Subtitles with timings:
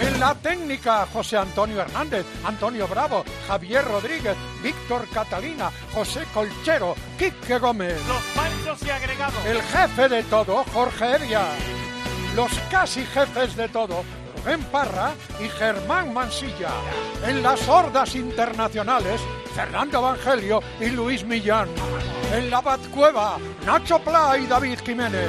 [0.00, 7.58] En la técnica, José Antonio Hernández, Antonio Bravo, Javier Rodríguez, Víctor Catalina, José Colchero, Quique
[7.58, 8.00] Gómez.
[8.08, 9.44] Los panchos y agregados.
[9.44, 11.42] El jefe de todo, Jorge Evia.
[12.34, 14.02] Los casi jefes de todo,
[14.36, 16.70] Rubén Parra y Germán Mansilla.
[17.26, 19.20] En las hordas internacionales,
[19.54, 21.68] Fernando Evangelio y Luis Millán.
[22.32, 25.28] En la Batcueva, Nacho Pla y David Jiménez.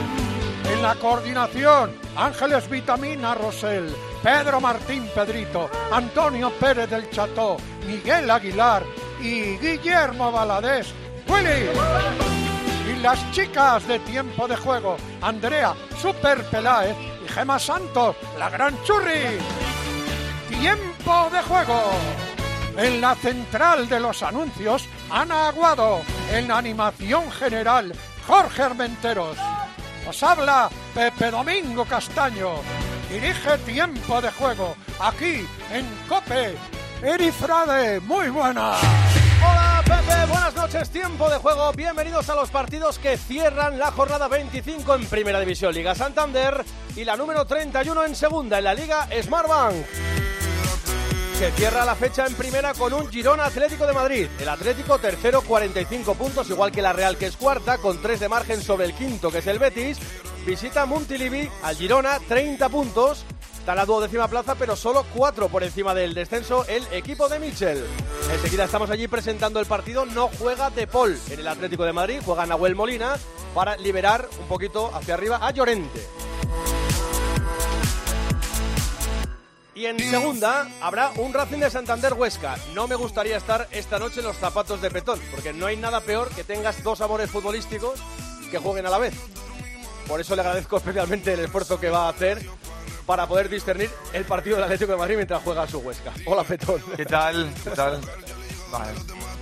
[0.72, 7.58] En la coordinación, Ángeles Vitamina Rosell, Pedro Martín Pedrito, Antonio Pérez del Cható,
[7.88, 8.84] Miguel Aguilar
[9.20, 10.94] y Guillermo Valadés.
[11.28, 11.70] ¡Willy!
[12.92, 18.82] Y las chicas de tiempo de juego, Andrea Super Peláez y Gema Santos, la gran
[18.84, 19.40] churri.
[20.50, 21.82] Tiempo de juego.
[22.78, 26.02] En la central de los anuncios, Ana Aguado.
[26.32, 27.92] En la animación general,
[28.28, 29.38] Jorge Armenteros.
[30.08, 32.91] Os habla Pepe Domingo Castaño.
[33.12, 36.56] Dirige tiempo de juego aquí en Cope.
[37.04, 38.78] Eri Frade, muy buena.
[39.42, 41.74] Hola Pepe, buenas noches, tiempo de juego.
[41.74, 46.64] Bienvenidos a los partidos que cierran la jornada 25 en Primera División Liga Santander
[46.96, 49.86] y la número 31 en Segunda en la Liga Smartbank.
[51.38, 54.28] Se cierra la fecha en primera con un Girona Atlético de Madrid.
[54.40, 58.30] El Atlético tercero 45 puntos, igual que la Real que es cuarta, con 3 de
[58.30, 59.98] margen sobre el quinto que es el Betis.
[60.46, 63.26] Visita Montilivi al Girona 30 puntos.
[63.60, 67.86] Está la duodécima plaza, pero solo 4 por encima del descenso el equipo de Michel.
[68.34, 70.06] Enseguida estamos allí presentando el partido.
[70.08, 73.18] No juega De Paul en el Atlético de Madrid, juega Nahuel Molina
[73.54, 76.08] para liberar un poquito hacia arriba a Llorente.
[79.76, 82.58] Y en segunda habrá un Racing de Santander Huesca.
[82.74, 86.02] No me gustaría estar esta noche en los zapatos de Petón, porque no hay nada
[86.02, 88.00] peor que tengas dos amores futbolísticos
[88.50, 89.14] que jueguen a la vez.
[90.12, 92.46] Por eso le agradezco especialmente el esfuerzo que va a hacer
[93.06, 96.12] para poder discernir el partido del Atlético de Madrid mientras juega a su Huesca.
[96.26, 96.84] Hola Petón.
[96.98, 97.50] ¿Qué tal?
[97.64, 98.02] ¿Qué tal?
[98.70, 98.92] Vale,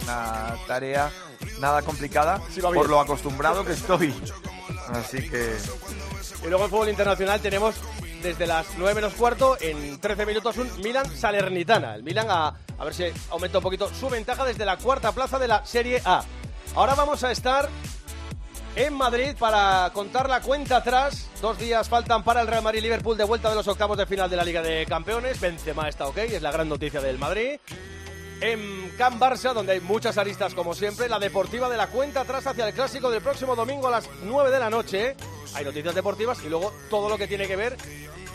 [0.04, 1.12] una tarea
[1.60, 4.14] nada complicada Sí, por lo acostumbrado que estoy.
[4.94, 5.58] Así que
[6.44, 7.74] Y luego en fútbol internacional tenemos
[8.22, 11.96] desde las 9 menos cuarto, en 13 minutos, un Milan Salernitana.
[11.96, 15.40] El Milan a, a ver si aumenta un poquito su ventaja desde la cuarta plaza
[15.40, 16.24] de la Serie A.
[16.76, 17.70] Ahora vamos a estar
[18.76, 21.30] en Madrid para contar la cuenta atrás.
[21.42, 24.30] Dos días faltan para el Real Madrid Liverpool de vuelta de los octavos de final
[24.30, 25.40] de la Liga de Campeones.
[25.40, 27.60] Benzema está ok, es la gran noticia del Madrid.
[28.42, 32.48] En Camp Barça, donde hay muchas aristas como siempre, la deportiva de la cuenta atrás
[32.48, 35.16] hacia el clásico del próximo domingo a las 9 de la noche.
[35.56, 37.76] Hay noticias deportivas y luego todo lo que tiene que ver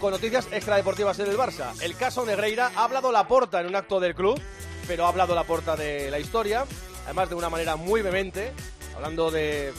[0.01, 1.73] con noticias extradeportivas en el Barça.
[1.81, 4.39] El caso Negreira ha hablado la porta en un acto del club,
[4.87, 6.67] pero ha hablado la porta de la historia,
[7.05, 8.53] además de una manera muy vehemente,
[8.95, 9.73] hablando de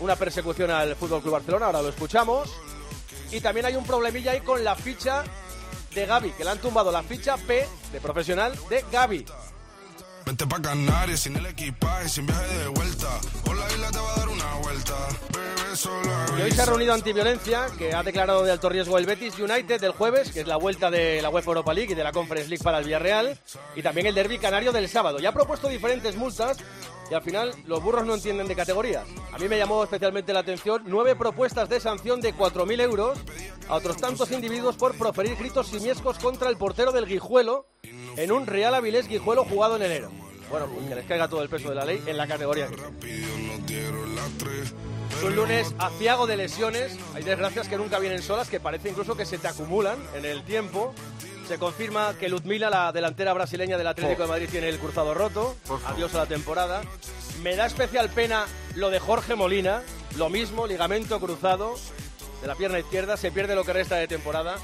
[0.00, 2.50] una persecución al Fútbol Club Barcelona, ahora lo escuchamos.
[3.30, 5.24] Y también hay un problemilla ahí con la ficha
[5.94, 9.26] de Gaby, que le han tumbado la ficha P de profesional de Gaby.
[10.24, 13.08] Vente pa' Canarias sin el equipaje, sin viaje de vuelta.
[13.44, 14.94] Por la isla te va a dar una vuelta.
[15.32, 19.06] Bebé, solo Y hoy se ha reunido antiviolencia, que ha declarado de alto riesgo el
[19.06, 22.04] Betis United del jueves, que es la vuelta de la UEFA Europa League y de
[22.04, 23.38] la Conference League para el Villarreal,
[23.74, 25.18] y también el derby canario del sábado.
[25.18, 26.58] Ya ha propuesto diferentes multas
[27.10, 29.06] y al final los burros no entienden de categorías.
[29.32, 33.18] A mí me llamó especialmente la atención nueve propuestas de sanción de 4.000 euros
[33.68, 37.66] a otros tantos individuos por proferir gritos simiescos contra el portero del Guijuelo
[38.16, 40.10] en un Real Avilés Guijuelo jugado en enero.
[40.50, 42.68] Bueno, pues que les caiga todo el peso de la ley en la categoría.
[45.18, 46.96] Es un lunes aciago de lesiones.
[47.14, 50.42] Hay desgracias que nunca vienen solas, que parece incluso que se te acumulan en el
[50.44, 50.94] tiempo.
[51.48, 55.56] Se confirma que Ludmila, la delantera brasileña del Atlético de Madrid, tiene el cruzado roto.
[55.86, 56.82] Adiós a la temporada.
[57.42, 58.44] Me da especial pena
[58.74, 59.82] lo de Jorge Molina.
[60.18, 61.76] Lo mismo, ligamento cruzado
[62.42, 63.16] de la pierna izquierda.
[63.16, 64.56] Se pierde lo que resta de temporada.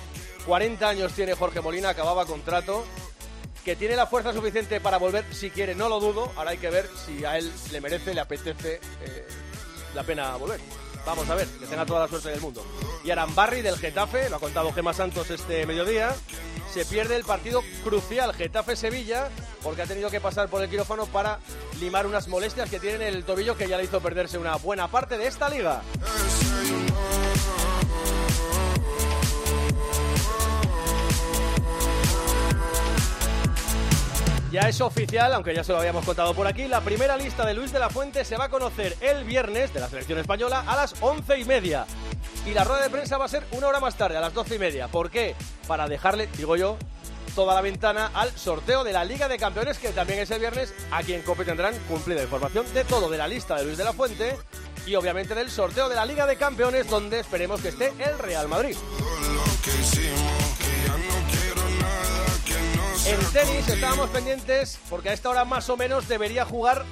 [0.44, 2.84] 40 años tiene Jorge Molina, acababa contrato.
[3.64, 6.32] Que tiene la fuerza suficiente para volver, si quiere, no lo dudo.
[6.36, 9.26] Ahora hay que ver si a él le merece, le apetece eh,
[9.94, 10.60] la pena volver.
[11.06, 12.64] Vamos a ver, que tenga toda la suerte del mundo.
[13.04, 16.14] Y Arambarri del Getafe, lo ha contado Gema Santos este mediodía,
[16.72, 19.28] se pierde el partido crucial Getafe-Sevilla
[19.62, 21.38] porque ha tenido que pasar por el quirófano para
[21.80, 24.88] limar unas molestias que tiene en el tobillo que ya le hizo perderse una buena
[24.88, 25.82] parte de esta liga.
[34.54, 37.54] Ya es oficial, aunque ya se lo habíamos contado por aquí, la primera lista de
[37.54, 40.76] Luis de la Fuente se va a conocer el viernes de la selección española a
[40.76, 41.86] las once y media.
[42.46, 44.54] Y la rueda de prensa va a ser una hora más tarde, a las doce
[44.54, 44.86] y media.
[44.86, 45.34] ¿Por qué?
[45.66, 46.78] Para dejarle, digo yo,
[47.34, 50.72] toda la ventana al sorteo de la Liga de Campeones, que también es el viernes.
[50.92, 53.92] Aquí en COPE tendrán cumplida información de todo, de la lista de Luis de la
[53.92, 54.36] Fuente
[54.86, 58.46] y obviamente del sorteo de la Liga de Campeones, donde esperemos que esté el Real
[58.46, 58.76] Madrid.
[63.06, 66.86] En tenis estábamos pendientes porque a esta hora más o menos debería jugar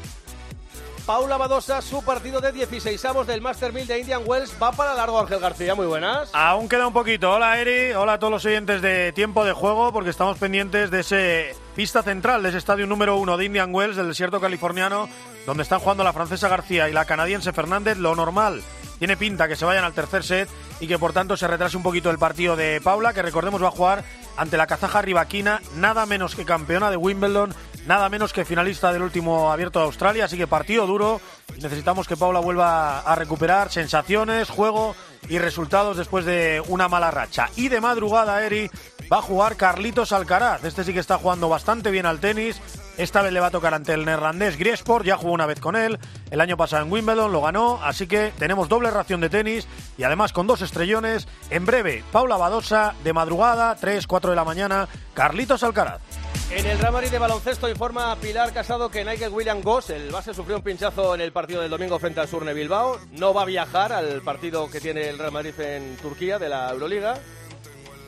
[1.06, 4.54] Paula Badosa su partido de 16 avos del Master 1000 de Indian Wells.
[4.62, 6.30] Va para largo Ángel García, muy buenas.
[6.34, 7.32] Aún queda un poquito.
[7.32, 11.00] Hola Eri, hola a todos los oyentes de tiempo de juego porque estamos pendientes de
[11.00, 15.08] ese pista central, de ese estadio número uno de Indian Wells, del desierto californiano,
[15.46, 17.96] donde están jugando la francesa García y la canadiense Fernández.
[17.96, 18.62] Lo normal
[18.98, 20.48] tiene pinta que se vayan al tercer set
[20.78, 23.68] y que por tanto se retrase un poquito el partido de Paula, que recordemos va
[23.68, 24.04] a jugar
[24.36, 27.54] ante la kazaja Rivaquina, nada menos que campeona de Wimbledon,
[27.86, 31.20] nada menos que finalista del último abierto de Australia, así que partido duro.
[31.60, 34.96] Necesitamos que Paula vuelva a recuperar sensaciones, juego
[35.28, 37.50] y resultados después de una mala racha.
[37.56, 38.70] Y de madrugada, Eri,
[39.10, 40.64] va a jugar Carlitos Alcaraz.
[40.64, 42.60] Este sí que está jugando bastante bien al tenis.
[42.98, 45.76] Esta vez le va a tocar ante el neerlandés Griesport, ya jugó una vez con
[45.76, 45.98] él,
[46.30, 49.66] el año pasado en Wimbledon lo ganó, así que tenemos doble ración de tenis
[49.96, 51.26] y además con dos estrellones.
[51.48, 56.02] En breve, Paula Badosa, de madrugada, 3, 4 de la mañana, Carlitos Alcaraz.
[56.50, 60.34] En el Real Madrid de baloncesto informa Pilar Casado que Nigel William Goss, el base,
[60.34, 62.98] sufrió un pinchazo en el partido del domingo frente al Surne Bilbao.
[63.12, 66.68] No va a viajar al partido que tiene el Real Madrid en Turquía de la
[66.70, 67.14] Euroliga.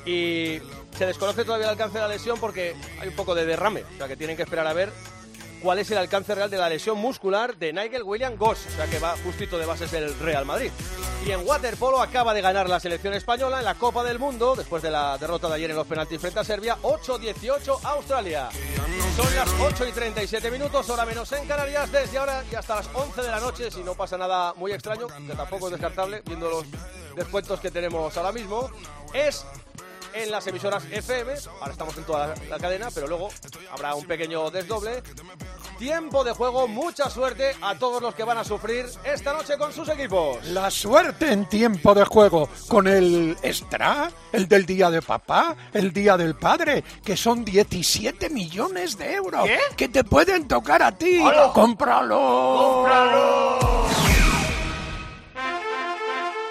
[0.05, 0.59] Y
[0.97, 3.83] se desconoce todavía el alcance de la lesión porque hay un poco de derrame.
[3.83, 4.93] O sea que tienen que esperar a ver
[5.63, 8.67] cuál es el alcance real de la lesión muscular de Nigel William Goss.
[8.67, 10.71] O sea que va justito de bases el Real Madrid.
[11.27, 14.83] Y en waterpolo acaba de ganar la selección española en la Copa del Mundo después
[14.83, 18.51] de la derrota de ayer en los penaltis frente a Serbia 8-18 Australia.
[19.17, 22.91] Son las 8 y 37 minutos, hora menos en Canarias, desde ahora y hasta las
[22.93, 26.51] 11 de la noche, si no pasa nada muy extraño, que tampoco es descartable, viendo
[26.51, 26.67] los
[27.17, 28.69] descuentos que tenemos ahora mismo,
[29.15, 29.47] es
[30.15, 31.33] en las emisoras FM.
[31.61, 33.29] Ahora estamos en toda la, la cadena, pero luego
[33.73, 35.03] habrá un pequeño desdoble.
[35.79, 39.73] Tiempo de juego, mucha suerte a todos los que van a sufrir esta noche con
[39.73, 40.45] sus equipos.
[40.47, 45.93] La suerte en tiempo de juego con el extra, el del día de papá, el
[45.93, 51.21] día del padre, que son 17 millones de euros que te pueden tocar a ti.
[51.53, 52.85] ¡Cómpralo!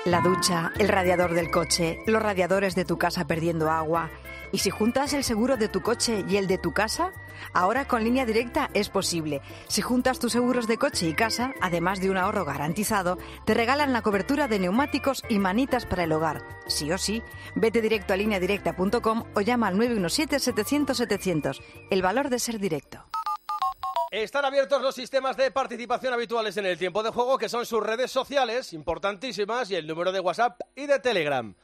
[0.06, 4.10] La ducha, el radiador del coche, los radiadores de tu casa perdiendo agua.
[4.52, 7.14] Y si juntas el seguro de tu coche y el de tu casa,
[7.54, 9.42] ahora con línea directa es posible.
[9.70, 13.94] Si juntas tus seguros de coche y casa, además de un ahorro garantizado, te regalan
[13.94, 16.44] la cobertura de neumáticos y manitas para el hogar.
[16.68, 17.24] Sí o sí,
[17.56, 21.62] vete directo a lineadirecta.com o llama al 917-700-700.
[21.90, 23.06] El valor de ser directo.
[24.13, 27.81] Están abiertos los sistemas de participación habituales en el tiempo de juego, que son sus
[27.81, 31.56] redes sociales, importantísimas, y el número de WhatsApp y de Telegram.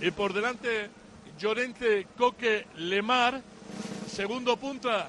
[0.00, 0.90] Y por delante
[1.38, 3.40] Llorente, Coque, Lemar.
[4.08, 5.08] Segundo punta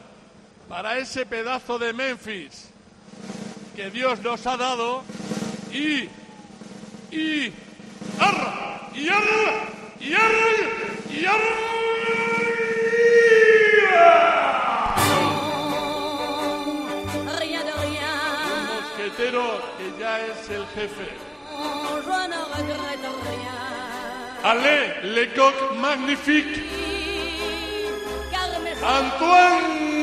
[0.70, 2.70] para ese pedazo de Memphis.
[3.76, 5.04] que Dios nos ha dado
[5.72, 6.10] y
[7.12, 7.54] y
[8.20, 9.70] arra y arra
[10.00, 10.48] y arra
[11.12, 11.22] y
[17.52, 18.08] de rien.
[18.74, 21.08] mosquetero que ya es el jefe.
[24.44, 26.64] Allez, les coqs magnifiques,
[28.32, 29.97] Car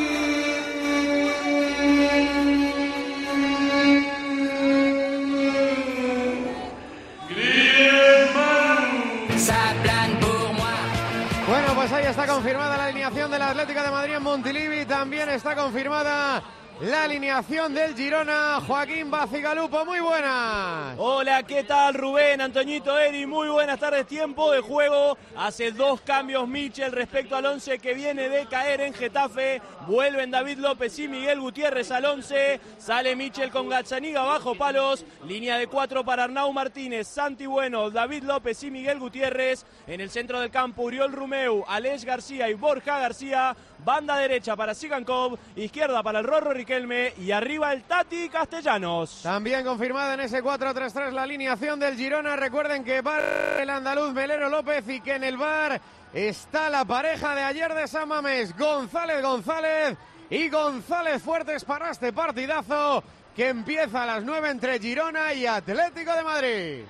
[12.11, 14.85] está confirmada la alineación del Atlético de Madrid en Montilivi.
[14.85, 16.43] También está confirmada
[16.81, 18.61] la alineación del Girona.
[18.66, 20.97] Joaquín Bacigalupo, muy buenas.
[20.99, 23.26] Hola, ¿qué tal Rubén, Antoñito, Eri?
[23.26, 25.16] Muy buenas tardes, tiempo de juego.
[25.37, 29.62] Hace dos cambios Michel respecto al 11 que viene de caer en Getafe.
[29.87, 32.61] Vuelven David López y Miguel Gutiérrez al 11.
[32.78, 35.04] Sale Michel con Gazzaniga bajo palos.
[35.26, 39.64] Línea de cuatro para Arnau Martínez, Santi Bueno, David López y Miguel Gutiérrez.
[39.87, 43.57] En el centro del campo, Uriol Rumeu, Aleix García y Borja García.
[43.85, 49.21] Banda derecha para Sigankov, izquierda para el Rorro Riquelme y arriba el Tati Castellanos.
[49.23, 52.35] También confirmada en ese 4-3-3 la alineación del Girona.
[52.37, 53.19] Recuerden que va
[53.61, 55.81] el andaluz Melero López y que en el bar
[56.14, 59.97] está la pareja de ayer de San Mamés, González González
[60.31, 63.05] y González Fuertes para este partidazo
[63.37, 66.85] que empieza a las 9 entre Girona y Atlético de Madrid.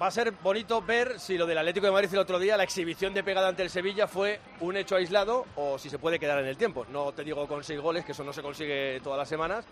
[0.00, 2.62] Va a ser bonito ver si lo del Atlético de Madrid el otro día, la
[2.62, 6.38] exhibición de pegada ante el Sevilla, fue un hecho aislado o si se puede quedar
[6.38, 6.86] en el tiempo.
[6.92, 9.64] No te digo con seis goles, que eso no se consigue todas las semanas,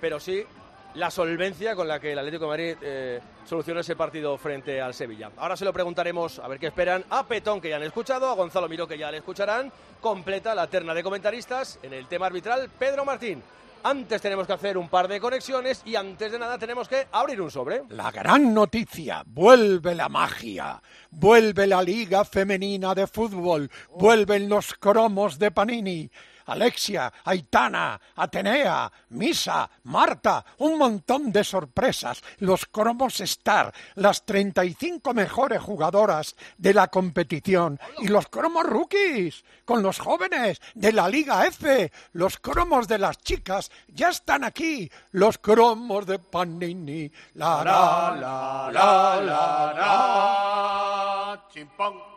[0.00, 0.42] pero sí
[0.94, 4.94] la solvencia con la que el Atlético de Madrid eh, solucionó ese partido frente al
[4.94, 5.30] Sevilla.
[5.36, 8.34] Ahora se lo preguntaremos a ver qué esperan a Petón, que ya han escuchado, a
[8.34, 9.70] Gonzalo Miró, que ya le escucharán.
[10.00, 13.42] Completa la terna de comentaristas en el tema arbitral, Pedro Martín.
[13.88, 17.40] Antes tenemos que hacer un par de conexiones y antes de nada tenemos que abrir
[17.40, 17.84] un sobre.
[17.90, 25.38] La gran noticia, vuelve la magia, vuelve la Liga Femenina de Fútbol, vuelven los cromos
[25.38, 26.10] de Panini.
[26.46, 35.60] Alexia, Aitana, Atenea, Misa, Marta, un montón de sorpresas, los cromos Star, las 35 mejores
[35.60, 37.78] jugadoras de la competición.
[37.98, 43.18] Y los cromos rookies con los jóvenes de la Liga F, los cromos de las
[43.18, 52.15] chicas ya están aquí, los cromos de Panini, la la la la la la, chimpón.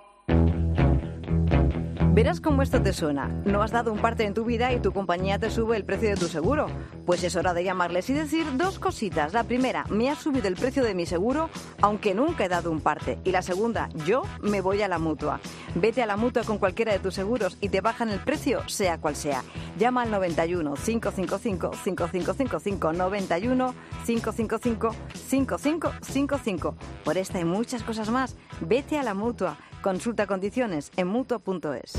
[2.12, 3.28] Verás cómo esto te suena.
[3.46, 6.10] No has dado un parte en tu vida y tu compañía te sube el precio
[6.10, 6.66] de tu seguro.
[7.06, 9.32] Pues es hora de llamarles y decir dos cositas.
[9.32, 11.50] La primera, me ha subido el precio de mi seguro,
[11.82, 13.20] aunque nunca he dado un parte.
[13.24, 15.40] Y la segunda, yo me voy a la mutua.
[15.76, 19.00] Vete a la mutua con cualquiera de tus seguros y te bajan el precio, sea
[19.00, 19.44] cual sea.
[19.78, 23.76] Llama al 91 555 5555 91
[24.06, 26.76] 555 5555.
[27.06, 29.58] Por esta y muchas cosas más, vete a la mutua.
[29.82, 31.94] Consulta condiciones en mutua.es.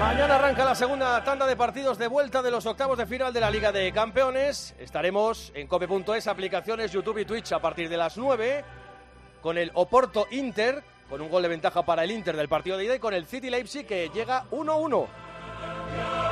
[0.00, 3.40] Mañana arranca la segunda tanda de partidos de vuelta de los octavos de final de
[3.40, 4.74] la Liga de Campeones.
[4.78, 8.64] Estaremos en cope.es, aplicaciones YouTube y Twitch a partir de las 9
[9.40, 12.84] con el Oporto Inter, con un gol de ventaja para el Inter del partido de
[12.84, 16.31] ida y con el City Leipzig que llega 1-1.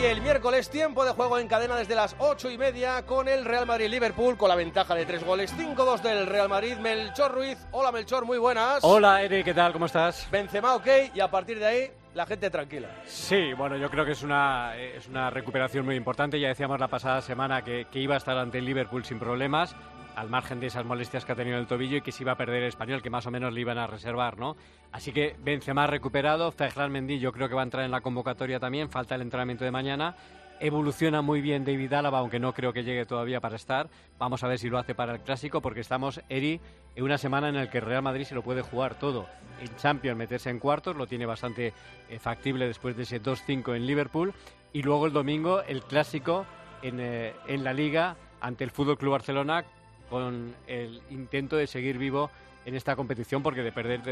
[0.00, 3.44] Y el miércoles tiempo de juego en cadena desde las 8 y media con el
[3.44, 6.78] Real Madrid-Liverpool con la ventaja de tres goles, 5-2 del Real Madrid.
[6.78, 8.78] Melchor Ruiz, hola Melchor, muy buenas.
[8.82, 9.74] Hola Eri, ¿qué tal?
[9.74, 10.26] ¿Cómo estás?
[10.30, 12.88] Benzema ok y a partir de ahí la gente tranquila.
[13.04, 16.40] Sí, bueno, yo creo que es una, es una recuperación muy importante.
[16.40, 19.76] Ya decíamos la pasada semana que, que iba a estar ante el Liverpool sin problemas,
[20.16, 22.32] al margen de esas molestias que ha tenido en el tobillo y que se iba
[22.32, 24.56] a perder el español, que más o menos le iban a reservar, ¿no?
[24.92, 28.58] Así que Benzema recuperado, Ferran Mendy yo creo que va a entrar en la convocatoria
[28.58, 30.16] también, falta el entrenamiento de mañana.
[30.62, 33.88] Evoluciona muy bien David Álava, aunque no creo que llegue todavía para estar.
[34.18, 36.60] Vamos a ver si lo hace para el clásico, porque estamos, Eri,
[36.94, 39.26] en una semana en la que Real Madrid se lo puede jugar todo.
[39.62, 41.72] En Champions meterse en cuartos, lo tiene bastante
[42.10, 44.34] eh, factible después de ese 2-5 en Liverpool.
[44.74, 46.44] Y luego el domingo el clásico
[46.82, 49.64] en, eh, en la Liga ante el Fútbol Club Barcelona
[50.10, 52.30] con el intento de seguir vivo
[52.66, 54.02] en esta competición, porque de perder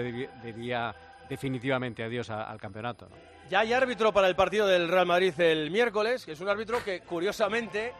[0.43, 0.95] diría
[1.29, 3.07] definitivamente adiós al campeonato.
[3.11, 3.17] ¿no?
[3.51, 6.83] Ya hay árbitro para el partido del Real Madrid el miércoles, que es un árbitro
[6.83, 7.93] que curiosamente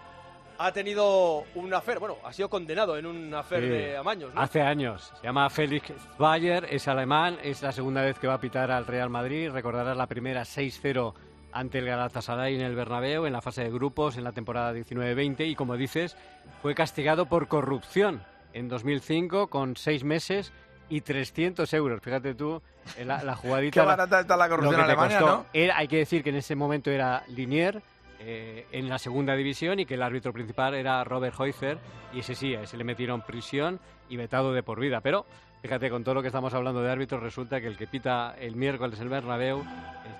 [0.61, 3.69] ha tenido un afer, bueno, ha sido condenado en un afer Sí.
[3.69, 4.41] de amaños, ¿no?
[4.41, 5.13] Hace años.
[5.21, 8.85] Se llama Félix Bayer, es alemán, es la segunda vez que va a pitar al
[8.87, 9.51] Real Madrid.
[9.51, 11.15] Recordarás la primera 6-0
[11.59, 15.47] ante el Galatasaray en el Bernabéu en la fase de grupos en la temporada 19-20
[15.49, 16.17] y como dices,
[16.63, 18.23] fue castigado por corrupción
[18.53, 20.53] en 2005 con seis meses
[20.89, 22.01] y 300 euros.
[22.01, 22.63] Fíjate tú,
[22.97, 23.81] eh, la, la jugadita.
[23.81, 25.21] Qué barata está la corrupción en Alemania.
[25.21, 25.47] ¿no?
[25.53, 27.83] Era- hay que decir que en ese momento era Linier
[28.21, 31.79] eh, en la segunda división y que el árbitro principal era Robert Heuser
[32.13, 35.01] y ese sí, a ese le metieron prisión y vetado de por vida.
[35.03, 35.27] Pero
[35.63, 38.57] fíjate, con todo lo que estamos hablando de árbitros, resulta que el que pita el
[38.57, 39.65] miércoles el Bernabéu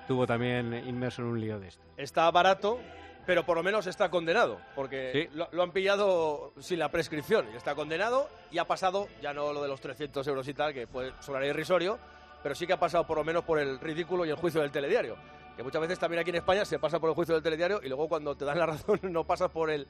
[0.01, 1.83] estuvo también inmerso en un lío de esto.
[1.97, 2.79] Está barato,
[3.25, 7.47] pero por lo menos está condenado, porque lo, lo han pillado sin la prescripción.
[7.53, 10.73] y Está condenado y ha pasado, ya no lo de los 300 euros y tal,
[10.73, 11.99] que puede sonar irrisorio,
[12.41, 14.71] pero sí que ha pasado por lo menos por el ridículo y el juicio del
[14.71, 15.15] telediario.
[15.55, 17.89] Que muchas veces también aquí en España se pasa por el juicio del telediario y
[17.89, 19.87] luego cuando te dan la razón no pasas por el...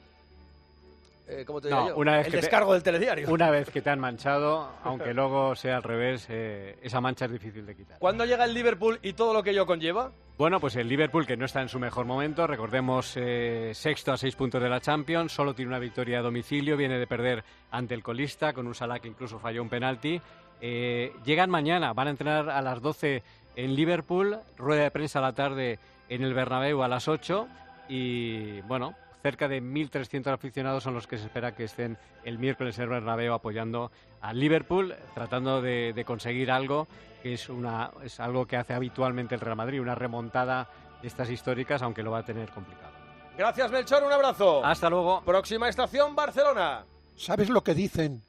[1.30, 1.96] eh, ¿Cómo te digo No, yo?
[1.96, 3.30] una vez el que te- descargo del telediario.
[3.32, 7.32] Una vez que te han manchado, aunque luego sea al revés, eh, esa mancha es
[7.32, 7.98] difícil de quitar.
[7.98, 10.12] ¿Cuándo llega el Liverpool y todo lo que ello conlleva?
[10.38, 14.16] Bueno, pues el Liverpool, que no está en su mejor momento, recordemos eh, sexto a
[14.16, 17.94] seis puntos de la Champions, solo tiene una victoria a domicilio, viene de perder ante
[17.94, 20.20] el colista, con un Salah que incluso falló un penalti.
[20.62, 23.22] Eh, llegan mañana, van a entrenar a las 12
[23.56, 27.46] en Liverpool, rueda de prensa a la tarde en el Bernabéu a las 8
[27.88, 32.78] y, bueno, cerca de 1.300 aficionados son los que se espera que estén el miércoles
[32.78, 36.88] en el Bernabéu apoyando al Liverpool, tratando de, de conseguir algo
[37.22, 40.68] que es, una, es algo que hace habitualmente el Real Madrid, una remontada
[41.00, 42.92] de estas históricas, aunque lo va a tener complicado.
[43.36, 44.64] Gracias, Melchor, un abrazo.
[44.64, 45.22] Hasta luego.
[45.22, 46.84] Próxima estación, Barcelona.
[47.16, 48.22] ¿Sabes lo que dicen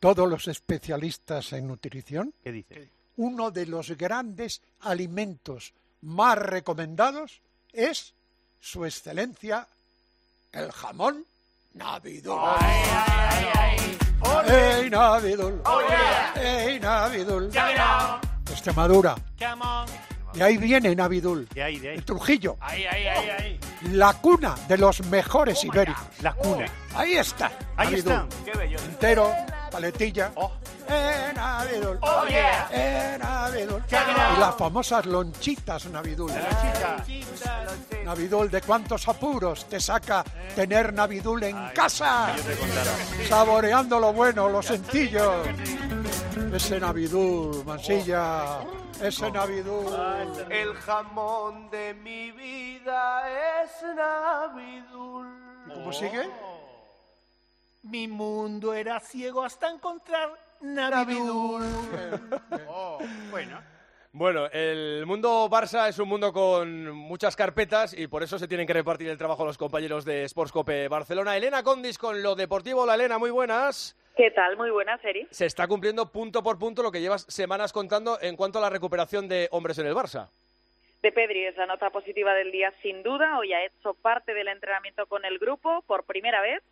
[0.00, 2.34] todos los especialistas en nutrición?
[2.42, 2.90] ¿Qué dice?
[3.16, 7.40] Uno de los grandes alimentos más recomendados
[7.72, 8.14] es
[8.60, 9.66] su excelencia,
[10.52, 11.24] el jamón
[11.74, 12.38] Navidul.
[14.46, 15.62] ¡Ey, Navidul!
[16.36, 17.50] ¡Ey, Navidul!
[18.50, 19.14] Extremadura.
[20.34, 21.48] De ahí viene Navidul.
[21.48, 21.96] De ahí, de ahí.
[21.96, 22.56] De Trujillo.
[22.60, 23.60] Ahí, ahí, ahí, ahí.
[23.92, 26.02] La cuna de los mejores ibéricos.
[26.20, 26.66] La cuna.
[26.94, 27.46] Ahí está.
[27.76, 27.98] Ahí Navidul.
[28.12, 28.28] están.
[28.44, 28.78] Qué bello.
[28.80, 29.32] Entero,
[29.70, 30.32] paletilla.
[30.34, 30.52] Oh.
[30.88, 31.98] ¡Eh, Navidul!
[32.00, 32.68] Oh, yeah.
[32.72, 33.18] ¡Eh,
[33.52, 33.68] bien.
[34.36, 36.32] Y las famosas lonchitas Navidul.
[38.04, 40.24] Navidul, ¿de cuántos apuros te saca
[40.54, 42.34] tener Navidul en casa?
[43.28, 45.42] Saboreando lo bueno, lo sencillo.
[46.52, 48.60] Ese Navidul, Mansilla.
[49.00, 49.94] Ese Navidul.
[50.50, 55.28] El jamón de mi vida es Navidul.
[55.72, 56.28] ¿Cómo sigue?
[57.82, 61.62] Mi mundo era ciego hasta encontrar Navidul.
[62.68, 62.98] Oh,
[63.30, 63.60] bueno.
[64.12, 68.66] Bueno, el mundo Barça es un mundo con muchas carpetas y por eso se tienen
[68.66, 71.36] que repartir el trabajo los compañeros de Sportscope Barcelona.
[71.36, 72.82] Elena Condis con lo deportivo.
[72.82, 73.96] Hola Elena, muy buenas.
[74.16, 74.56] ¿Qué tal?
[74.56, 75.28] Muy buena serie.
[75.30, 78.70] Se está cumpliendo punto por punto lo que llevas semanas contando en cuanto a la
[78.70, 80.28] recuperación de hombres en el Barça.
[81.02, 83.38] De Pedri es la nota positiva del día sin duda.
[83.38, 86.62] Hoy ha hecho parte del entrenamiento con el grupo por primera vez.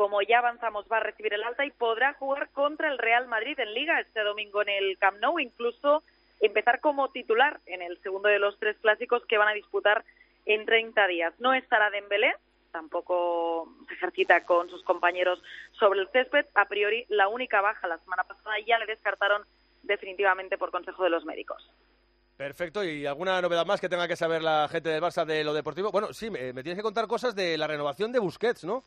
[0.00, 3.60] Como ya avanzamos, va a recibir el alta y podrá jugar contra el Real Madrid
[3.60, 6.02] en Liga este domingo en el Camp Nou, incluso
[6.40, 10.02] empezar como titular en el segundo de los tres clásicos que van a disputar
[10.46, 11.34] en 30 días.
[11.38, 12.32] No estará Dembélé,
[12.72, 16.46] tampoco se ejercita con sus compañeros sobre el césped.
[16.54, 19.42] A priori, la única baja la semana pasada ya le descartaron
[19.82, 21.70] definitivamente por consejo de los médicos.
[22.38, 25.52] Perfecto, ¿y alguna novedad más que tenga que saber la gente del Barça de lo
[25.52, 25.92] deportivo?
[25.92, 28.82] Bueno, sí, me, me tienes que contar cosas de la renovación de Busquets, ¿no?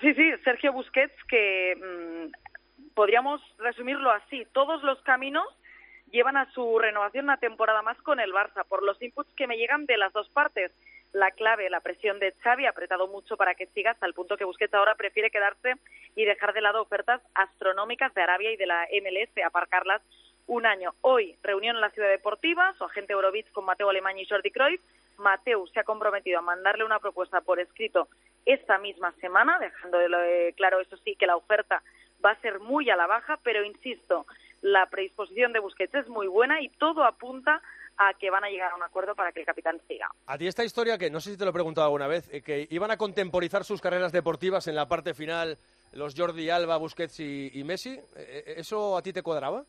[0.00, 4.46] Sí, sí, Sergio Busquets, que mm, podríamos resumirlo así.
[4.52, 5.46] Todos los caminos
[6.10, 9.56] llevan a su renovación una temporada más con el Barça, por los inputs que me
[9.56, 10.70] llegan de las dos partes.
[11.12, 14.36] La clave, la presión de Xavi ha apretado mucho para que siga hasta el punto
[14.36, 15.76] que Busquets ahora prefiere quedarse
[16.14, 20.02] y dejar de lado ofertas astronómicas de Arabia y de la MLS, aparcarlas
[20.46, 20.94] un año.
[21.00, 24.80] Hoy, reunión en la Ciudad Deportiva, su agente Eurovitz con Mateo Alemán y Jordi Cruyff.
[25.16, 28.08] Mateo se ha comprometido a mandarle una propuesta por escrito
[28.46, 31.82] esta misma semana, dejando eh, claro, eso sí, que la oferta
[32.24, 34.26] va a ser muy a la baja, pero insisto,
[34.62, 37.60] la predisposición de Busquets es muy buena y todo apunta
[37.98, 40.08] a que van a llegar a un acuerdo para que el capitán siga.
[40.26, 42.42] A ti esta historia, que no sé si te lo he preguntado alguna vez, eh,
[42.42, 45.58] que iban a contemporizar sus carreras deportivas en la parte final
[45.92, 49.64] los Jordi Alba, Busquets y, y Messi, eh, ¿eso a ti te cuadraba?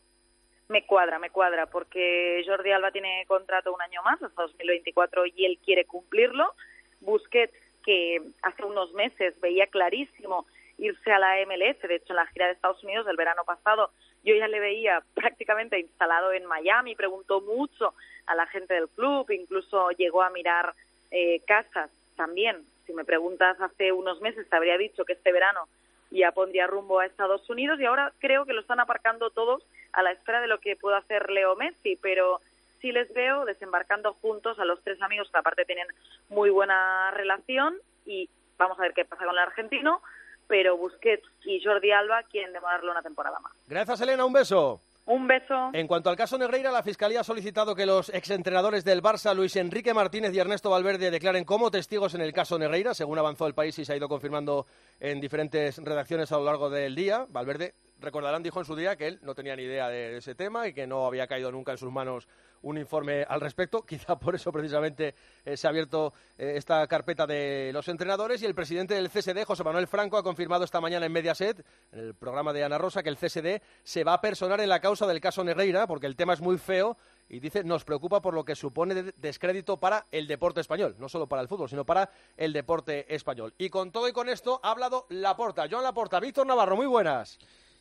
[0.68, 5.46] Me cuadra, me cuadra, porque Jordi Alba tiene contrato un año más, hasta 2024, y
[5.46, 6.52] él quiere cumplirlo.
[7.00, 7.54] Busquets,
[7.88, 10.44] que hace unos meses veía clarísimo
[10.76, 13.92] irse a la MLS, de hecho en la gira de Estados Unidos del verano pasado,
[14.22, 17.94] yo ya le veía prácticamente instalado en Miami, preguntó mucho
[18.26, 20.74] a la gente del club, incluso llegó a mirar
[21.10, 22.58] eh, casas también.
[22.86, 25.66] Si me preguntas hace unos meses, te habría dicho que este verano
[26.10, 29.62] ya pondría rumbo a Estados Unidos y ahora creo que lo están aparcando todos
[29.94, 32.42] a la espera de lo que pueda hacer Leo Messi, pero
[32.80, 35.86] sí les veo desembarcando juntos a los tres amigos que aparte tienen
[36.28, 40.02] muy buena relación y vamos a ver qué pasa con el argentino,
[40.46, 43.52] pero Busquets y Jordi Alba quieren demorarlo una temporada más.
[43.66, 44.80] Gracias, Elena, un beso.
[45.06, 45.70] Un beso.
[45.72, 49.56] En cuanto al caso Negreira, la Fiscalía ha solicitado que los exentrenadores del Barça, Luis
[49.56, 53.54] Enrique Martínez y Ernesto Valverde, declaren como testigos en el caso Negreira, según avanzó el
[53.54, 54.66] país y se ha ido confirmando
[55.00, 57.24] en diferentes redacciones a lo largo del día.
[57.30, 60.68] Valverde, recordarán, dijo en su día que él no tenía ni idea de ese tema
[60.68, 62.28] y que no había caído nunca en sus manos
[62.62, 63.82] un informe al respecto.
[63.86, 68.46] Quizá por eso precisamente eh, se ha abierto eh, esta carpeta de los entrenadores y
[68.46, 72.14] el presidente del CSD, José Manuel Franco, ha confirmado esta mañana en Mediaset, en el
[72.14, 75.20] programa de Ana Rosa, que el CSD se va a personar en la causa del
[75.20, 76.96] caso Negreira porque el tema es muy feo
[77.28, 81.08] y dice nos preocupa por lo que supone de descrédito para el deporte español, no
[81.08, 83.54] solo para el fútbol, sino para el deporte español.
[83.58, 87.38] Y con todo y con esto ha hablado Laporta, Joan Laporta, Víctor Navarro, muy buenas.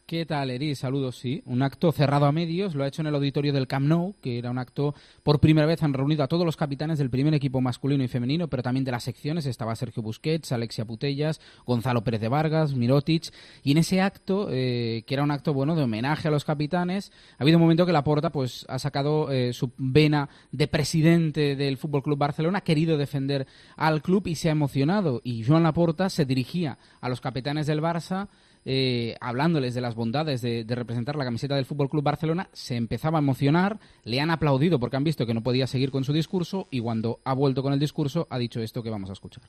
[0.08, 0.74] ¿Qué tal, Eri?
[0.74, 1.44] Saludos, sí.
[1.46, 4.38] Un acto cerrado a medios, lo ha hecho en el auditorio del Camp Nou, que
[4.38, 7.60] era un acto, por primera vez han reunido a todos los capitanes del primer equipo
[7.60, 9.46] masculino y femenino, pero también de las secciones.
[9.46, 13.34] Estaba Sergio Busquets, Alexia Putellas, Gonzalo Pérez de Vargas, Mirotic.
[13.64, 17.12] Y en ese acto, eh, que era un acto, bueno, de homenaje a los capitanes,
[17.38, 21.76] ha habido un momento que Laporta, pues, ha sacado eh, su vena de presidente del
[21.76, 25.20] Fútbol Club Barcelona, ha querido defender al club y se ha emocionado.
[25.26, 28.30] Y Joan Laporta se dirigía a los capitanes del Barça
[28.70, 32.76] eh, hablándoles de las bondades de, de representar la camiseta del Fútbol Club Barcelona, se
[32.76, 36.12] empezaba a emocionar, le han aplaudido porque han visto que no podía seguir con su
[36.12, 39.44] discurso y cuando ha vuelto con el discurso ha dicho esto que vamos a escuchar.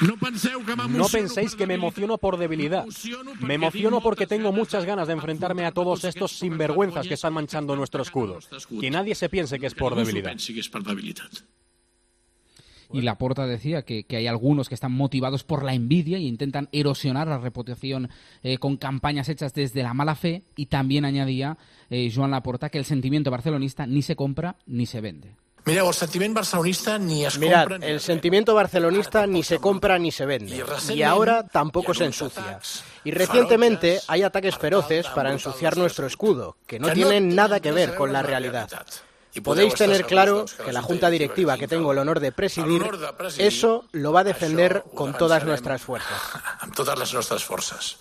[0.00, 2.86] No penséis que me emociono por debilidad.
[3.40, 7.76] Me emociono porque tengo muchas ganas de enfrentarme a todos estos sinvergüenzas que están manchando
[7.76, 8.38] nuestro escudo.
[8.80, 10.34] Que nadie se piense que es por debilidad.
[12.92, 16.68] Y Laporta decía que, que, hay algunos que están motivados por la envidia e intentan
[16.72, 18.08] erosionar la reputación
[18.42, 20.44] eh, con campañas hechas desde la mala fe.
[20.56, 21.58] Y también añadía
[21.90, 25.36] eh, Joan Laporta que el sentimiento barcelonista ni se compra ni se vende.
[25.68, 29.98] Mireu, el sentiment barcelonista ni es Mirad, compra ni el sentimiento barcelonista ni se compra
[29.98, 30.64] ni se vende.
[30.94, 32.58] Y ahora tampoco se ensucia.
[33.04, 37.94] Y recientemente hay ataques feroces para ensuciar nuestro escudo, que no tienen nada que ver
[37.96, 38.70] con la realidad.
[39.34, 42.82] Y podéis tener claro que la junta directiva que tengo el honor de presidir,
[43.38, 46.20] eso lo va a defender con todas nuestras fuerzas.
[46.60, 47.96] amb totes les nostres forces.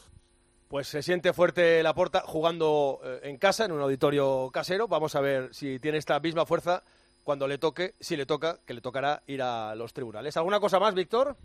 [0.67, 4.87] Pues se siente fuerte la porta jugando eh, en casa, en un auditorio casero.
[4.87, 6.83] Vamos a ver si tiene esta misma fuerza
[7.23, 10.35] cuando le toque, si le toca, que le tocará ir a los tribunales.
[10.37, 11.37] ¿Alguna cosa más, Víctor?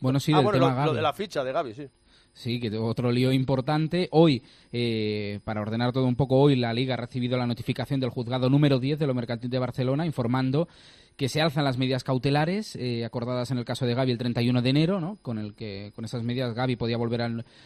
[0.00, 1.88] Bueno, sí, ah, del bueno, tema lo, de la ficha de Gaby, sí.
[2.34, 4.08] Sí, que otro lío importante.
[4.10, 4.42] Hoy,
[4.72, 8.50] eh, para ordenar todo un poco, hoy la Liga ha recibido la notificación del juzgado
[8.50, 10.68] número 10 de lo mercantil de Barcelona informando
[11.16, 14.62] que se alzan las medidas cautelares eh, acordadas en el caso de Gaby el 31
[14.62, 15.18] de enero, ¿no?
[15.22, 17.22] con el que con esas medidas Gaby podía volver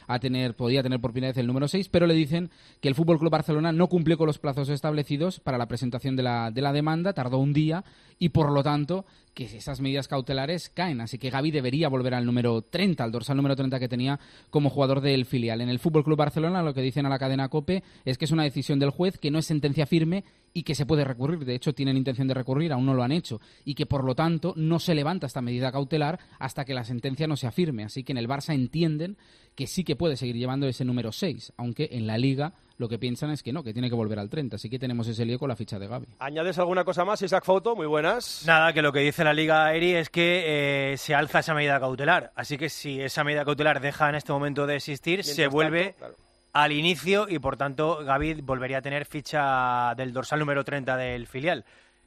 [0.07, 2.95] a, tener podía tener por primera vez el número 6, pero le dicen que el
[2.95, 6.61] Fútbol Club Barcelona no cumplió con los plazos establecidos para la presentación de la, de
[6.61, 7.85] la demanda, tardó un día
[8.19, 12.27] y por lo tanto que esas medidas cautelares caen, así que Gaby debería volver al
[12.27, 14.19] número 30, al dorsal número 30 que tenía
[14.51, 15.61] como jugador del filial.
[15.61, 18.33] En el Fútbol Club Barcelona lo que dicen a la cadena COPE es que es
[18.33, 20.25] una decisión del juez que no es sentencia firme
[20.59, 21.45] y que se puede recurrir.
[21.45, 23.41] De hecho, tienen intención de recurrir, aún no lo han hecho.
[23.65, 27.29] Y que, por lo tanto, no se levanta esta medida cautelar hasta que la sentencia
[27.29, 27.85] no sea firme.
[27.85, 29.17] Así que en el Barça entienden
[29.55, 32.99] que sí que puede seguir llevando ese número 6, aunque en la Liga lo que
[32.99, 34.57] piensan es que no, que tiene que volver al 30.
[34.57, 36.07] Así que tenemos ese lío con la ficha de Gaby.
[36.19, 37.77] ¿Añades alguna cosa más, Isaac Foto?
[37.77, 38.43] Muy buenas.
[38.45, 41.79] Nada, que lo que dice la Liga Eri es que eh, se alza esa medida
[41.79, 42.33] cautelar.
[42.35, 45.99] Así que si esa medida cautelar deja en este momento de existir, se vuelve tanto,
[45.99, 46.28] claro.
[46.53, 51.27] Al inicio y por tanto Gaby volvería a tener ficha del dorsal número 30 del
[51.27, 51.65] filial.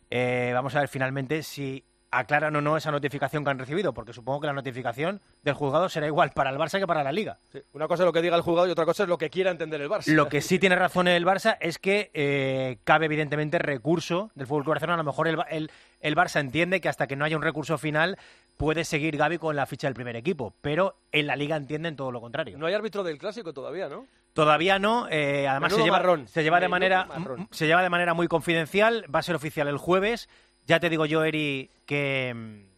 [0.10, 4.12] Eh, vamos a ver finalmente si aclaran o no esa notificación que han recibido, porque
[4.12, 7.38] supongo que la notificación del juzgado será igual para el Barça que para la Liga.
[7.54, 9.30] Sí, Una cosa es lo que diga el juzgado y otra cosa es lo que
[9.30, 10.08] quiera entender el Barça.
[10.14, 14.64] Lo que sí tiene razón el Barça es que eh, cabe evidentemente recurso del Fútbol
[14.64, 14.96] Club Barcelona.
[14.96, 17.78] A lo mejor el, el- el Barça entiende que hasta que no haya un recurso
[17.78, 18.18] final
[18.58, 22.12] puede seguir Gaby con la ficha del primer equipo, pero en la Liga entienden todo
[22.12, 22.58] lo contrario.
[22.58, 24.06] No hay árbitro del clásico todavía, ¿no?
[24.34, 26.28] Todavía no, eh, además se lleva, marrón.
[26.28, 27.48] se lleva de Menudo manera marrón.
[27.52, 30.30] se lleva de manera muy confidencial, va a ser oficial el jueves.
[30.66, 32.72] Ya te digo yo, Eri, que mm,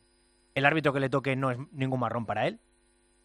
[0.55, 2.59] el árbitro que le toque no es ningún marrón para él.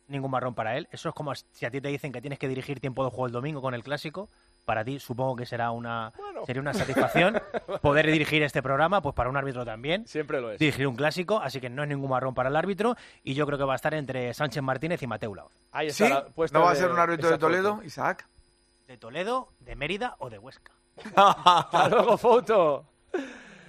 [0.09, 0.89] Ningún marrón para él.
[0.91, 3.27] Eso es como si a ti te dicen que tienes que dirigir tiempo de juego
[3.27, 4.29] el domingo con el clásico.
[4.69, 6.13] Para ti supongo que será una
[6.45, 7.41] sería una satisfacción
[7.81, 10.07] poder dirigir este programa, pues para un árbitro también.
[10.07, 10.59] Siempre lo es.
[10.59, 13.57] Dirigir un clásico, así que no es ningún marrón para el árbitro y yo creo
[13.57, 15.55] que va a estar entre Sánchez Martínez y Mateu Laoz.
[15.73, 16.03] Ahí ¿Sí?
[16.05, 17.87] está la puesta ¿No va a ser un árbitro de Toledo, Foto.
[17.87, 18.29] Isaac?
[18.87, 20.73] De Toledo, de Mérida o de Huesca.
[21.17, 22.85] Hasta luego, Foto.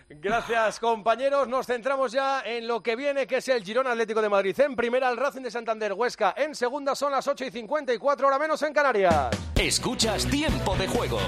[0.09, 1.47] Gracias, compañeros.
[1.47, 4.59] Nos centramos ya en lo que viene, que es el Girona Atlético de Madrid.
[4.59, 6.33] En primera, el Racing de Santander Huesca.
[6.35, 9.29] En segunda, son las 8 y 54, hora menos en Canarias.
[9.55, 11.19] Escuchas Tiempo de Juego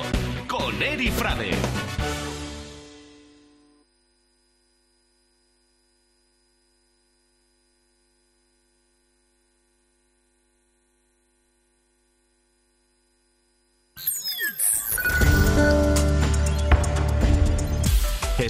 [0.48, 1.52] con Eri Frade.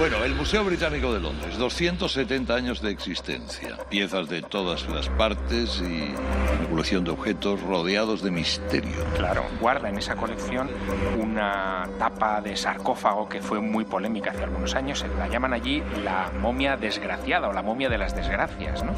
[0.00, 5.78] Bueno, el Museo Británico de Londres, 270 años de existencia, piezas de todas las partes
[5.82, 8.96] y una colección de objetos rodeados de misterio.
[9.14, 10.70] Claro, guarda en esa colección
[11.18, 15.04] una tapa de sarcófago que fue muy polémica hace algunos años.
[15.18, 18.82] La llaman allí la momia desgraciada o la momia de las desgracias.
[18.82, 18.94] ¿no?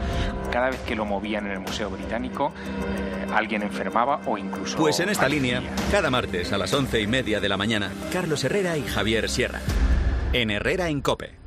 [0.53, 2.53] Cada vez que lo movían en el Museo Británico,
[2.87, 4.79] eh, alguien enfermaba o incluso.
[4.79, 8.45] Pues en esta línea, cada martes a las once y media de la mañana, Carlos
[8.45, 9.59] Herrera y Javier Sierra.
[10.35, 11.43] En Herrera en Cope.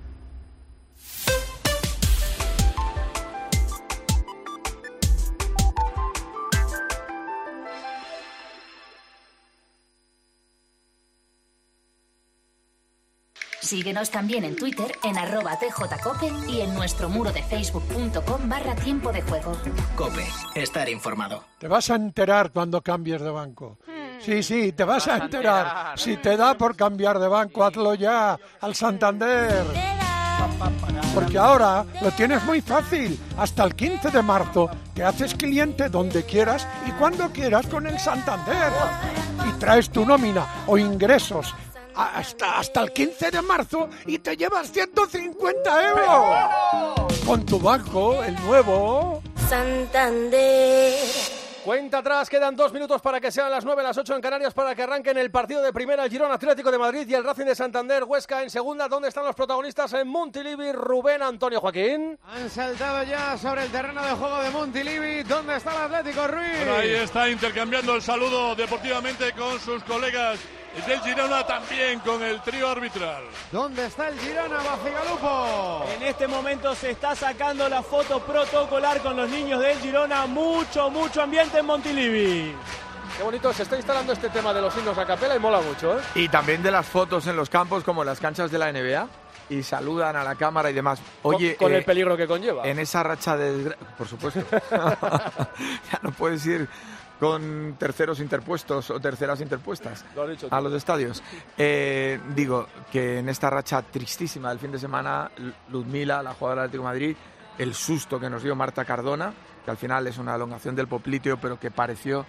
[13.59, 19.11] Síguenos también en Twitter en arroba tjcope y en nuestro muro de facebook.com barra tiempo
[19.11, 19.53] de juego.
[19.95, 21.43] Cope, estar informado.
[21.57, 23.79] Te vas a enterar cuando cambies de banco.
[24.21, 25.97] Sí, sí, te vas a enterar.
[25.97, 29.65] Si te da por cambiar de banco, hazlo ya al Santander.
[31.13, 33.19] Porque ahora lo tienes muy fácil.
[33.37, 37.99] Hasta el 15 de marzo te haces cliente donde quieras y cuando quieras con el
[37.99, 38.71] Santander.
[39.47, 41.53] Y traes tu nómina o ingresos
[41.95, 47.19] hasta, hasta el 15 de marzo y te llevas 150 euros.
[47.25, 49.21] Con tu banco, el nuevo.
[49.49, 50.93] Santander.
[51.65, 54.75] Cuenta atrás, quedan dos minutos para que sean las 9, las 8 en Canarias para
[54.75, 57.55] que arranquen el partido de primera el Girón Atlético de Madrid y el Racing de
[57.55, 58.87] Santander, Huesca en segunda.
[58.87, 60.73] ¿Dónde están los protagonistas en Montilivi?
[60.73, 62.19] Rubén Antonio Joaquín.
[62.23, 65.23] Han saltado ya sobre el terreno de juego de Montilivi.
[65.23, 66.57] ¿Dónde está el Atlético Ruiz?
[66.59, 70.37] Bueno, ahí está intercambiando el saludo deportivamente con sus colegas
[70.83, 73.23] del Girona, también con el trío arbitral.
[73.51, 75.85] ¿Dónde está el Girona, Bacigalupo?
[75.95, 80.27] En este momento se está sacando la foto protocolar con los niños del Girona.
[80.27, 82.55] Mucho, mucho ambiente en Montilivi.
[83.17, 85.97] Qué bonito, se está instalando este tema de los himnos a capela y mola mucho,
[85.97, 86.01] ¿eh?
[86.15, 89.07] Y también de las fotos en los campos, como en las canchas de la NBA,
[89.49, 90.99] y saludan a la cámara y demás.
[91.21, 92.67] Oye, con eh, el peligro que conlleva.
[92.67, 93.73] En esa racha de...
[93.97, 94.41] Por supuesto.
[94.69, 96.67] ya no puedes ir
[97.19, 101.23] con terceros interpuestos o terceras interpuestas Lo dicho a los estadios.
[101.57, 105.31] Eh, digo que en esta racha tristísima del fin de semana,
[105.69, 107.17] Ludmila, la jugadora del Atlético de Madrid,
[107.57, 111.37] el susto que nos dio Marta Cardona, que al final es una elongación del popliteo,
[111.37, 112.25] pero que pareció,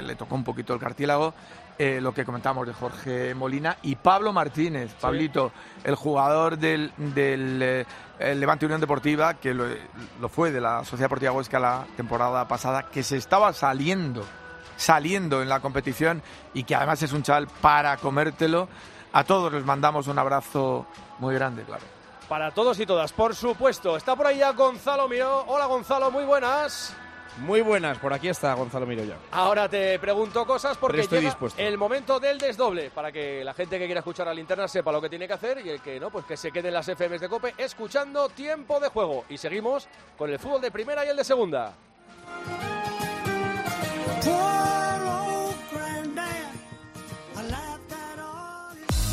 [0.00, 1.34] le tocó un poquito el cartílago,
[1.78, 5.52] eh, lo que comentamos de Jorge Molina y Pablo Martínez, Pablito,
[5.84, 9.64] el jugador del, del eh, Levante Unión Deportiva, que lo,
[10.20, 14.24] lo fue de la Sociedad Deportiva Huesca la temporada pasada, que se estaba saliendo,
[14.76, 16.20] saliendo en la competición
[16.52, 18.68] y que además es un chaval para comértelo.
[19.12, 20.86] A todos les mandamos un abrazo
[21.20, 21.84] muy grande, claro.
[22.28, 23.96] Para todos y todas, por supuesto.
[23.96, 25.44] Está por ahí ya Gonzalo Miró.
[25.46, 26.94] Hola Gonzalo, muy buenas.
[27.40, 29.16] Muy buenas, por aquí está Gonzalo Miroya.
[29.30, 31.60] Ahora te pregunto cosas porque estoy llega dispuesto.
[31.60, 35.00] el momento del desdoble para que la gente que quiera escuchar a linterna sepa lo
[35.00, 37.20] que tiene que hacer y el que no, pues que se quede en las FMs
[37.20, 39.24] de Cope escuchando tiempo de juego.
[39.28, 41.74] Y seguimos con el fútbol de primera y el de segunda.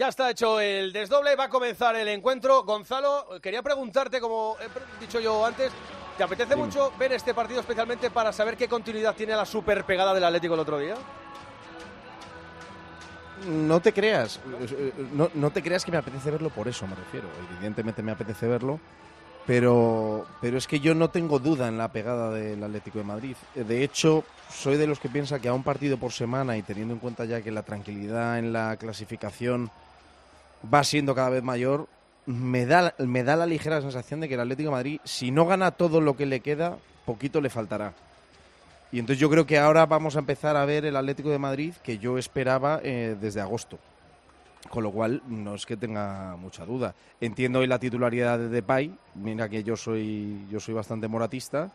[0.00, 2.62] Ya está hecho el desdoble, va a comenzar el encuentro.
[2.62, 5.70] Gonzalo, quería preguntarte, como he dicho yo antes,
[6.16, 10.14] ¿te apetece mucho ver este partido especialmente para saber qué continuidad tiene la super pegada
[10.14, 10.94] del Atlético el otro día?
[13.46, 14.40] No te creas,
[15.12, 17.28] no, no te creas que me apetece verlo por eso, me refiero.
[17.58, 18.80] Evidentemente me apetece verlo,
[19.46, 23.36] pero, pero es que yo no tengo duda en la pegada del Atlético de Madrid.
[23.54, 26.94] De hecho, soy de los que piensa que a un partido por semana y teniendo
[26.94, 29.70] en cuenta ya que la tranquilidad en la clasificación
[30.62, 31.88] va siendo cada vez mayor,
[32.26, 35.46] me da, me da la ligera sensación de que el Atlético de Madrid, si no
[35.46, 37.94] gana todo lo que le queda, poquito le faltará.
[38.92, 41.74] Y entonces yo creo que ahora vamos a empezar a ver el Atlético de Madrid
[41.82, 43.78] que yo esperaba eh, desde agosto.
[44.68, 46.94] Con lo cual, no es que tenga mucha duda.
[47.20, 48.94] Entiendo hoy la titularidad de Depay.
[49.14, 51.70] Mira que yo soy, yo soy bastante moratista.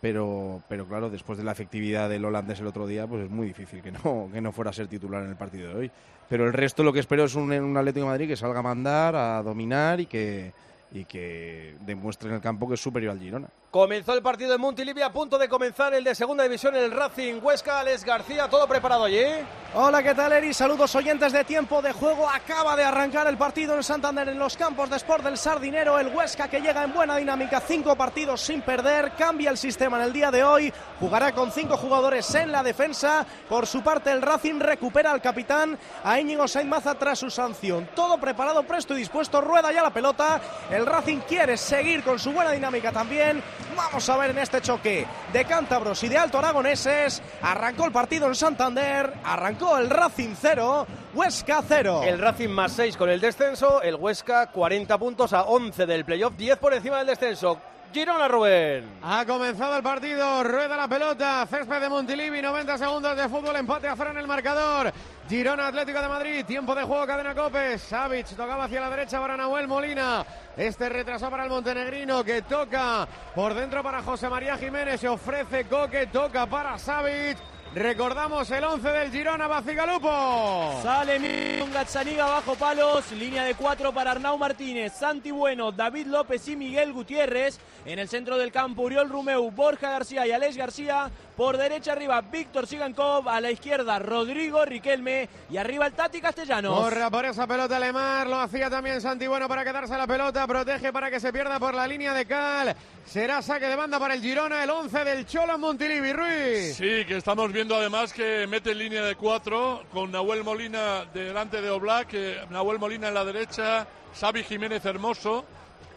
[0.00, 3.46] Pero, pero claro, después de la efectividad del holandés el otro día, pues es muy
[3.46, 5.90] difícil que no, que no fuera a ser titular en el partido de hoy.
[6.28, 8.62] Pero el resto lo que espero es un, un Atlético de Madrid que salga a
[8.62, 10.52] mandar, a dominar y que,
[10.92, 13.48] y que demuestre en el campo que es superior al Girona.
[13.70, 17.34] Comenzó el partido en Montilivi, a punto de comenzar el de segunda división, el Racing
[17.40, 19.24] Huesca, Alex García, todo preparado allí.
[19.72, 20.52] Hola, ¿qué tal, Eri?
[20.52, 22.28] Saludos oyentes de tiempo de juego.
[22.28, 26.00] Acaba de arrancar el partido en Santander en los campos de Sport del Sardinero.
[26.00, 29.12] El Huesca que llega en buena dinámica, cinco partidos sin perder.
[29.12, 30.72] Cambia el sistema en el día de hoy.
[30.98, 33.24] Jugará con cinco jugadores en la defensa.
[33.48, 37.88] Por su parte, el Racing recupera al capitán a Íñigo Sainmaza tras su sanción.
[37.94, 39.40] Todo preparado, presto y dispuesto.
[39.40, 40.40] Rueda ya la pelota.
[40.68, 43.40] El Racing quiere seguir con su buena dinámica también.
[43.76, 47.22] Vamos a ver en este choque de cántabros y de alto aragoneses.
[47.42, 52.02] Arrancó el partido en Santander, arrancó el Racing 0, Huesca 0.
[52.04, 56.34] El Racing más 6 con el descenso, el Huesca 40 puntos a 11 del playoff,
[56.36, 57.58] 10 por encima del descenso.
[57.92, 58.84] Girona, Rubén.
[59.02, 63.88] Ha comenzado el partido, rueda la pelota, césped de Montilivi, 90 segundos de fútbol, empate
[63.88, 64.92] a cero en el marcador.
[65.30, 67.82] Girona Atlético de Madrid, tiempo de juego, cadena Copes.
[67.82, 70.26] Savic tocaba hacia la derecha para Nahuel Molina.
[70.56, 75.00] Este retrasó para el montenegrino que toca por dentro para José María Jiménez.
[75.00, 77.38] Se ofrece Coque, toca para Savic.
[77.74, 80.80] Recordamos el 11 del Girona Bacigalupo.
[80.82, 86.56] Sale Gazzaniga bajo palos, línea de cuatro para Arnau Martínez, Santi Bueno, David López y
[86.56, 87.60] Miguel Gutiérrez.
[87.84, 91.12] En el centro del campo, Uriol Rumeu, Borja García y Alex García.
[91.40, 93.26] Por derecha arriba, Víctor Sigankov.
[93.26, 95.26] A la izquierda, Rodrigo Riquelme.
[95.48, 96.78] Y arriba el Tati Castellanos.
[96.78, 98.26] Corra por esa pelota Lemar.
[98.26, 100.46] Lo hacía también Santi Bueno para quedarse la pelota.
[100.46, 102.76] Protege para que se pierda por la línea de Cal.
[103.06, 106.12] Será saque de banda para el Girona, el 11 del Cholo Montilivi.
[106.12, 106.76] Ruiz.
[106.76, 111.70] Sí, que estamos viendo además que mete línea de cuatro con Nahuel Molina delante de
[111.70, 112.12] Oblak.
[112.50, 113.86] Nahuel Molina en la derecha.
[114.14, 115.46] Xavi Jiménez Hermoso.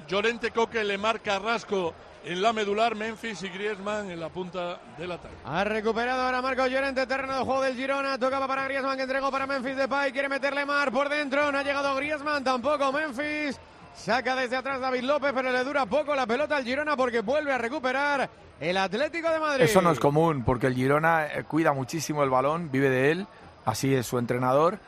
[0.07, 1.93] Llorente Coque, Lemar Carrasco
[2.25, 5.35] en la medular, Memphis y Griezmann en la punta del ataque.
[5.45, 8.17] Ha recuperado ahora Marco Llorente, terreno de juego del Girona.
[8.17, 10.11] Tocaba para Griezmann, que entregó para Memphis Depay.
[10.11, 11.51] Quiere meterle Mar por dentro.
[11.51, 13.59] No ha llegado Griezmann, tampoco Memphis.
[13.95, 17.53] Saca desde atrás David López, pero le dura poco la pelota al Girona porque vuelve
[17.53, 19.65] a recuperar el Atlético de Madrid.
[19.65, 23.27] Eso no es común, porque el Girona eh, cuida muchísimo el balón, vive de él,
[23.65, 24.79] así es su entrenador.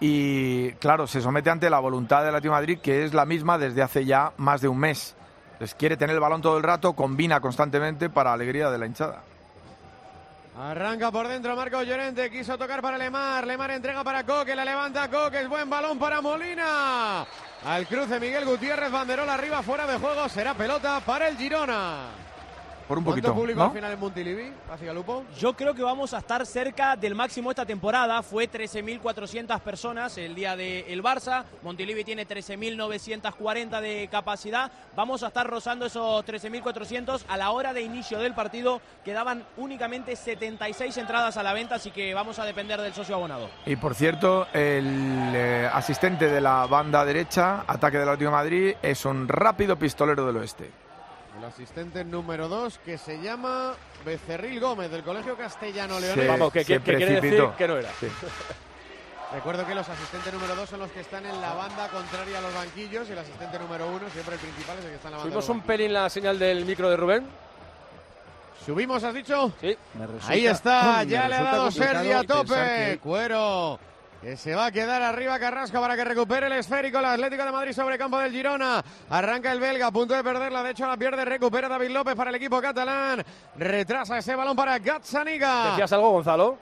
[0.00, 3.56] Y claro, se somete ante la voluntad del Atlético de Madrid, que es la misma
[3.56, 5.15] desde hace ya más de un mes.
[5.58, 9.22] Les quiere tener el balón todo el rato, combina constantemente para alegría de la hinchada.
[10.58, 15.08] Arranca por dentro Marco Llorente, quiso tocar para Lemar, Lemar entrega para Coque, la levanta
[15.10, 17.26] Coque, es buen balón para Molina.
[17.64, 22.25] Al cruce Miguel Gutiérrez, banderola arriba, fuera de juego, será pelota para el Girona.
[22.86, 23.64] Por un ¿Cuánto poquito, público ¿no?
[23.66, 24.52] al final en Montilivi?
[24.72, 25.24] Hacia Lupo.
[25.38, 28.22] Yo creo que vamos a estar cerca del máximo esta temporada.
[28.22, 31.44] Fue 13.400 personas el día del Barça.
[31.62, 34.70] Montilivi tiene 13.940 de capacidad.
[34.94, 37.24] Vamos a estar rozando esos 13.400.
[37.28, 41.90] A la hora de inicio del partido quedaban únicamente 76 entradas a la venta, así
[41.90, 43.50] que vamos a depender del socio abonado.
[43.66, 48.74] Y por cierto, el eh, asistente de la banda derecha, ataque del Atlético de Madrid,
[48.80, 50.85] es un rápido pistolero del oeste.
[51.38, 56.28] El asistente número 2 que se llama Becerril Gómez del Colegio Castellano Leonés.
[56.28, 57.90] Vamos, que, que- que quiere decir que no era.
[58.00, 58.08] Sí.
[59.32, 62.40] Recuerdo que los asistentes número 2 son los que están en la banda contraria a
[62.40, 65.12] los banquillos y el asistente número 1, siempre el principal, es el que está en
[65.12, 65.30] la banda.
[65.32, 67.26] Subimos un pelín la señal del micro de Rubén.
[68.64, 69.52] ¿Subimos, has dicho?
[69.60, 69.76] Sí.
[70.26, 72.54] Ahí está, me ya le ha resulta dado complicado Sergi a tope.
[72.92, 73.78] que- Cuero.
[74.22, 76.98] Que se va a quedar arriba Carrasco para que recupere el esférico.
[76.98, 78.82] El Atlético de Madrid sobre campo del Girona.
[79.10, 80.62] Arranca el belga, a punto de perderla.
[80.62, 81.24] De hecho, la pierde.
[81.24, 83.22] Recupera David López para el equipo catalán.
[83.56, 85.70] Retrasa ese balón para Gazzaniga.
[85.70, 86.58] ¿Decías algo, Gonzalo?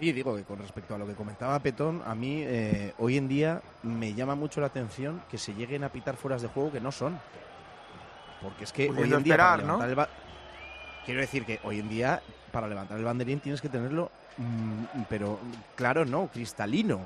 [0.00, 3.28] Y digo que con respecto a lo que comentaba Petón, a mí eh, hoy en
[3.28, 6.80] día me llama mucho la atención que se lleguen a pitar fueras de juego que
[6.80, 7.18] no son.
[8.42, 9.66] Porque es que Pudiendo hoy en día esperar, para ¿no?
[9.78, 10.08] levantar el ba-
[11.06, 12.20] Quiero decir que hoy en día
[12.50, 14.10] para levantar el banderín tienes que tenerlo,
[15.08, 15.38] pero
[15.76, 17.00] claro, no, cristalino.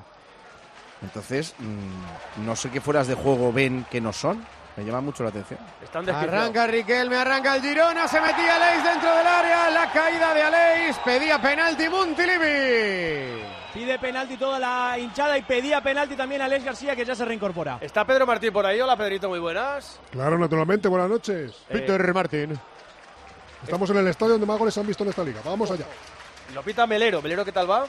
[1.01, 4.43] Entonces, mm, no sé qué fueras de juego ven que no son.
[4.75, 5.59] Me llama mucho la atención.
[5.83, 10.41] Están Arranca Riquelme, arranca el Girona, se metía Aleix dentro del área, la caída de
[10.43, 13.41] Aleix, pedía penalti Montilivi.
[13.73, 17.25] Pide penalti toda la hinchada y pedía penalti también a Alex García que ya se
[17.25, 17.77] reincorpora.
[17.81, 18.79] ¿Está Pedro Martín por ahí?
[18.79, 19.99] Hola Pedrito, muy buenas.
[20.11, 21.51] Claro, naturalmente, buenas noches.
[21.69, 22.59] Eh, Peter Martín.
[23.63, 25.41] Estamos en el estadio donde más goles han visto en esta liga.
[25.43, 25.85] Vamos allá.
[26.53, 27.21] Lo pita Melero.
[27.21, 27.87] ¿Melero qué tal va?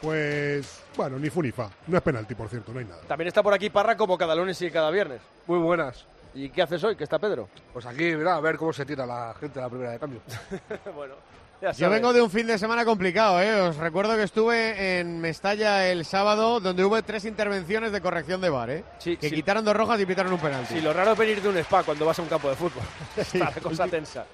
[0.00, 1.68] Pues, bueno, ni fu ni fa.
[1.86, 3.02] No es penalti, por cierto, no hay nada.
[3.08, 5.20] También está por aquí Parra como cada lunes y cada viernes.
[5.46, 6.06] Muy buenas.
[6.34, 6.94] ¿Y qué haces hoy?
[6.94, 7.48] ¿Qué está Pedro?
[7.72, 10.20] Pues aquí, mira, a ver cómo se tira la gente a la primera de cambio.
[10.94, 11.14] bueno,
[11.60, 13.60] ya Yo vengo de un fin de semana complicado, ¿eh?
[13.62, 18.50] Os recuerdo que estuve en Mestalla el sábado, donde hubo tres intervenciones de corrección de
[18.50, 18.84] bar, ¿eh?
[18.98, 19.34] Sí, que sí.
[19.34, 20.74] quitaron dos rojas y pitaron un penalti.
[20.74, 22.82] Sí, lo raro es venir de un spa cuando vas a un campo de fútbol.
[23.16, 24.26] Está la cosa tensa.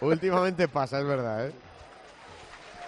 [0.00, 1.52] Últimamente pasa, es verdad, ¿eh?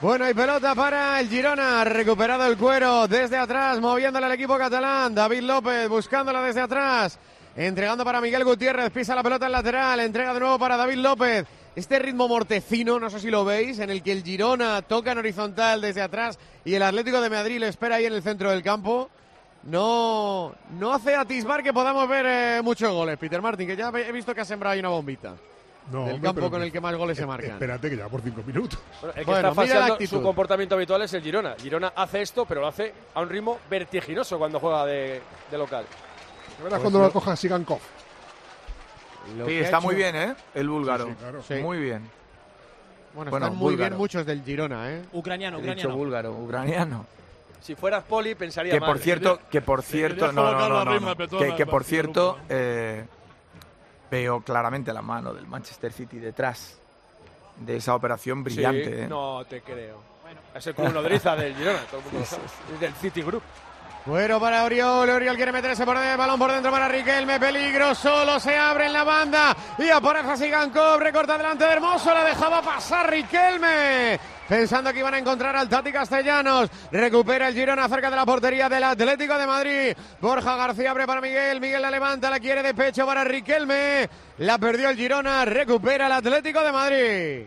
[0.01, 1.85] Bueno, hay pelota para el Girona.
[1.85, 5.15] Recuperado el cuero desde atrás, moviéndole al equipo catalán.
[5.15, 7.19] David López buscándola desde atrás.
[7.57, 8.91] Entregando para Miguel Gutiérrez.
[8.91, 10.01] Pisa la pelota en lateral.
[10.01, 11.47] Entrega de nuevo para David López.
[11.77, 15.19] Este ritmo mortecino, no sé si lo veis, en el que el Girona toca en
[15.19, 18.63] horizontal desde atrás y el Atlético de Madrid le espera ahí en el centro del
[18.63, 19.11] campo.
[19.65, 24.13] No, no hace atisbar que podamos ver eh, muchos goles, Peter Martin, que ya he
[24.13, 25.35] visto que ha sembrado ahí una bombita.
[25.93, 27.51] No, del hombre, campo con el que más goles se marcan.
[27.53, 28.79] Espérate, que ya por cinco minutos.
[29.01, 31.55] Bueno, el que Bueno, está su comportamiento habitual es el Girona.
[31.61, 35.21] Girona hace esto, pero lo hace a un ritmo vertiginoso cuando juega de,
[35.51, 35.85] de local.
[36.63, 37.81] Verás cuando lo coja Sigankov.
[39.37, 40.35] Lo Sí, está hecho- muy bien, ¿eh?
[40.55, 41.05] El búlgaro.
[41.07, 41.43] Sí, sí, claro.
[41.43, 41.55] Sí.
[41.55, 42.11] Muy bien.
[43.15, 43.91] Bueno, Bueno, están muy búlgaro.
[43.91, 45.03] bien muchos del Girona, ¿eh?
[45.13, 45.97] Ucraniano, He dicho ucraniano.
[45.97, 47.07] búlgaro, ucraniano.
[47.61, 48.91] Si fueras poli, pensaría Que mal.
[48.91, 53.05] por cierto, que por cierto, no, no, no, no, que, que por cierto eh,
[54.11, 56.79] veo claramente la mano del Manchester City detrás
[57.57, 59.05] de esa operación Sí, brillante.
[59.05, 59.09] ¿eh?
[59.09, 60.03] No te creo.
[60.55, 62.43] Es el club nodriza del Girona, todo el mundo lo sabe.
[62.75, 63.43] Es del City Group.
[64.07, 68.39] Bueno para Oriol, Oriol quiere meterse por el balón por dentro para Riquelme, peligro, solo
[68.39, 73.09] se abre en la banda y apareja Sigankov, recorta delante de Hermoso, la dejaba pasar
[73.09, 74.21] Riquelme.
[74.49, 76.69] Pensando que iban a encontrar al Tati Castellanos.
[76.93, 79.97] Recupera el Girona cerca de la portería del Atlético de Madrid.
[80.21, 81.61] Borja García abre para Miguel.
[81.61, 84.09] Miguel la levanta, la quiere de pecho para Riquelme.
[84.39, 85.45] La perdió el Girona.
[85.45, 87.47] Recupera el Atlético de Madrid.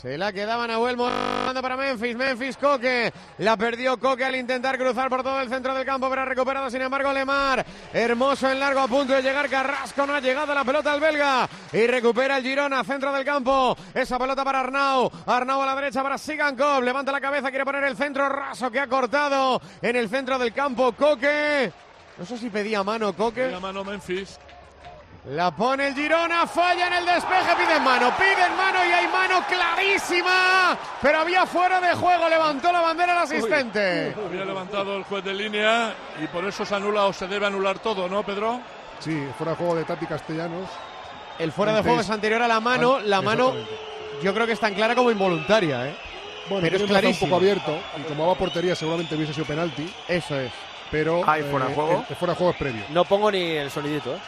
[0.00, 2.14] Se la quedaba Nahuel mandando para Memphis.
[2.14, 3.12] Memphis Coque.
[3.38, 6.70] La perdió Coque al intentar cruzar por todo el centro del campo, pero ha recuperado
[6.70, 7.66] sin embargo Lemar.
[7.92, 10.06] Hermoso en largo a punto de llegar Carrasco.
[10.06, 11.48] No ha llegado la pelota al belga.
[11.72, 13.76] Y recupera el Girona, centro del campo.
[13.92, 15.10] Esa pelota para Arnau.
[15.26, 16.84] Arnau a la derecha para Sigankov.
[16.84, 20.52] Levanta la cabeza, quiere poner el centro raso que ha cortado en el centro del
[20.52, 20.92] campo.
[20.92, 21.72] Coque.
[22.16, 23.48] No sé si pedía mano Coque.
[23.48, 24.38] La mano Memphis.
[25.26, 29.44] La pone el Girona, falla en el despeje, piden mano, piden mano y hay mano
[29.46, 34.14] clarísima, pero había fuera de juego, levantó la bandera el asistente.
[34.26, 35.92] Había levantado el juez de línea
[36.22, 38.60] y por eso se anula o se debe anular todo, ¿no, Pedro?
[39.00, 40.68] Sí, fuera de juego de Tati Castellanos.
[41.38, 43.52] El fuera de juego es anterior a la mano, An- la mano
[44.22, 45.96] yo creo que es tan clara como involuntaria, ¿eh?
[46.48, 47.26] Bueno, pero es brazo un clarísimo.
[47.28, 50.50] poco abierto y como va a portería seguramente hubiese sido penalti, Eso es.
[50.90, 51.92] pero Ah, ¿y fuera de eh, juego?
[51.92, 52.84] El, el fuera de juego es previo.
[52.88, 54.18] No pongo ni el sonidito, ¿eh?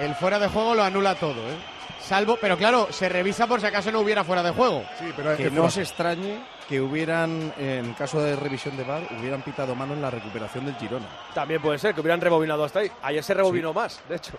[0.00, 1.56] El fuera de juego lo anula todo, ¿eh?
[2.00, 4.82] Salvo, pero claro, se revisa por si acaso no hubiera fuera de juego.
[4.98, 9.42] Sí, pero Que no os extrañe que hubieran, en caso de revisión de VAR, hubieran
[9.42, 11.06] pitado mano en la recuperación del Girona.
[11.34, 12.90] También puede ser que hubieran rebobinado hasta ahí.
[13.02, 14.32] Ayer se rebobinó más, de hecho.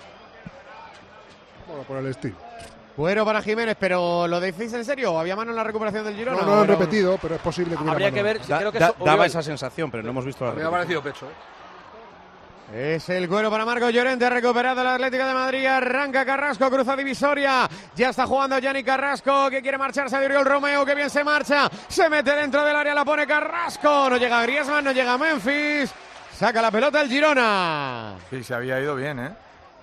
[1.67, 2.35] Bueno, por el estilo.
[2.97, 5.17] Bueno para Jiménez, pero ¿lo decís en serio?
[5.17, 6.39] ¿Había mano en la recuperación del Girona?
[6.41, 8.15] No, no lo han ¿O repetido, pero es posible que hubiera Habría mano.
[8.15, 10.63] que ver, Da- creo que da- daba esa sensación, pero no hemos visto la Me
[10.63, 11.60] ha parecido pecho, ¿eh?
[12.73, 17.69] Es el cuero para Marco Llorente, recuperado el Atlético de Madrid, arranca Carrasco, cruza divisoria,
[17.95, 21.69] ya está jugando Yanni Carrasco, que quiere marcharse de Oriol Romeo, que bien se marcha,
[21.89, 25.93] se mete dentro del área, la pone Carrasco, no llega Griezmann, no llega Memphis,
[26.33, 28.15] saca la pelota el Girona.
[28.29, 29.31] Sí, se había ido bien, ¿eh?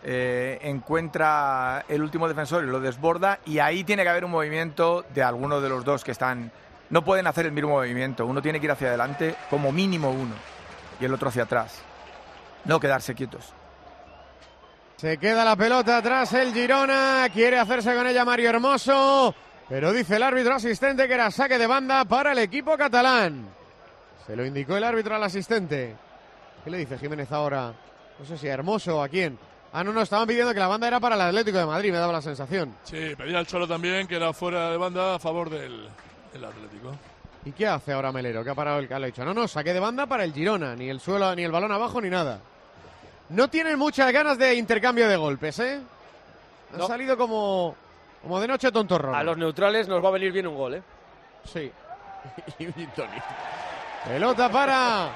[0.02, 5.04] Eh, encuentra el último defensor y lo desborda y ahí tiene que haber un movimiento
[5.12, 6.50] de alguno de los dos que están...
[6.88, 10.34] No pueden hacer el mismo movimiento, uno tiene que ir hacia adelante, como mínimo uno,
[10.98, 11.82] y el otro hacia atrás.
[12.68, 13.52] No quedarse quietos.
[14.96, 19.34] Se queda la pelota atrás el Girona, quiere hacerse con ella Mario Hermoso,
[19.68, 23.48] pero dice el árbitro asistente que era saque de banda para el equipo catalán.
[24.26, 25.96] Se lo indicó el árbitro al asistente.
[26.62, 27.72] ¿Qué le dice Jiménez ahora?
[28.18, 29.38] No sé si a Hermoso o a quién.
[29.72, 31.98] Ah, no, no, estaban pidiendo que la banda era para el Atlético de Madrid, me
[31.98, 32.74] daba la sensación.
[32.82, 35.88] Sí, pedía el Cholo también que era fuera de banda a favor del,
[36.34, 36.94] del Atlético.
[37.46, 38.44] ¿Y qué hace ahora Melero?
[38.44, 39.24] ¿Qué ha parado el que ha dicho?
[39.24, 42.00] No, no, saque de banda para el Girona, ni el suelo, ni el balón abajo,
[42.00, 42.40] ni nada.
[43.30, 45.80] No tienen muchas ganas de intercambio de golpes, ¿eh?
[46.72, 46.86] Han No.
[46.86, 47.74] salido como,
[48.22, 49.14] como de noche tontorrón.
[49.14, 50.82] A los neutrales nos va a venir bien un gol, ¿eh?
[51.44, 51.70] Sí.
[54.06, 55.08] Pelota para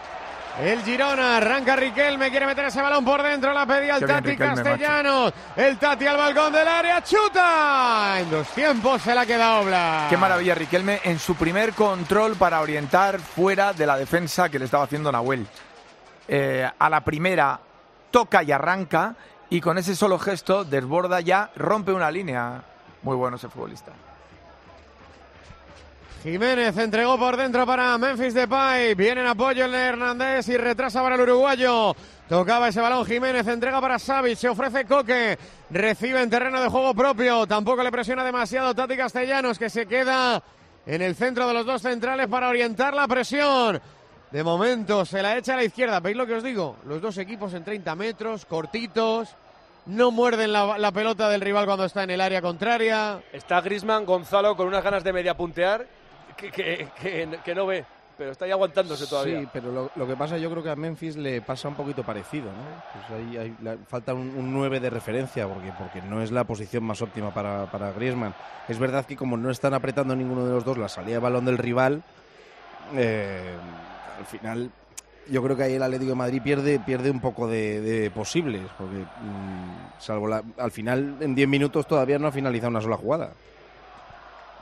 [0.61, 4.55] El Girona arranca Riquelme, quiere meter ese balón por dentro, la pedía el Tati Riquelme,
[4.63, 5.33] Castellanos.
[5.57, 8.17] El Tati al balcón del área, chuta.
[8.21, 10.07] En dos tiempos se la queda Obla.
[10.11, 14.67] Qué maravilla Riquelme en su primer control para orientar fuera de la defensa que le
[14.67, 15.47] estaba haciendo Nahuel.
[16.29, 17.59] Eh, a la primera
[18.13, 19.17] toca y arranca
[19.51, 22.63] y con ese solo gesto desborda ya, rompe una línea.
[23.03, 23.93] Muy bueno ese futbolista.
[26.23, 28.95] Jiménez entregó por dentro para Memphis Depay.
[28.95, 31.97] Viene en apoyo el Hernández y retrasa para el uruguayo.
[32.29, 35.37] Tocaba ese balón Jiménez, entrega para Savic, se ofrece Coque,
[35.69, 40.43] recibe en terreno de juego propio, tampoco le presiona demasiado Tati Castellanos que se queda
[40.87, 43.83] en el centro de los dos centrales para orientar la presión.
[44.33, 46.76] De momento se la echa a la izquierda, ¿veis lo que os digo?
[46.87, 49.35] Los dos equipos en 30 metros, cortitos,
[49.87, 53.20] no muerden la, la pelota del rival cuando está en el área contraria.
[53.33, 55.87] Está Grisman Gonzalo con unas ganas de media puntear
[56.37, 57.85] que, que- que- que no ve,
[58.16, 59.41] pero está ahí aguantándose todavía.
[59.41, 62.03] Sí, pero lo, lo que pasa yo creo que a Memphis le pasa un poquito
[62.03, 63.07] parecido, ¿no?
[63.09, 66.45] Pues ahí, ahí la- falta un, un 9 de referencia porque, porque no es la
[66.45, 68.35] posición más óptima para, para Griezmann.
[68.66, 71.45] Es verdad que como no están apretando ninguno de los dos la salida de balón
[71.45, 72.03] del rival,
[72.95, 73.57] eh,
[74.23, 74.70] al final
[75.29, 78.62] yo creo que ahí el Atlético de Madrid pierde, pierde un poco de, de posibles,
[78.79, 82.97] porque mm, salvo la- al final en 10 minutos todavía no ha finalizado una sola
[82.97, 83.33] jugada.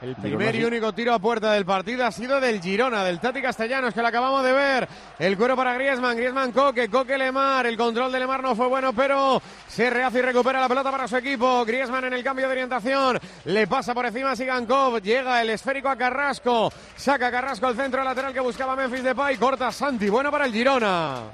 [0.01, 3.39] El primer y único tiro a puerta del partido ha sido del Girona, del Tati
[3.39, 4.89] Castellanos, que lo acabamos de ver.
[5.19, 7.67] El cuero para Griezmann, Griezmann Coque, Coque Lemar.
[7.67, 11.07] El control de Lemar no fue bueno, pero se rehace y recupera la pelota para
[11.07, 11.63] su equipo.
[11.65, 13.19] Griezmann en el cambio de orientación.
[13.45, 15.03] Le pasa por encima a Sigankov.
[15.03, 16.73] Llega el esférico a Carrasco.
[16.95, 19.37] Saca Carrasco al centro lateral que buscaba Memphis Depay.
[19.37, 20.09] Corta Santi.
[20.09, 21.25] Bueno para el Girona.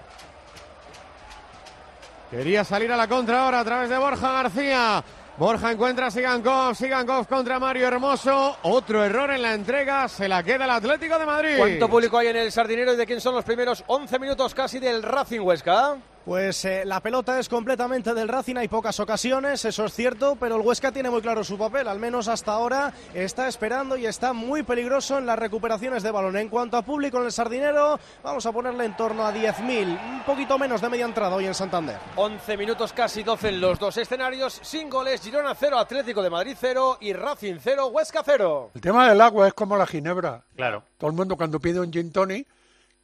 [2.29, 5.01] Quería salir a la contra ahora a través de Borja García.
[5.37, 8.57] Borja encuentra a Sigankov, Sigankov contra Mario Hermoso.
[8.63, 11.57] Otro error en la entrega, se la queda el Atlético de Madrid.
[11.59, 14.79] ¿Cuánto público hay en el Sardinero y de quién son los primeros 11 minutos casi
[14.79, 15.97] del Racing Huesca?
[16.27, 20.57] Pues eh, la pelota es completamente del Racing, hay pocas ocasiones, eso es cierto, pero
[20.57, 24.33] el Huesca tiene muy claro su papel, al menos hasta ahora está esperando y está
[24.33, 26.35] muy peligroso en las recuperaciones de balón.
[26.35, 30.23] En cuanto a público en el Sardinero, vamos a ponerle en torno a 10.000, un
[30.25, 31.97] poquito menos de media entrada hoy en Santander.
[32.17, 36.57] 11 minutos casi 12 en los dos escenarios, sin goles, Girona 0, Atlético de Madrid
[36.59, 38.71] 0 y Racing 0, Huesca 0.
[38.75, 40.43] El tema del agua es como la ginebra.
[40.57, 40.83] Claro.
[40.97, 42.45] Todo el mundo cuando pide un gin tonic,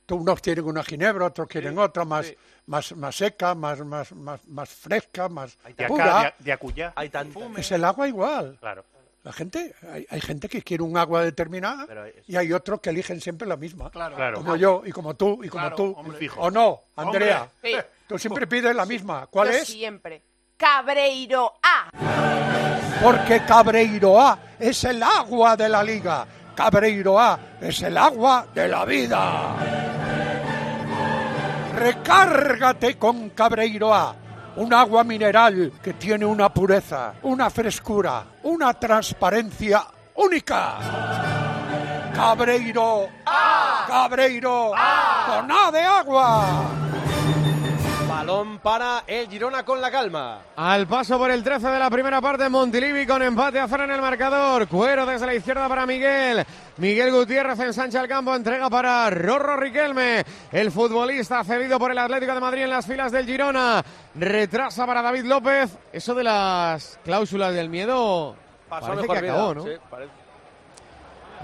[0.09, 2.33] unos quieren una ginebra, otros quieren otra más,
[2.67, 6.19] más, más seca, más, más, más, más fresca, más De pura.
[6.19, 6.93] acá, de, de acullá.
[6.95, 7.39] Hay tanto.
[7.57, 8.57] Es el agua igual.
[8.59, 8.83] Claro.
[9.23, 12.81] La gente, hay, hay gente que quiere un agua determinada Pero es- y hay otros
[12.81, 13.89] que eligen siempre la misma.
[13.89, 14.35] Claro.
[14.35, 15.93] Como yo y como tú y como Claro, tú.
[15.97, 16.29] hombre.
[16.35, 17.47] ¿O no, Andrea?
[17.63, 17.71] Sí.
[18.05, 19.27] Tú siempre pides la misma.
[19.27, 19.67] ¿Cuál Yo es?
[19.67, 20.21] Siempre.
[20.57, 21.89] Cabreiro A.
[23.01, 26.27] Porque Cabreiro A es el agua de la liga.
[26.55, 29.55] Cabreiro A es el agua de la vida.
[31.75, 34.15] Recárgate con Cabreiro A.
[34.55, 39.83] Un agua mineral que tiene una pureza, una frescura, una transparencia
[40.15, 40.77] única.
[42.13, 43.85] Cabreiro A.
[43.87, 46.82] Cabreiro Con A de agua.
[48.24, 50.39] Balón para el Girona con la calma.
[50.55, 53.91] Al paso por el 13 de la primera parte, Montilivi con empate a cero en
[53.91, 54.65] el marcador.
[54.69, 56.45] Cuero desde la izquierda para Miguel.
[56.78, 60.24] Miguel Gutiérrez ensancha el campo, entrega para Rorro Riquelme.
[60.53, 63.84] El futbolista cedido por el Atlético de Madrid en las filas del Girona.
[64.15, 65.78] Retrasa para David López.
[65.91, 68.38] Eso de las cláusulas del miedo
[68.69, 69.63] Pasó parece mejor que vida, acabó, ¿no?
[69.63, 70.24] sí, parece.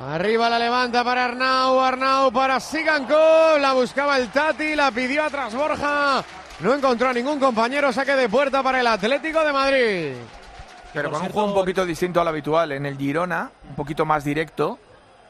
[0.02, 5.54] Arriba la levanta para Arnau, Arnau para Sigankov, la buscaba el Tati, la pidió atrás
[5.54, 6.24] Borja,
[6.62, 10.14] no encontró a ningún compañero, saque de puerta para el Atlético de Madrid.
[10.94, 12.72] Pero con un juego un poquito distinto al habitual.
[12.72, 14.80] En el Girona, un poquito más directo,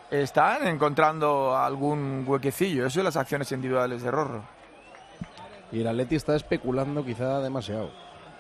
[0.10, 2.86] están encontrando algún huequecillo.
[2.86, 4.44] Eso y las acciones individuales de Rorro.
[5.72, 7.92] Y el Atleti está especulando quizá demasiado,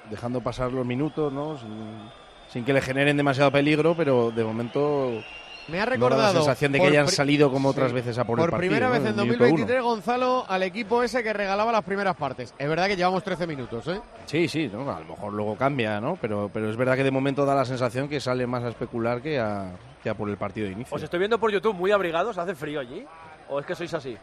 [0.10, 1.58] dejando pasar los minutos, ¿no?
[1.58, 2.10] Sin,
[2.52, 5.22] sin que le generen demasiado peligro, pero de momento
[5.70, 6.34] Me ha no da recordado.
[6.34, 7.96] la sensación de que por hayan salido como otras Sí.
[7.96, 8.70] veces a por, Por el partido.
[8.72, 8.92] primera ¿no?
[8.94, 9.50] vez en el minuto uno.
[9.50, 12.54] 2023, Gonzalo, al equipo ese que regalaba las primeras partes.
[12.58, 14.02] Es verdad que llevamos 13 minutos, ¿eh?
[14.26, 14.90] Sí, sí, ¿no?
[14.92, 16.18] a lo mejor luego cambia, ¿no?
[16.20, 19.22] Pero, pero es verdad que de momento da la sensación que sale más a especular
[19.22, 19.72] que a,
[20.04, 20.96] que a por el partido de inicio.
[20.96, 23.06] Os estoy viendo por YouTube muy abrigados, ¿hace frío allí?
[23.50, 24.18] ¿O es que sois así?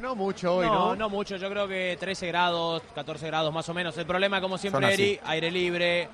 [0.00, 0.96] No mucho hoy, no, ¿no?
[0.96, 3.96] no mucho, yo creo que 13 grados, 14 grados más o menos.
[3.98, 4.90] El problema, como siempre.
[4.94, 6.08] Eri, aire libre,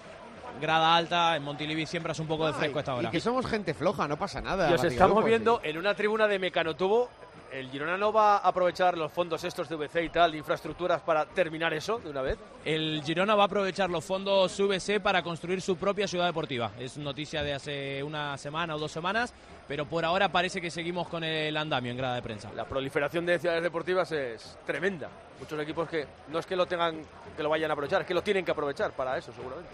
[0.60, 3.10] grada alta, en Montilivi siempre hace un poco de fresco esta Y hora.
[3.10, 4.70] que somos gente floja, no pasa nada.
[4.70, 7.08] Y os estamos viendo en una tribuna de Mecanotubo
[7.50, 11.00] ¿El Girona no va a aprovechar los fondos estos de VC y tal, de infraestructuras,
[11.00, 12.36] para terminar eso de una vez?
[12.64, 16.72] El Girona va a aprovechar los fondos VC para construir su propia ciudad deportiva.
[16.78, 19.32] Es noticia de hace una semana o dos semanas,
[19.66, 22.50] pero por ahora parece que seguimos con el andamio en grada de prensa.
[22.54, 25.08] La proliferación de ciudades deportivas es tremenda.
[25.40, 27.02] Muchos equipos que no es que lo tengan,
[27.34, 29.70] que lo vayan a aprovechar, es que lo tienen que aprovechar para eso, seguramente.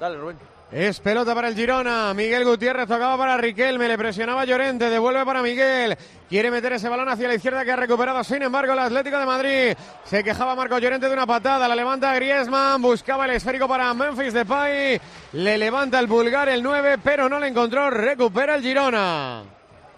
[0.00, 0.36] Dale, Rubén.
[0.72, 2.12] Es pelota para el Girona.
[2.14, 3.86] Miguel Gutiérrez tocaba para Riquelme.
[3.86, 4.90] Le presionaba Llorente.
[4.90, 5.96] Devuelve para Miguel.
[6.28, 8.24] Quiere meter ese balón hacia la izquierda que ha recuperado.
[8.24, 9.76] Sin embargo, el Atlético de Madrid.
[10.04, 11.68] Se quejaba Marco Llorente de una patada.
[11.68, 12.82] La levanta Griezmann.
[12.82, 15.00] Buscaba el esférico para Memphis Depay.
[15.34, 17.88] Le levanta el pulgar el 9, pero no le encontró.
[17.90, 19.44] Recupera el Girona.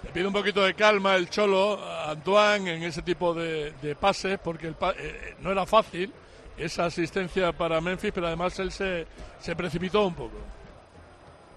[0.03, 3.97] Le pide un poquito de calma el Cholo, a Antoine, en ese tipo de, de
[3.97, 6.13] pases, porque el pa- eh, no era fácil
[6.57, 9.07] esa asistencia para Memphis, pero además él se,
[9.39, 10.37] se precipitó un poco.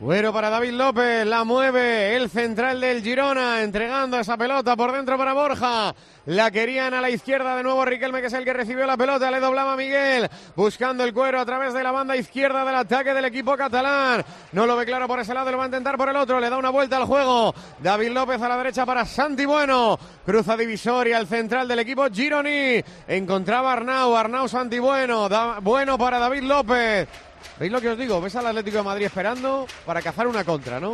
[0.02, 5.18] Bueno para David López, la mueve el central del Girona, entregando esa pelota por dentro
[5.18, 5.94] para Borja.
[6.26, 9.30] La querían a la izquierda de nuevo Riquelme, que es el que recibió la pelota,
[9.30, 13.14] le doblaba a Miguel, buscando el cuero a través de la banda izquierda del ataque
[13.14, 14.24] del equipo catalán.
[14.54, 16.50] No lo ve claro por ese lado, lo va a intentar por el otro, le
[16.50, 17.54] da una vuelta al juego.
[17.80, 22.82] David López a la derecha para Santi Bueno, cruza divisoria el central del equipo Gironi.
[23.06, 25.28] Encontraba Arnau, Arnau Santi Bueno,
[25.62, 27.29] bueno para David López.
[27.60, 28.20] ¿Veis lo que os digo?
[28.22, 30.94] Ves al Atlético de Madrid esperando para cazar una contra, ¿no?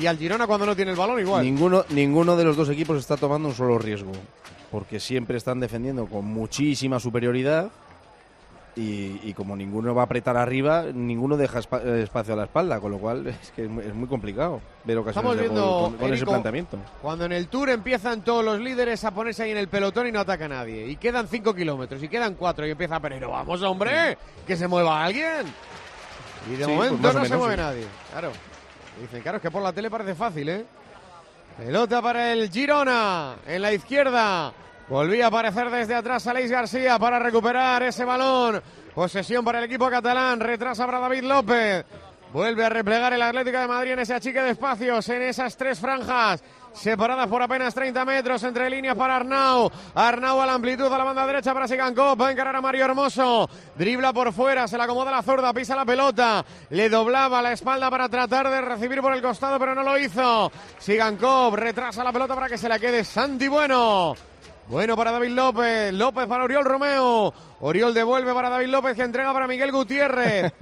[0.00, 1.44] Y al Girona cuando no tiene el balón igual.
[1.44, 4.12] Ninguno, ninguno de los dos equipos está tomando un solo riesgo,
[4.70, 7.70] porque siempre están defendiendo con muchísima superioridad
[8.76, 12.44] y, y como ninguno va a apretar arriba, ninguno deja espa- eh, espacio a la
[12.44, 15.48] espalda, con lo cual es que es muy, es muy complicado ver ocasiones Estamos de
[15.48, 15.56] gol
[15.90, 16.78] viendo, con, ese planteamiento.
[17.02, 20.12] Cuando en el Tour empiezan todos los líderes a ponerse ahí en el pelotón y
[20.12, 20.86] no ataca a nadie.
[20.86, 23.30] Y quedan 5 kilómetros y quedan 4 y empieza Pereiro.
[23.32, 24.16] Vamos, hombre,
[24.46, 25.46] que se mueva alguien.
[26.48, 27.60] Y de Sí, momento pues no se mueve sí.
[27.60, 27.86] nadie.
[28.10, 28.32] Claro.
[29.00, 30.64] Dicen, claro, es que por la tele parece fácil, ¿eh?
[31.56, 34.52] Pelota para el Girona en la izquierda.
[34.88, 38.62] Volvía a aparecer desde atrás Aleix García para recuperar ese balón.
[38.94, 40.40] Posesión para el equipo catalán.
[40.40, 41.84] Retrasa para David López.
[42.32, 45.78] Vuelve a replegar el Atlético de Madrid en ese achique de espacios, en esas tres
[45.80, 46.42] franjas.
[46.78, 49.68] Separadas por apenas 30 metros entre líneas para Arnau.
[49.94, 52.20] Arnau a la amplitud a la banda derecha para Sigankov.
[52.20, 53.50] Va a encarar a Mario Hermoso.
[53.74, 56.44] Dribla por fuera, se la acomoda la zurda, pisa la pelota.
[56.70, 60.52] Le doblaba la espalda para tratar de recibir por el costado, pero no lo hizo.
[60.78, 64.14] Sigankov retrasa la pelota para que se la quede Santi Bueno.
[64.68, 67.34] Bueno para David López, López para Oriol Romeo.
[67.60, 70.52] Oriol devuelve para David López que entrega para Miguel Gutiérrez.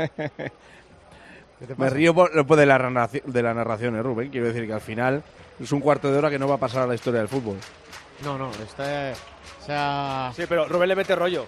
[1.58, 4.30] ¿Qué te Me río por, por de, la narración, de la narración, eh, Rubén.
[4.30, 5.22] Quiero decir que al final
[5.60, 7.56] es un cuarto de hora que no va a pasar a la historia del fútbol.
[8.24, 9.12] No, no, está.
[9.62, 10.32] O sea.
[10.34, 11.46] Sí, pero Rubén le mete rollo.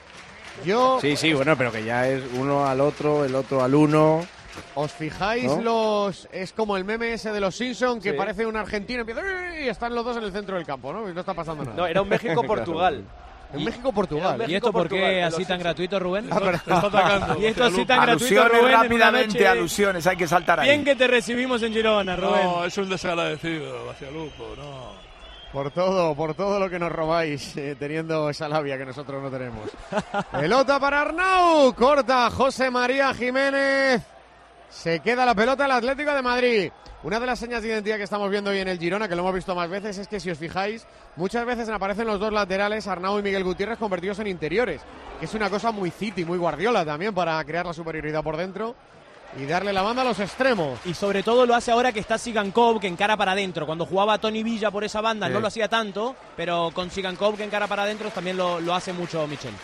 [0.64, 0.98] Yo.
[1.00, 4.26] Sí, sí, bueno, pero que ya es uno al otro, el otro al uno.
[4.74, 5.60] ¿Os fijáis ¿No?
[5.62, 6.28] los.
[6.32, 8.16] Es como el meme ese de los Simpsons que Sí.
[8.16, 9.22] parece un argentino empieza
[9.60, 11.08] y están los dos en el centro del campo, ¿no?
[11.08, 11.76] Y no está pasando nada.
[11.76, 13.04] No, era un México-Portugal.
[13.52, 14.44] En México-Portugal.
[14.46, 16.28] ¿Y esto por qué así tan gratuito, Rubén?
[17.38, 20.68] Y esto así tan gratuito, Alusiones Rubén, rápidamente, alusiones, hay que saltar ahí.
[20.68, 22.42] Bien que te recibimos en Girona, Rubén.
[22.44, 25.08] No, es un desagradecido hacia Lupo, no.
[25.52, 29.30] Por todo, por todo lo que nos robáis, eh, teniendo esa labia que nosotros no
[29.30, 29.70] tenemos.
[30.32, 34.02] pelota para Arnau, corta José María Jiménez.
[34.70, 36.70] Se queda la pelota el Atlético de Madrid.
[37.02, 39.22] Una de las señas de identidad que estamos viendo hoy en el Girona, que lo
[39.22, 40.84] hemos visto más veces, es que si os fijáis,
[41.16, 44.82] muchas veces aparecen los dos laterales, Arnau y Miguel Gutiérrez, convertidos en interiores.
[45.18, 48.74] Que es una cosa muy City, muy Guardiola también, para crear la superioridad por dentro
[49.38, 50.78] y darle la banda a los extremos.
[50.84, 53.64] Y sobre todo lo hace ahora que está Sigankov, que encara para adentro.
[53.64, 55.32] Cuando jugaba Tony Villa por esa banda Sí.
[55.32, 58.92] no lo hacía tanto, pero con Sigankov, que encara para adentro, también lo, lo hace
[58.92, 59.54] mucho Michel.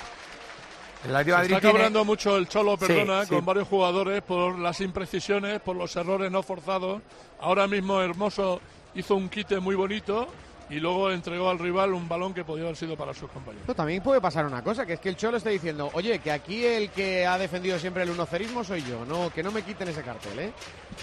[1.05, 3.35] El Atlético de Se Madrid está tiene- cobrando mucho el Cholo, Sí, perdona, sí.
[3.35, 7.03] con varios jugadores por las imprecisiones, por los errores no forzados.
[7.41, 8.61] Ahora mismo Hermoso
[8.95, 10.27] hizo un quite muy bonito
[10.75, 13.63] y luego entregó al rival un balón que podía haber sido para sus compañeros.
[13.67, 16.33] Pero también puede pasar una cosa, que es que el Cholo está diciendo, oye, que
[16.33, 19.89] aquí el que ha defendido siempre el unocerismo soy yo, no, que no me quiten
[19.89, 20.53] ese cartel, ¿eh?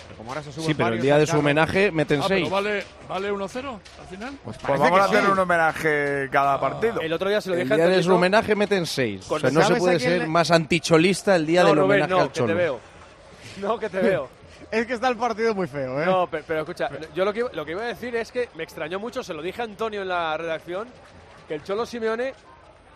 [0.07, 2.25] Pero como ahora se suben Sí, pero el día de su carro- homenaje meten Ah,
[2.27, 2.49] pero seis.
[2.49, 4.33] vale, vale 1-0 al final.
[4.43, 5.31] Pues Pues vamos a hacer sí.
[5.31, 6.99] un homenaje cada partido.
[6.99, 9.25] El otro día se lo El dije a día de su homenaje meten seis.
[9.29, 11.79] O sea, no se ¿Sabes a puede ser le- más anticholista el día no, del
[11.79, 12.55] homenaje no, al que te Cholo.
[12.55, 12.79] veo.
[13.61, 14.29] No, que te veo.
[14.71, 16.05] Es que está el partido muy feo, ¿eh?
[16.05, 18.63] No, pe- pero, escucha, yo lo que, lo que iba a decir es que me
[18.63, 20.87] extrañó mucho, se lo dije a Antonio en la redacción,
[21.47, 22.33] que el Cholo Simeone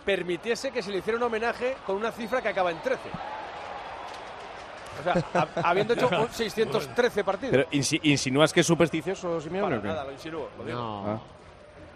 [0.06, 3.02] permitiese que se le hiciera un homenaje con una cifra que acaba en 13.
[5.00, 7.52] O sea, ha- habiendo hecho un 613 partidos.
[7.52, 9.64] Pero insi- insinúas que es supersticioso, Simeone.
[9.68, 9.88] Para o qué?
[9.90, 10.78] nada, lo insinúo, lo digo.
[10.80, 11.00] No.
[11.06, 11.20] Ah.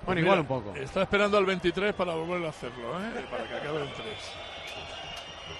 [0.05, 0.75] Bueno, Mira, igual un poco.
[0.75, 3.25] Está esperando al 23 para volver a hacerlo, ¿eh?
[3.29, 4.05] para que acabe en 3.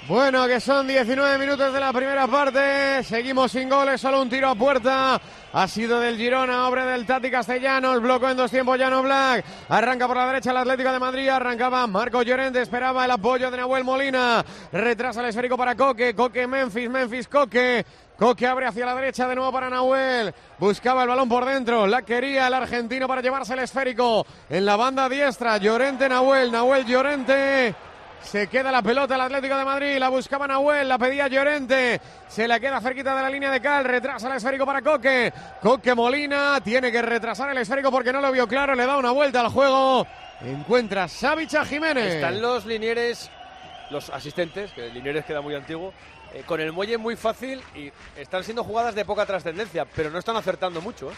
[0.10, 3.04] Bueno, que son 19 minutos de la primera parte.
[3.04, 5.22] Seguimos sin goles, solo un tiro a puerta.
[5.54, 8.02] Ha sido del Girona, obra del Tati Castellanos.
[8.02, 9.46] Bloco en dos tiempos, Llano Black.
[9.70, 11.30] Arranca por la derecha el Atlético de Madrid.
[11.30, 12.60] Arrancaba Marco Llorente.
[12.60, 14.44] Esperaba el apoyo de Nahuel Molina.
[14.72, 16.16] Retrasa el esférico para Coque.
[16.16, 17.86] Coque Memphis, Memphis Coque.
[18.18, 20.34] Coque abre hacia la derecha de nuevo para Nahuel.
[20.58, 21.86] Buscaba el balón por dentro.
[21.86, 24.26] La quería el argentino para llevarse el esférico.
[24.50, 26.52] En la banda diestra, Llorente, Nahuel.
[26.52, 27.76] Nahuel, Llorente.
[28.24, 32.48] Se queda la pelota el Atlético de Madrid, la buscaba Nahuel, la pedía Llorente, se
[32.48, 36.62] la queda cerquita de la línea de Cal, retrasa el esférico para Coque, Coque Molina,
[36.62, 39.48] tiene que retrasar el esférico porque no lo vio claro, le da una vuelta al
[39.50, 40.06] juego,
[40.42, 42.16] encuentra Savicha Jiménez.
[42.16, 43.32] Están los linieres,
[43.90, 45.94] los asistentes, que el linieres queda muy antiguo,
[46.34, 50.20] eh, con el muelle muy fácil y están siendo jugadas de poca trascendencia, pero no
[50.20, 51.10] están acertando mucho.
[51.10, 51.16] ¿eh?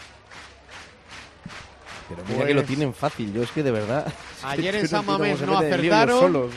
[2.08, 4.10] Pero mira que lo tienen fácil, yo es que de verdad.
[4.42, 6.50] Ayer en San Mamés no acertaron.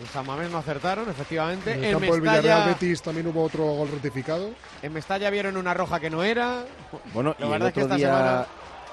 [0.00, 1.72] En San Mamés no acertaron, efectivamente.
[1.72, 4.50] En el En campo del Villarreal Mestalla, Betis también hubo otro gol rectificado.
[4.82, 6.64] en Mestalla vieron una roja que no era.
[7.12, 8.46] Bueno, La y el verdad es que esta día, semana-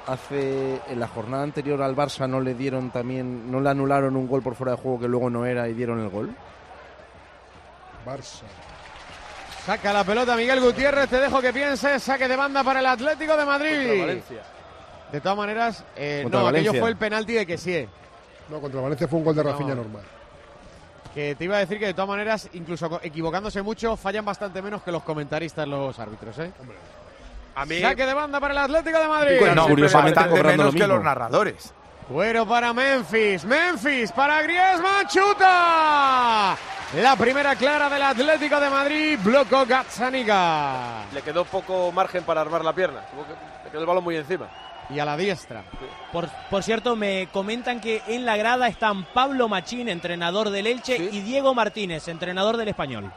[0.08, 4.28] hace en la jornada anterior al Barça no le dieron también, no le anularon un
[4.28, 6.36] gol por fuera de juego que luego no era y dieron el gol.
[8.06, 8.42] Barça.
[9.66, 12.02] Saca la pelota Miguel Gutiérrez, te dejo que pienses.
[12.02, 14.22] Saque de banda para el Atlético de Madrid.
[15.12, 17.88] De todas maneras, eh, no, aquello fue el penalti de que sí.
[18.50, 19.84] No, contra Valencia fue un gol de Rafinha No.
[19.84, 20.04] normal.
[21.14, 24.82] Que te iba a decir que de todas maneras, incluso equivocándose mucho, fallan bastante menos
[24.82, 26.52] que los comentaristas, los árbitros, ¿eh?
[27.56, 29.42] A mí- Saque de banda para el Atlético de Madrid.
[29.54, 30.96] no, curiosamente cobrando menos lo que mismo.
[30.96, 31.74] los narradores.
[32.08, 33.44] Cuero para Memphis.
[33.46, 35.06] Memphis para Griezmann.
[35.08, 36.58] Chuta.
[37.02, 39.20] La primera clara del Atlético de Madrid.
[39.24, 41.06] Bloco Gazzaniga.
[41.14, 43.02] Le quedó poco margen para armar la pierna.
[43.02, 44.48] Que- Le quedó el balón muy encima.
[44.94, 45.64] Y a la diestra.
[46.12, 50.98] Por, por cierto, me comentan que en la grada están Pablo Machín, entrenador del Elche,
[50.98, 53.12] y Diego Martínez, entrenador del Español.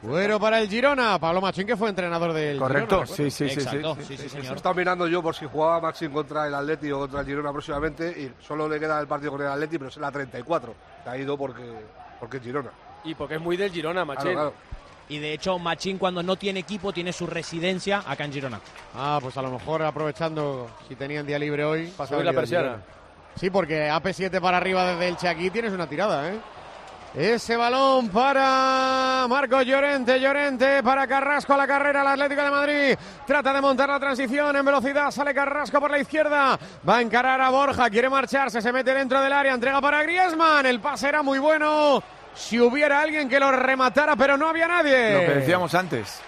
[0.00, 1.18] Cuero para el Girona.
[1.18, 3.06] Pablo Machín, que fue entrenador del Correcto, Girona.
[3.06, 4.56] sí, sí, sí, Exacto, sí, sí, sí, señor.
[4.56, 8.10] Estaba mirando yo por si jugaba Maxim contra el Atleti o contra el Girona próximamente
[8.10, 10.74] y solo le queda el partido con el Atleti, pero es la 34.
[11.04, 11.62] Se ha ido porque,
[12.18, 12.70] porque es Girona.
[13.04, 14.32] Y porque es muy del Girona, Machín.
[14.32, 14.76] Claro, claro.
[15.08, 18.60] Y de hecho, Machín cuando no tiene equipo tiene su residencia acá en Girona.
[18.94, 21.92] Ah, pues a lo mejor aprovechando si tenían día libre hoy.
[22.08, 22.82] Subir la persiana.
[23.36, 26.38] Sí, porque AP7 para arriba desde el aquí tienes una tirada, ¿eh?
[27.14, 32.98] Ese balón para Marco Llorente, Llorente para Carrasco a la carrera, el Atlético de Madrid.
[33.26, 36.58] Trata de montar la transición en velocidad, sale Carrasco por la izquierda.
[36.86, 40.66] Va a encarar a Borja, quiere marcharse, se mete dentro del área, entrega para Griezmann.
[40.66, 42.02] El pase era muy bueno.
[42.36, 45.12] Si hubiera alguien que lo rematara, pero no había nadie.
[45.14, 46.20] Lo que decíamos antes.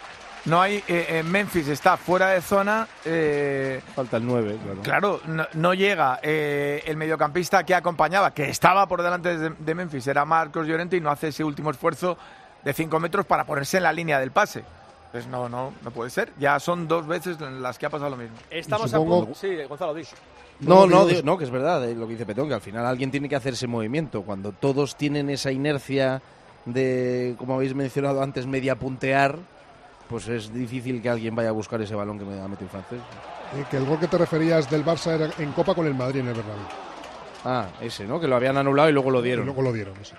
[0.44, 0.76] No hay.
[0.88, 2.88] eh, eh, Memphis está fuera de zona.
[3.04, 4.80] eh, Falta el 9, claro.
[4.82, 9.74] Claro, no, no llega eh, el mediocampista que acompañaba, que estaba por delante de, de
[9.74, 12.16] Memphis, era Marcos Llorente y no hace ese último esfuerzo
[12.64, 14.64] de 5 metros para ponerse en la línea del pase.
[15.12, 16.32] Pues no, no, no puede ser.
[16.38, 18.36] Ya son dos veces en las que ha pasado lo mismo.
[18.50, 19.38] Estamos supongo- a punto.
[19.40, 20.14] Sí, Gonzalo, dice.
[20.60, 22.54] No, No, no, digo- digo- no, que es verdad, eh, lo que dice Petón, que
[22.54, 24.22] al final alguien tiene que hacer ese movimiento.
[24.22, 26.20] Cuando todos tienen esa inercia
[26.64, 29.36] de, como habéis mencionado antes, media puntear,
[30.08, 32.70] pues es difícil que alguien vaya a buscar ese balón que me ha metido el
[32.70, 33.00] francés.
[33.56, 36.20] Eh, que el gol que te referías del Barça era en Copa con el Madrid
[36.20, 36.66] en el Bernabéu.
[37.44, 38.18] Ah, ese, ¿no?
[38.18, 39.46] Que lo habían anulado y luego lo Y dieron.
[39.46, 39.96] luego lo dieron.
[40.00, 40.16] eso.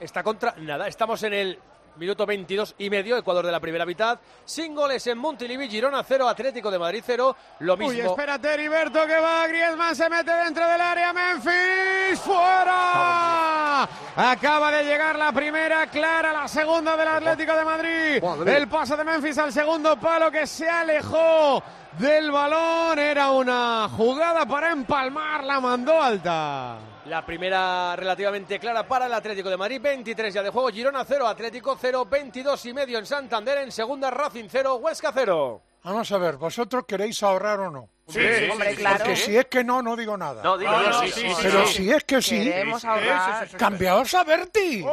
[0.00, 0.88] Está contra nada.
[0.88, 1.58] Estamos en el
[1.96, 4.18] minuto 22 y medio, Ecuador de la primera mitad.
[4.44, 7.36] Sin goles en Montilivi, Girona 0, Atlético de Madrid 0.
[7.60, 7.92] Lo mismo.
[7.92, 9.46] Uy, espérate, Heriberto, que va.
[9.46, 11.12] Griezmann se mete dentro del área.
[11.12, 13.88] Memphis, fuera.
[14.16, 18.48] Acaba de llegar la primera, clara, la segunda del Atlético de Madrid.
[18.48, 21.62] El pase de Memphis al segundo palo que se alejó
[21.98, 22.98] del balón.
[22.98, 26.91] Era una jugada para empalmar, la mandó alta.
[27.06, 29.80] La primera relativamente clara para el Atlético de Madrid.
[29.82, 30.68] 23 ya de juego.
[30.68, 33.58] Girona 0, Atlético 0, 22 y medio en Santander.
[33.58, 35.62] En segunda, Racing 0, Huesca 0.
[35.84, 37.88] Vamos a ver, ¿vosotros queréis ahorrar o no?
[38.06, 38.98] Sí, hombre, claro.
[38.98, 40.40] Porque si es que no, no digo nada.
[40.42, 41.42] No, digo yo, no, sí, sí, sí, sí, sí.
[41.42, 41.72] Pero sí.
[41.74, 42.52] si es que sí,
[42.86, 43.48] ahorrar.
[43.56, 44.84] cambiaos a Berti.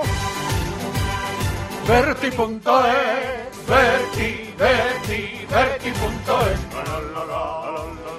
[1.88, 6.60] Berti.es, Berti, Berti, Berti.es.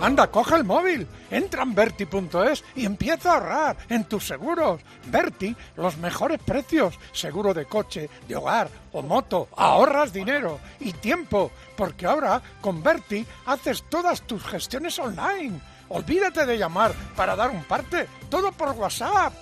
[0.00, 4.80] Anda, coge el móvil, entra en Berti.es y empieza a ahorrar en tus seguros.
[5.06, 6.98] Berti, los mejores precios.
[7.12, 9.48] Seguro de coche, de hogar o moto.
[9.56, 15.60] Ahorras dinero y tiempo, porque ahora con Berti haces todas tus gestiones online.
[15.88, 19.34] Olvídate de llamar para dar un parte, todo por WhatsApp.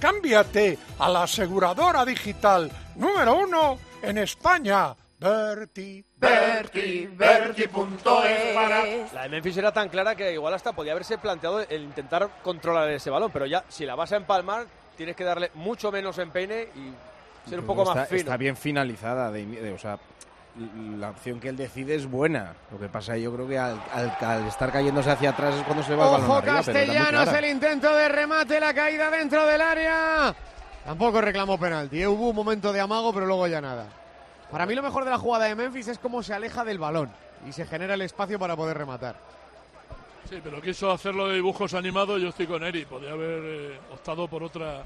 [0.00, 6.04] Cámbiate a la aseguradora digital número uno en España, Berti.
[6.24, 9.12] Berti, Berti.es.
[9.12, 12.88] La de Memphis era tan clara que igual hasta podía haberse planteado el intentar controlar
[12.90, 14.66] ese balón, pero ya si la vas a empalmar
[14.96, 18.20] tienes que darle mucho menos empeine y ser un poco está, más fino.
[18.20, 19.98] Está bien finalizada, de, de- o sea,
[20.98, 22.52] la opción que él decide es buena.
[22.70, 25.82] Lo que pasa, yo creo que al, al- al estar cayéndose hacia atrás es cuando
[25.82, 29.10] se va el balón Ojo arriba, era muy Castellanos, el intento de remate, la caída
[29.10, 30.34] dentro del área.
[30.84, 32.02] Tampoco reclamó penalti.
[32.02, 32.06] ¿eh?
[32.06, 33.86] Hubo un momento de amago, pero luego ya nada.
[34.54, 37.10] Para mí lo mejor de la jugada de Memphis es cómo se aleja del balón
[37.44, 39.16] y se genera el espacio para poder rematar.
[40.30, 42.22] Sí, pero quiso hacerlo de dibujos animados.
[42.22, 42.84] Yo estoy con Eri.
[42.84, 44.84] Podría haber eh, optado por otra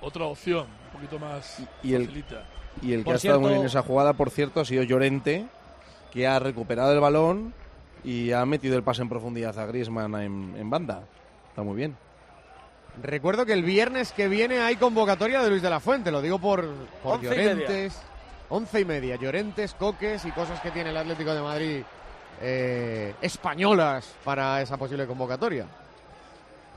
[0.00, 2.24] otra opción, un poquito más Y el,
[2.80, 5.44] y el que ha estado muy bien en esa jugada, por cierto, ha sido Llorente,
[6.10, 7.52] que ha recuperado el balón
[8.04, 11.02] y ha metido el pase en profundidad a Griezmann en, en banda.
[11.50, 11.98] Está muy bien.
[13.02, 16.38] Recuerdo que el viernes que viene hay convocatoria de Luis de la Fuente, lo digo
[16.38, 16.66] por,
[17.02, 17.20] por.
[17.20, 18.00] Llorentes.
[18.54, 21.82] Once y media, Llorentes, Coques y cosas que tiene el Atlético de Madrid
[22.42, 25.64] eh, españolas para esa posible convocatoria.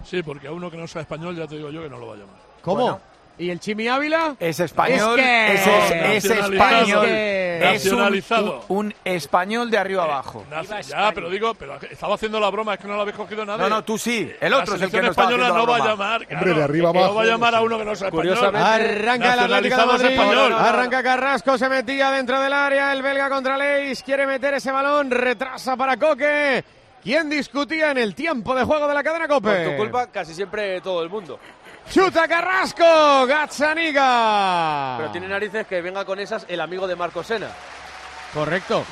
[0.05, 2.07] Sí, porque a uno que no sea español ya te digo yo que no lo
[2.07, 2.35] va a llamar.
[2.61, 2.81] ¿Cómo?
[2.81, 2.99] Bueno.
[3.37, 4.35] ¿Y el Chimi Ávila?
[4.39, 8.63] Es español, Es que- es, es- es español, Es un- Nacionalizado.
[8.69, 10.45] un, un español de arriba abajo.
[10.87, 13.61] Ya, pero digo, pero estaba haciendo la broma, es que no lo habéis cogido nadie.
[13.63, 14.31] No, no, tú sí.
[14.39, 16.21] El La otro es el que no está española haciendo no la va a llamar.
[16.21, 18.07] Hombre, claro, de arriba que no abajo, va a llamar a uno que no sea
[18.07, 18.35] español.
[18.35, 20.09] Curiosamente- Arranca el Atlético de Madrid.
[20.11, 20.53] español.
[20.53, 22.93] Arranca Carrasco, se metía dentro del área.
[22.93, 25.11] El belga contra Leis quiere meter ese balón.
[25.11, 26.63] Retrasa para Coque.
[27.03, 29.49] ¿Quién discutía en el tiempo de juego de la cadena Cope?
[29.63, 31.37] Por tu culpa, casi siempre todo el mundo.
[31.91, 33.25] Chuta Carrasco.
[33.27, 34.95] Gazzaniga.
[34.97, 37.49] Pero tiene narices que venga con esas el amigo de Marco Sena.
[38.33, 38.83] Correcto.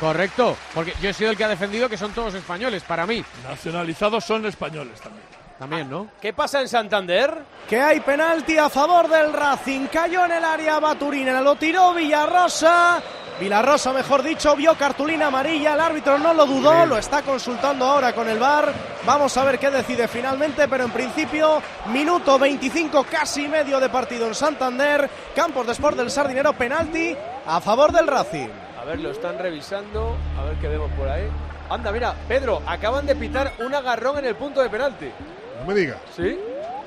[0.00, 0.56] Correcto.
[0.74, 3.24] Porque yo he sido el que ha defendido que son todos españoles, para mí.
[3.48, 5.39] Nacionalizados son españoles también.
[5.60, 6.08] También, ¿no?
[6.22, 7.34] ¿Qué pasa en Santander?
[7.68, 9.88] Que hay penalti a favor del Racing.
[9.92, 12.98] Cayó en el área Baturina, lo tiró Villarrosa.
[13.38, 15.74] Villarrosa, mejor dicho, vio cartulina amarilla.
[15.74, 18.72] El árbitro no lo dudó, lo está consultando ahora con el VAR.
[19.04, 21.60] Vamos a ver qué decide finalmente, pero en principio,
[21.92, 25.10] minuto 25, casi medio de partido en Santander.
[25.36, 27.14] Campos de Sport del Sardinero, penalti
[27.46, 28.48] a favor del Racing.
[28.80, 30.16] A ver, lo están revisando.
[30.38, 31.28] A ver qué vemos por ahí.
[31.68, 35.12] Anda, mira, Pedro, acaban de pitar un agarrón en el punto de penalti.
[35.60, 35.98] No me digas.
[36.16, 36.38] ¿Sí?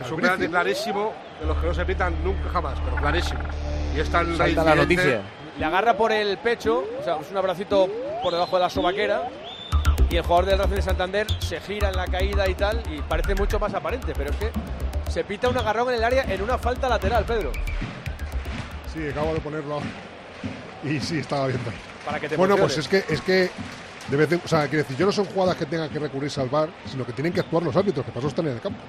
[0.01, 3.39] Es un penalti clarísimo, de los que no se pitan nunca jamás, pero clarísimo.
[3.95, 5.21] Y es tan Salta la noticia.
[5.57, 7.87] Le agarra por el pecho, o sea, es un abracito
[8.23, 9.29] por debajo de la sobaquera.
[10.09, 13.01] Y el jugador del Racing de Santander se gira en la caída y tal, y
[13.01, 14.51] parece mucho más aparente, pero es que
[15.09, 17.51] se pita un agarrón en el área en una falta lateral, Pedro.
[18.93, 19.79] Sí, acabo de ponerlo.
[20.83, 21.71] Y sí, estaba viendo.
[22.05, 23.49] Para que te Bueno, pues es que, es que
[24.09, 26.41] de vez en- o sea, quiero decir, yo no son jugadas que tengan que recurrirse
[26.41, 28.79] al VAR, sino que tienen que actuar los árbitros, que eso están en el campo.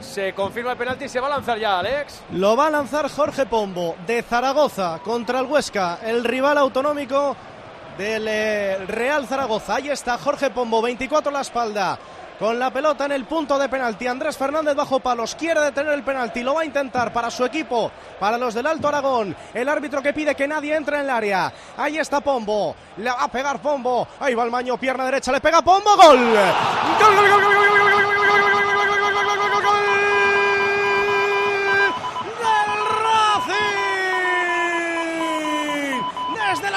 [0.00, 2.22] Se confirma el penalti y se va a lanzar ya, Alex.
[2.32, 7.36] Lo va a lanzar Jorge Pombo de Zaragoza contra el Huesca, el rival autonómico
[7.98, 9.76] del eh, Real Zaragoza.
[9.76, 11.98] Ahí está Jorge Pombo, 24 a la espalda.
[12.38, 16.02] Con la pelota en el punto de penalti, Andrés Fernández bajo palos quiere detener el
[16.02, 19.36] penalti, lo va a intentar para su equipo, para los del Alto Aragón.
[19.54, 21.52] El árbitro que pide que nadie entre en el área.
[21.76, 24.08] Ahí está Pombo, le va a pegar Pombo.
[24.18, 26.34] Ahí va el maño, pierna derecha, le pega Pombo, gol.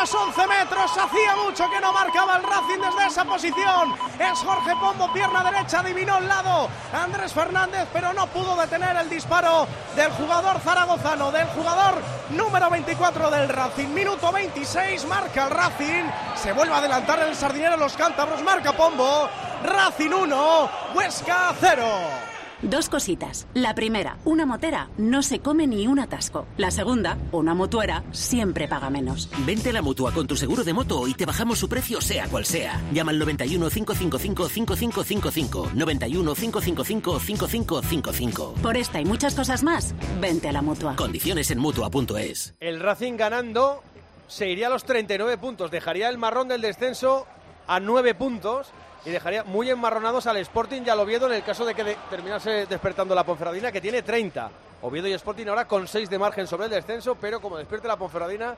[0.06, 3.96] Los 11 metros, hacía mucho que no marcaba el Racing desde esa posición.
[4.20, 6.70] Es Jorge Pombo, pierna derecha, adivinó el lado.
[6.94, 11.96] Andrés Fernández, pero no pudo detener el disparo del jugador zaragozano, del jugador
[12.30, 13.88] número 24 del Racing.
[13.88, 16.04] Minuto 26, marca el Racing.
[16.36, 19.28] Se vuelve a adelantar el sardinero los cántabros, marca Pombo.
[19.64, 22.35] Racing 1, Huesca 0.
[22.70, 23.48] Dos cositas.
[23.54, 26.48] La primera, una motera no se come ni un atasco.
[26.58, 29.30] La segunda, una mutuera siempre paga menos.
[29.46, 32.28] Vente a la mutua con tu seguro de moto y te bajamos su precio sea
[32.28, 32.82] cual sea.
[32.92, 35.72] Llama al 91 555 5555.
[35.76, 38.54] 91 555 5555.
[38.64, 40.96] Por esta y muchas cosas más, vente a la mutua.
[40.96, 42.56] Condiciones en mutua.es.
[42.60, 43.84] El Racing ganando
[44.28, 45.70] se iría a los 39 puntos.
[45.70, 47.28] Dejaría el marrón del descenso
[47.68, 48.72] a 9 puntos
[49.06, 51.98] y dejaría muy enmarronados al Sporting y al Oviedo en el caso de que de-
[52.10, 54.50] terminase despertando la Ponferradina, que tiene 30.
[54.82, 57.98] Oviedo y Sporting ahora con 6 de margen sobre el descenso, pero como despierte la
[57.98, 58.56] Ponferradina,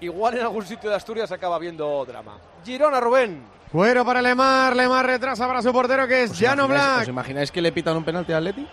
[0.00, 2.36] igual en algún sitio de Asturias acaba viendo drama.
[2.64, 3.42] Girona, Rubén.
[3.72, 7.02] Fuero para Lemar, Lemar retrasa para su portero que es Jano Black.
[7.02, 8.66] ¿Os imagináis que le pitan un penalti al Atleti?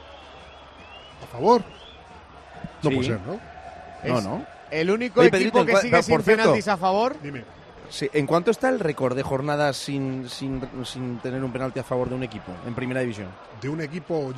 [1.24, 1.62] A favor.
[2.82, 2.96] No Sí.
[2.96, 3.34] puede ser, ¿no?
[4.04, 4.46] No, Es no.
[4.72, 7.16] El único Oye, equipo Pedrito, que sigue por sin cierto, penaltis a favor.
[7.22, 7.44] Dime.
[7.90, 11.84] Sí, ¿En cuánto está el récord de jornadas sin, sin, sin tener un penalti a
[11.84, 13.30] favor de un equipo en primera división?
[13.62, 14.34] De un equipo.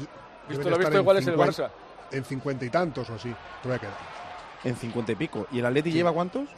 [0.48, 1.70] Visto lo visto, en igual es el 50 Barça.
[2.12, 3.34] En cincuenta y tantos o así.
[3.62, 3.94] Te voy a quedar.
[4.64, 5.48] En cincuenta y pico.
[5.52, 6.50] ¿Y el Atleti lleva cuántos?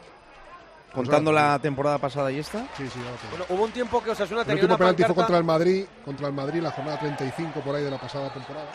[0.92, 2.66] Contando la temporada pasada y esta.
[2.76, 2.98] Sí, sí.
[3.30, 5.44] Bueno, hubo un tiempo que Osasuna El tenía último una penalti fue pancarta contra el
[5.44, 8.66] Madrid, contra el Madrid, la jornada 35 por ahí de la pasada temporada.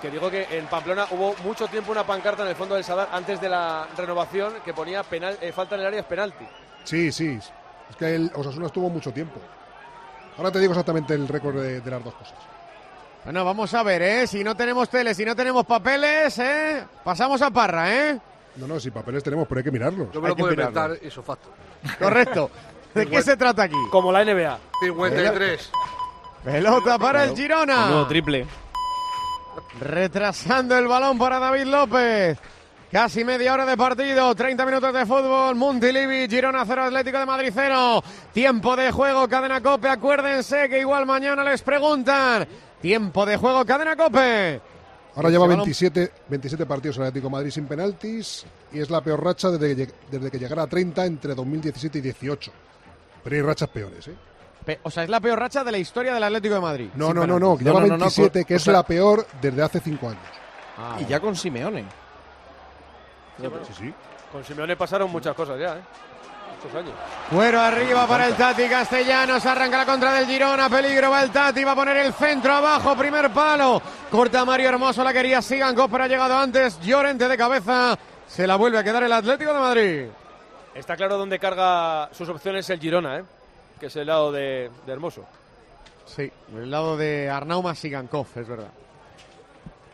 [0.00, 3.08] que digo que en Pamplona hubo mucho tiempo una pancarta en el fondo del Sadar
[3.12, 6.46] antes de la renovación que ponía penal, eh, falta en el área es penalti.
[6.86, 7.38] Sí, sí.
[7.90, 9.38] Es que el Osasuna estuvo mucho tiempo.
[10.38, 12.34] Ahora te digo exactamente el récord de, de las dos cosas.
[13.24, 14.26] Bueno, vamos a ver, ¿eh?
[14.26, 16.84] Si no tenemos tele, si no tenemos papeles, ¿eh?
[17.02, 18.20] Pasamos a Parra, ¿eh?
[18.56, 20.12] No, no, si papeles tenemos, pero hay que mirarlos.
[20.12, 21.48] Yo me Hay lo que puedo inventar eso facto.
[21.98, 22.50] Correcto.
[22.94, 23.76] ¿De qué se trata aquí?
[23.90, 24.58] Como la NBA.
[24.80, 25.70] 53.
[26.44, 27.88] Pelota para el Girona.
[27.88, 28.46] Nuevo triple.
[29.80, 32.38] Retrasando el balón para David López.
[32.96, 37.50] Casi media hora de partido, 30 minutos de fútbol, Montilivi, Girona 0, Atlético de Madrid
[37.52, 38.02] 0.
[38.32, 42.48] Tiempo de juego, cadena cope, acuérdense que igual mañana les preguntan.
[42.80, 44.62] Tiempo de juego, cadena cope.
[45.14, 48.88] Ahora lleva Ese balón- 27, 27 partidos el Atlético de Madrid sin penaltis y es
[48.88, 52.50] la peor racha desde, que lleg- desde que llegara a 30 entre 2017 y 18.
[53.22, 54.78] Pero hay rachas peores, ¿eh?
[54.84, 56.88] O sea, es la peor racha de la historia del Atlético de Madrid.
[56.94, 58.82] No, no, no, no, lleva no, no, no, 27, co- que o es sea- la
[58.84, 60.22] peor desde hace 5 años.
[60.78, 61.84] Ah, Y ya con Simeone.
[63.36, 63.94] Sí, bueno, Sí, sí.
[64.32, 65.80] Con Simeone pasaron muchas cosas ya, ¿eh?
[66.62, 66.94] Muchos años.
[67.30, 71.62] Cuero arriba para el Tati Castellanos, arranca la contra del Girona, peligro va el Tati,
[71.64, 73.80] va a poner el centro abajo, primer palo,
[74.10, 78.56] corta Mario Hermoso, la quería Sigan, pero ha llegado antes, Llorente de cabeza, se la
[78.56, 80.06] vuelve a quedar el Atlético de Madrid.
[80.74, 83.24] Está claro dónde carga sus opciones el Girona, ¿eh?
[83.78, 85.24] Que es el lado de, de Hermoso.
[86.06, 88.70] Sí, el lado de Arnauma Sigankov, es verdad.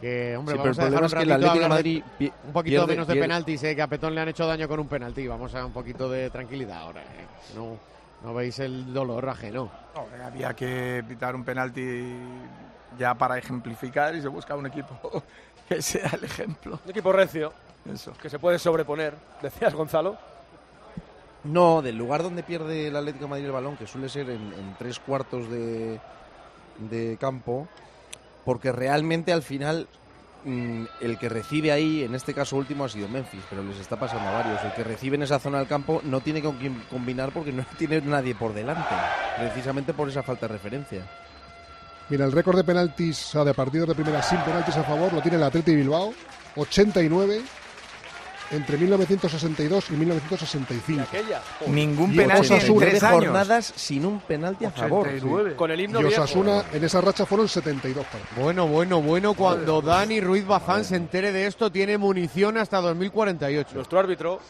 [0.02, 1.68] Que, hombre, Sí, pero vamos el a dejar un es que el ratito Atlético de
[1.68, 4.28] Madrid pi- un poquito pierde- menos de pierde- penaltis, eh, que a Petón le han
[4.28, 5.26] hecho daño con un penalti.
[5.28, 7.02] Vamos a un poquito de tranquilidad ahora.
[7.02, 7.26] eh.
[7.56, 7.76] No,
[8.24, 9.70] no veis el dolor ajeno.
[9.94, 12.04] No, había que pitar un penalti
[12.98, 15.22] ya para ejemplificar y se busca un equipo
[15.68, 16.80] que sea el ejemplo.
[16.84, 17.52] Un equipo recio,
[17.90, 18.12] Eso.
[18.20, 20.16] que se puede sobreponer, decías Gonzalo.
[21.44, 24.52] No, del lugar donde pierde el Atlético de Madrid el balón, que suele ser en,
[24.52, 25.98] en tres cuartos de,
[26.78, 27.66] de campo,
[28.44, 29.86] porque realmente al final
[30.44, 33.96] mm, el que recibe ahí, en este caso último ha sido Memphis, pero les está
[33.98, 34.62] pasando a varios.
[34.64, 37.64] El que recibe en esa zona del campo no tiene con quién combinar porque no
[37.78, 38.94] tiene nadie por delante,
[39.38, 41.06] precisamente por esa falta de referencia.
[42.08, 45.12] Mira, el récord de penaltis, o sea, de partidos de primera sin penaltis a favor,
[45.12, 46.12] lo tiene el Atleti Bilbao,
[46.56, 47.42] 89
[48.52, 51.02] entre 1962 y 1965.
[51.02, 51.42] Aquella.
[51.66, 53.24] Ningún Y penalti en tres años.
[53.24, 55.08] jornadas sin un penalti a favor.
[55.56, 56.22] Con el himno Y viejo.
[56.22, 58.36] Osasuna en esa racha fueron 72 partidos.
[58.36, 63.70] Bueno, bueno, bueno, cuando Dani Ruiz Bazán se entere de esto, tiene munición hasta 2048.
[63.74, 64.40] Nuestro árbitro.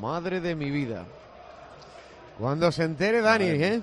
[0.00, 1.04] Madre de mi vida.
[2.38, 3.82] Cuando se entere Dani, ¿eh?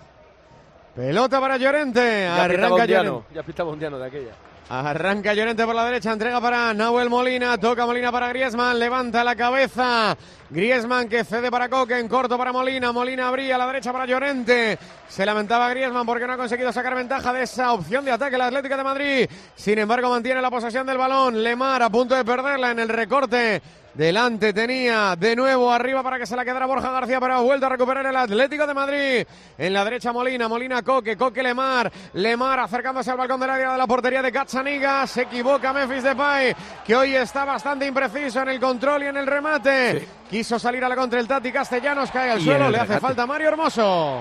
[0.95, 1.99] Pelota para Llorente.
[2.23, 3.25] Ya Arranca Llorente.
[3.33, 4.31] ya pitaba Ondiano de aquella.
[4.67, 9.35] Arranca Llorente por la derecha, entrega para Nahuel Molina, toca Molina para Griezmann, levanta la
[9.35, 10.17] cabeza.
[10.49, 14.07] Griezmann que cede para Coque, en corto para Molina, Molina abría a la derecha para
[14.07, 14.79] Llorente.
[15.07, 18.47] Se lamentaba Griezmann porque no ha conseguido sacar ventaja de esa opción de ataque la
[18.47, 19.29] Atlética de Madrid.
[19.55, 21.43] Sin embargo, mantiene la posesión del balón.
[21.43, 23.61] Lemar a punto de perderla en el recorte.
[23.95, 27.65] Delante tenía de nuevo arriba para que se la quedara Borja García, pero ha vuelto
[27.65, 29.27] a recuperar el Atlético de Madrid.
[29.57, 33.77] En la derecha Molina, Molina Coque, Coque Lemar, Lemar acercándose al balcón del área de
[33.77, 35.07] la portería de Gazzaniga.
[35.07, 36.53] Se equivoca Memphis Depay,
[36.85, 40.05] que hoy está bastante impreciso en el control y en el remate.
[40.29, 42.99] Quiso salir a la contra el Tati Castellanos, cae al Y suelo, el le hace
[42.99, 44.19] falta Mario Hermoso.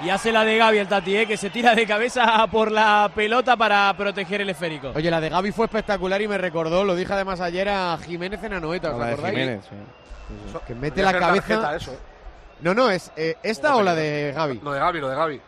[0.00, 1.26] Y hace la de Gaby el Tati, ¿eh?
[1.26, 4.92] que se tira de cabeza por la pelota para proteger el esférico.
[4.94, 8.42] Oye, la de Gaby fue espectacular y me recordó, lo dije además ayer a Jiménez
[8.44, 9.38] en Anoeta, ¿os acordáis?
[9.38, 10.58] Jiménez, sí.
[10.66, 11.46] Que mete la cabeza.
[11.48, 11.98] tarjeta eso, ¿eh?
[12.60, 14.60] No, no, es eh, esta o la de Gaby.
[14.62, 15.40] Lo de Gaby, lo de Gaby.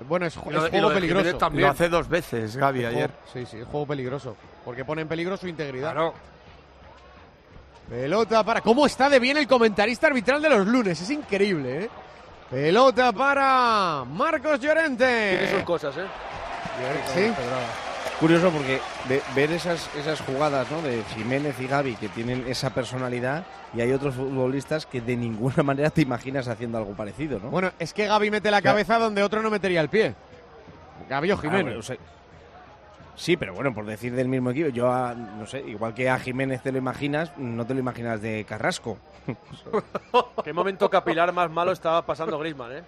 [0.00, 1.36] Bueno, es, lo juego peligroso.
[1.36, 1.66] También.
[1.66, 3.10] Lo hace dos veces Gaby ayer.
[3.32, 4.36] sí, sí, es juego peligroso.
[4.64, 5.92] Porque pone en peligro su integridad.
[5.92, 6.14] Claro.
[7.88, 8.60] Pelota para.
[8.60, 11.00] ¿Cómo está de bien el comentarista arbitral de los lunes?
[11.00, 11.90] Es increíble, ¿eh?
[12.50, 15.36] Pelota para Marcos Llorente.
[15.38, 16.06] Tiene sus cosas, ¿eh?
[17.14, 17.32] Sí.
[18.20, 20.80] Curioso porque ve- ver esas, esas jugadas ¿no?
[20.82, 23.44] de Jiménez y Gaby que tienen esa personalidad
[23.74, 27.50] y hay otros futbolistas que de ninguna manera te imaginas haciendo algo parecido, ¿no?
[27.50, 30.14] Bueno, es que Gaby mete la cabeza donde otro no metería el pie.
[31.08, 31.62] Gaby o Ah, Jiménez.
[31.64, 31.96] bueno, o sea,
[33.18, 36.18] sí, pero bueno, por decir del mismo equipo, yo a- no sé, igual que a
[36.18, 38.96] Jiménez te lo imaginas, no te lo imaginas de Carrasco.
[40.44, 42.82] Qué momento capilar más malo estaba pasando Griezmann, ¿eh?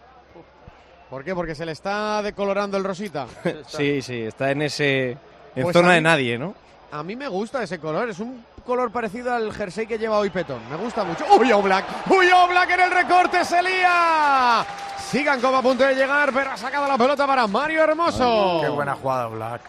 [1.11, 1.35] ¿Por qué?
[1.35, 3.27] Porque se le está decolorando el rosita.
[3.67, 5.11] sí, sí, está en ese
[5.55, 6.55] en Pues zona de nadie, ¿no?
[6.93, 10.31] A mí me gusta ese color, es un color parecido al jersey que lleva hoy
[10.31, 10.61] Petón.
[10.71, 11.25] Me gusta mucho.
[11.39, 11.85] ¡Uy, Oblak!
[12.11, 13.45] ¡Uy, Oblak en el recorte!
[13.45, 14.65] ¡Se lía!
[14.99, 18.61] Sigan como a punto de llegar, pero ha sacado la pelota para Mario Hermoso.
[18.63, 19.61] Qué buena jugada, Black.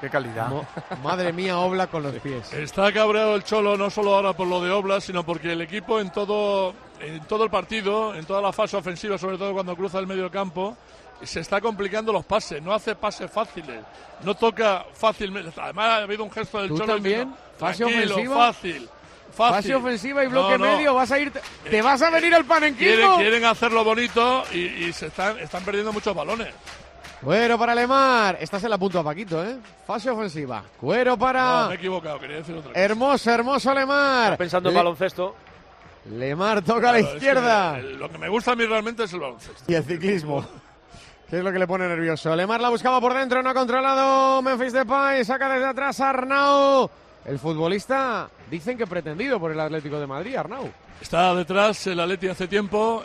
[0.00, 0.48] Qué calidad.
[0.48, 0.66] Mo-
[1.02, 2.52] madre mía, Obla con los pies.
[2.52, 5.98] Está cabreado el Cholo no solo ahora por lo de Oblas, sino porque el equipo
[6.00, 9.98] en todo, en todo el partido, en toda la fase ofensiva, sobre todo cuando cruza
[9.98, 10.76] el medio campo,
[11.22, 13.80] se está complicando los pases, no hace pases fáciles,
[14.22, 15.50] no toca fácilmente.
[15.60, 17.34] Además ha habido un gesto del ¿Tú Cholo también?
[17.58, 18.36] ¿Fase "Tranquilo, ofensiva?
[18.52, 18.88] fácil,
[19.32, 19.54] fácil.
[19.56, 20.76] Fase ofensiva y bloque No, no.
[20.76, 21.32] medio, vas a ir,
[21.68, 23.16] te vas a venir al Quieren, panenquismo.
[23.16, 26.54] quieren hacerlo bonito y, y se están, están perdiendo muchos balones.
[27.22, 28.38] Cuero para Lemar.
[28.40, 29.56] Esta se la apunto a Paquito, ¿eh?
[29.86, 30.62] Fase ofensiva.
[30.80, 31.62] Cuero para.
[31.62, 32.80] No, me he equivocado, quería decir otra cosa.
[32.80, 34.24] Hermoso, hermoso Lemar.
[34.24, 35.34] Está pensando en Le- baloncesto.
[36.10, 37.78] Lemar toca a la Claro, es que, izquierda.
[37.78, 39.64] lo que me gusta a mí realmente es el baloncesto.
[39.66, 40.44] Y el ciclismo.
[41.28, 42.34] ¿Qué es lo que le pone nervioso?
[42.34, 46.88] Lemar la buscaba por dentro, no ha controlado Memphis Depay, saca desde atrás a Arnau.
[47.26, 50.70] El futbolista, dicen que pretendido por el Atlético de Madrid, Arnau.
[51.02, 53.02] Está detrás el Atleti hace tiempo,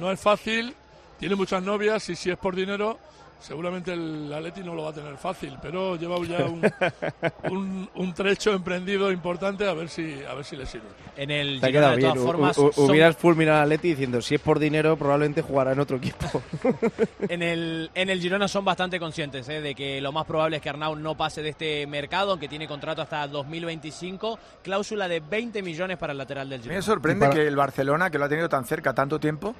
[0.00, 0.74] no es fácil,
[1.18, 2.98] tiene muchas novias y si es por dinero,
[3.40, 6.62] seguramente el Atleti no lo va a tener fácil, pero lleva ya un,
[7.50, 10.86] un, un trecho emprendido importante a ver si a ver si le sirve.
[11.16, 12.08] En el Te ha Girona, quedado de bien.
[12.12, 15.42] todas U- formas, u- son- hubieras fulminado a Leti diciendo si es por dinero probablemente
[15.42, 16.42] jugará en otro equipo.
[17.28, 19.60] en el, en el Girona son bastante conscientes ¿eh?
[19.60, 22.66] de que lo más probable es que Arnau no pase de este mercado, aunque tiene
[22.66, 26.78] contrato hasta 2025, cláusula de 20 millones para el lateral del A mí Girona.
[26.78, 29.54] me sorprende para- que el Barcelona, que lo ha tenido tan cerca tanto tiempo,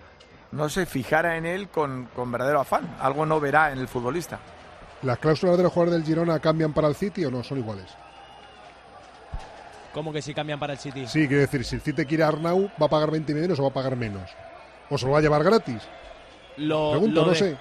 [0.55, 2.97] no se fijara en él con, con verdadero afán.
[3.01, 4.39] Algo no verá en el futbolista.
[5.03, 7.43] ¿Las cláusulas de los jugadores del Girona cambian para el City o no?
[7.43, 7.87] Son iguales.
[9.93, 11.07] ¿Cómo que si cambian para el City?
[11.07, 13.63] Sí, quiero decir, si el City quiere a Arnau, ¿va a pagar 20 millones o
[13.63, 14.29] va a pagar menos?
[14.91, 15.83] ¿O se lo va a llevar gratis?
[16.57, 17.57] Lo, Pregunto, lo no de- sé.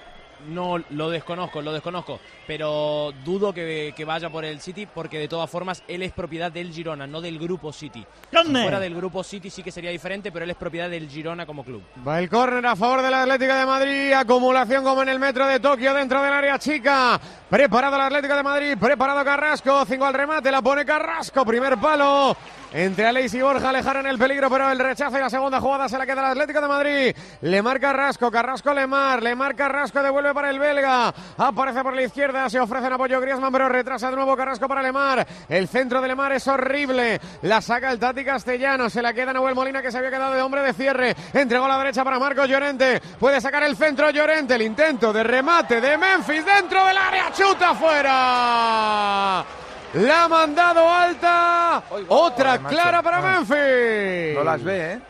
[0.48, 2.20] No, lo desconozco, lo desconozco.
[2.46, 6.52] Pero dudo que, que vaya por el City porque de todas formas él es propiedad
[6.52, 8.04] del Girona, no del grupo City.
[8.30, 8.58] ¿Dónde?
[8.58, 11.46] Si fuera del grupo City sí que sería diferente, pero él es propiedad del Girona
[11.46, 11.82] como club.
[12.06, 14.12] Va el córner a favor del Atlético de Madrid.
[14.12, 17.20] Acumulación como en el metro de Tokio dentro del área chica.
[17.48, 18.76] Preparado el Atlético de Madrid.
[18.78, 19.84] Preparado Carrasco.
[19.86, 20.50] Cinco al remate.
[20.50, 21.44] La pone Carrasco.
[21.44, 22.36] Primer palo.
[22.74, 25.96] Entre Aleix y Borja alejaron el peligro, pero el rechazo y la segunda jugada se
[25.96, 27.16] la queda el Atlético de Madrid.
[27.42, 31.14] Lemar Carrasco, Carrasco Lemar, Lemar Carrasco devuelve para el belga.
[31.38, 35.24] Aparece por la izquierda, se ofrece apoyo Griezmann, pero retrasa de nuevo Carrasco para Lemar.
[35.48, 37.20] El centro de Lemar es horrible.
[37.42, 40.42] La saca el Tati Castellano, se la queda Nahuel Molina que se había quedado de
[40.42, 41.14] hombre de cierre.
[41.32, 43.00] Entregó a la derecha para Marcos Llorente.
[43.20, 47.72] Puede sacar el centro Llorente, el intento de remate de Memphis dentro del área, chuta
[47.74, 49.63] fuera.
[49.94, 51.82] La ha mandado alta.
[52.08, 53.22] Otra clara para Ah.
[53.40, 54.34] Memphis.
[54.36, 55.00] No las ve, ¿eh?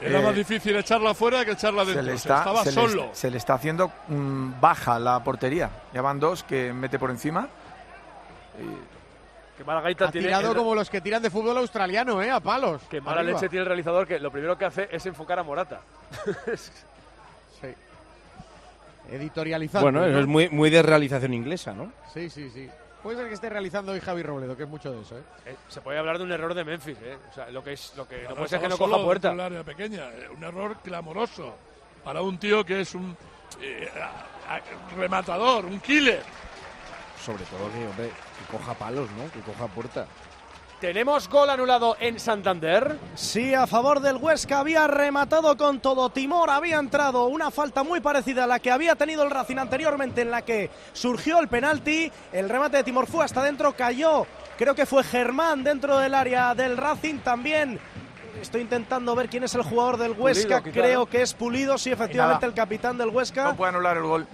[0.00, 2.04] Era Eh, más difícil echarla fuera que echarla Se dentro.
[2.06, 3.08] le O sea, está, estaba se le solo.
[3.12, 5.70] se le está haciendo mm, baja la portería.
[5.92, 7.48] Ya van dos que mete por encima.
[9.56, 10.28] Qué mala gaita Ha tiene.
[10.28, 12.30] tirado el- como los que tiran de fútbol australiano, ¿eh?
[12.30, 12.80] A palos.
[12.88, 13.34] Qué mala Arriba.
[13.40, 15.80] leche tiene el realizador que lo primero que hace es enfocar a Morata.
[17.60, 17.74] Sí.
[19.10, 19.84] Editorializando.
[19.84, 20.20] bueno, eso ¿no?
[20.20, 21.90] es muy, muy de realización inglesa, ¿no?
[22.14, 22.70] Sí, sí, sí.
[23.02, 25.22] Puede ser que esté realizando hoy Javi Robledo, que es mucho de eso, ¿eh?
[25.46, 27.16] Eh, se puede hablar de un error de Memphis, ¿eh?
[27.30, 29.30] O sea, lo que es lo que no Claro, puede ser que no coja puerta.
[29.30, 30.10] área pequeña.
[30.10, 31.54] Eh, Un error clamoroso
[32.02, 33.16] para un tío que es un
[33.60, 33.88] eh,
[34.48, 34.60] a- a-
[34.96, 36.22] rematador, un killer.
[37.24, 39.30] Sobre todo que, hombre, que coja palos, ¿no?
[39.30, 40.06] Que coja puerta.
[40.80, 42.98] Tenemos gol anulado en Santander.
[43.16, 44.60] Sí, a favor del Huesca.
[44.60, 46.08] Había rematado con todo.
[46.10, 47.24] Timor, había entrado.
[47.24, 50.70] Una falta muy parecida a la que había tenido el Racing anteriormente en la que
[50.92, 54.24] surgió el penalti, el remate de Timor fue hasta dentro, cayó,
[54.56, 57.18] creo que fue Germán dentro del área del Racing.
[57.18, 57.80] También.
[58.40, 62.46] Estoy intentando ver quién es el jugador del Huesca, creo que es Pulido, sí, efectivamente
[62.46, 63.46] el capitán del Huesca.
[63.46, 64.28] No puede anular el gol.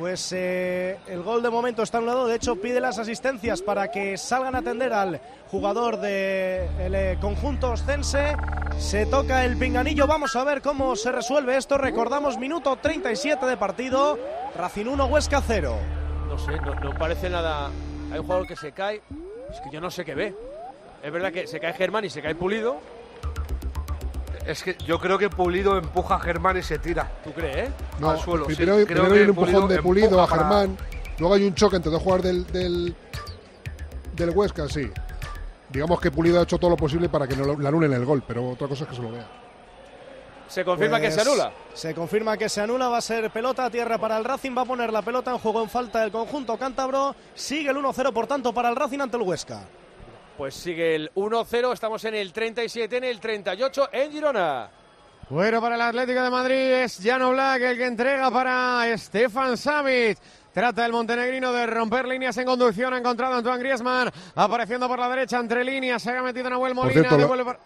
[0.00, 2.26] Pues eh, el gol de momento está anulado.
[2.26, 5.20] De hecho, pide las asistencias para que salgan a atender al
[5.50, 8.34] jugador del eh, conjunto oscense.
[8.78, 10.06] Se toca el pinganillo.
[10.06, 11.76] Vamos a ver cómo se resuelve esto.
[11.76, 14.18] Recordamos, minuto 37 de partido.
[14.56, 15.76] Racing 1, Huesca 0.
[16.28, 17.70] No sé, no, no parece nada.
[18.10, 19.02] Hay un jugador que se cae.
[19.50, 20.34] Es que yo no sé qué ve.
[21.02, 22.78] Es verdad que se cae Germán y se cae Pulido.
[24.46, 27.10] Es que yo creo que Pulido empuja a Germán y se tira.
[27.22, 27.68] ¿Tú crees?
[27.68, 27.72] eh?
[27.98, 28.46] No, al suelo.
[28.48, 28.56] sí.
[28.56, 30.76] primero, Creo primero hay un empujón de Pulido a para- Germán.
[31.18, 32.96] Luego hay un choque entre dos jugadores del, del,
[34.16, 34.90] del Huesca, sí.
[35.68, 38.22] Digamos que Pulido ha hecho todo lo posible para que no le anulen el gol,
[38.26, 39.26] pero otra cosa es que se lo vea.
[40.48, 41.52] Se confirma que se Pues anula.
[41.74, 44.62] Se confirma que se anula, va a ser pelota a tierra para el Racing, va
[44.62, 47.14] a poner la pelota en juego en falta del conjunto cántabro.
[47.34, 49.60] Sigue el 1-0, por tanto, para el Racing ante el Huesca.
[50.40, 51.70] Pues sigue el 1-0.
[51.74, 54.70] Estamos en el 37, en el 38 en Girona.
[55.28, 60.16] Bueno, para el Atlético de Madrid es Jano Black el que entrega para Stefan Savic.
[60.54, 62.94] Trata el montenegrino de romper líneas en conducción.
[62.94, 66.00] Ha encontrado a Antoine Griezmann apareciendo por la derecha entre líneas.
[66.02, 67.00] Se ha metido Nahuel Por Molina.
[67.02, 67.58] cierto, lo- devuelve para-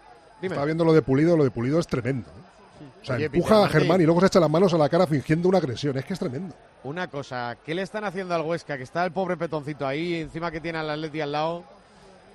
[0.42, 0.54] Dime.
[0.54, 2.28] Estaba viendo lo de Pulido, lo de Pulido es tremendo.
[2.28, 2.84] ¿eh?
[3.02, 3.68] O sea, Oye, empuja Peter a.
[3.68, 5.96] Germán y luego se echa las manos a la cara fingiendo una agresión.
[5.96, 6.56] Es que es tremendo.
[6.82, 8.76] Una cosa, ¿qué le están haciendo al Huesca?
[8.76, 11.62] Que está el pobre petoncito ahí, encima que tiene al Atleti al lado.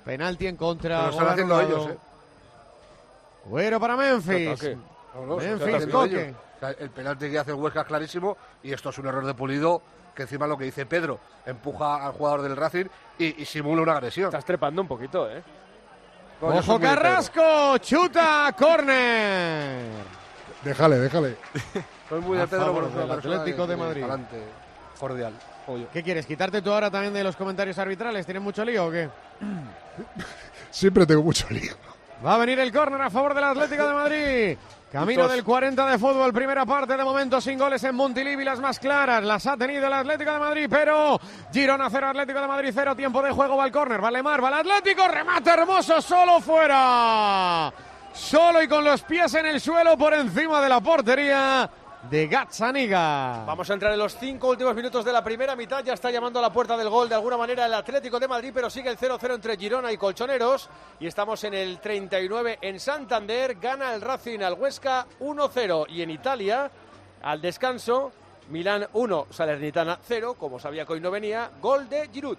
[0.04, 0.98] Penalti en contra.
[0.98, 1.82] Pero lo están haciendo anulado.
[1.82, 1.98] ellos, ¿eh?
[3.44, 4.76] Güero para Memphis.
[5.14, 6.20] No, no, Memphis, Coque.
[6.22, 6.36] ellos.
[6.56, 9.24] O sea, el penalti que hace el Huesca es clarísimo y esto es un error
[9.24, 9.80] de pulido
[10.14, 12.84] que encima lo que dice Pedro empuja al jugador del Racing
[13.18, 14.26] y, y simula una agresión.
[14.26, 15.42] Estás trepando un poquito, ¿eh?
[16.42, 16.78] Ojo.
[16.80, 19.86] Carrasco, chuta, córner.
[20.62, 21.36] Déjale, déjale.
[22.08, 24.00] Soy muy de Pedro del persona Atlético de Madrid.
[24.02, 24.42] talante
[24.98, 25.32] cordial.
[25.92, 26.26] ¿Qué quieres?
[26.26, 28.24] ¿Quitarte tú ahora también de los comentarios arbitrales?
[28.26, 29.08] ¿Tienes mucho lío o qué?
[30.70, 31.74] Siempre tengo mucho lío.
[32.24, 34.58] Va a venir el córner a favor del Atlético de Madrid.
[34.92, 38.80] Camino del 40 de fútbol, primera parte de momento sin goles en Montilivi, las más
[38.80, 41.20] claras las ha tenido el Atlético de Madrid, pero
[41.52, 44.48] Girona 0, Atlético de Madrid 0, tiempo de juego, va el córner, vale Mar, va
[44.48, 47.72] el Atlético, remate hermoso, solo fuera.
[48.12, 51.70] Solo y con los pies en el suelo por encima de la portería
[52.08, 53.44] de Gazzaniga.
[53.44, 55.84] Vamos a entrar en los cinco últimos minutos de la primera mitad.
[55.84, 58.52] Ya está llamando a la puerta del gol de alguna manera el Atlético de Madrid,
[58.54, 60.68] pero sigue el 0-0 entre Girona y Colchoneros.
[60.98, 63.56] Y estamos en el 39 en Santander.
[63.56, 65.86] Gana el Racing al Huesca 1-0.
[65.90, 66.70] Y en Italia,
[67.22, 68.12] al descanso,
[68.48, 70.36] Milán 1, Salernitana 0.
[70.38, 72.38] Como sabía que hoy no venía, gol de Giroud.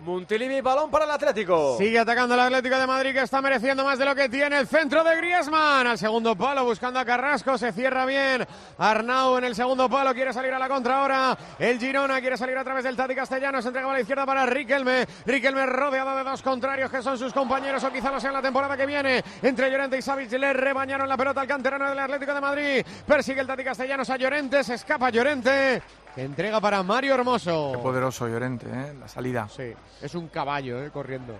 [0.03, 1.77] Montilivi, balón para el Atlético.
[1.77, 4.67] Sigue atacando el Atlético de Madrid que está mereciendo más de lo que tiene el
[4.67, 5.85] centro de Griezmann.
[5.85, 8.47] Al segundo palo buscando a Carrasco, se cierra bien.
[8.79, 11.37] Arnau en el segundo palo quiere salir a la contra ahora.
[11.59, 13.61] El Girona quiere salir a través del Tati Castellano.
[13.61, 15.05] Se entrega a la izquierda para Riquelme.
[15.25, 18.41] Riquelme rodeado de dos contrarios que son sus compañeros o quizá lo sea en la
[18.41, 19.23] temporada que viene.
[19.43, 22.85] Entre Llorente y Savic le rebañaron la pelota al canterano del Atlético de Madrid.
[23.05, 24.63] Persigue el Tati Castellanos a Llorente.
[24.63, 25.83] Se escapa Llorente.
[26.15, 27.71] Que entrega para Mario Hermoso.
[27.73, 28.93] Qué poderoso Llorente, ¿eh?
[28.99, 29.47] La salida.
[29.47, 30.89] Sí, es un caballo, ¿eh?
[30.91, 31.35] Corriendo.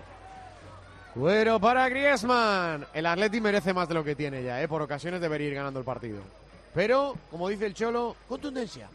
[1.14, 2.86] Cuero para Griezmann.
[2.94, 4.68] El Atleti merece más de lo que tiene ya, ¿eh?
[4.68, 6.22] Por ocasiones debería ir ganando el partido.
[6.74, 8.88] Pero, como dice el Cholo, contundencia.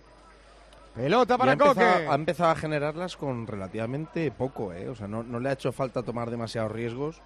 [0.95, 4.89] Pelota para ha empezado, ha empezado a generarlas con relativamente poco, ¿eh?
[4.89, 7.21] O sea, no, no le ha hecho falta tomar demasiados riesgos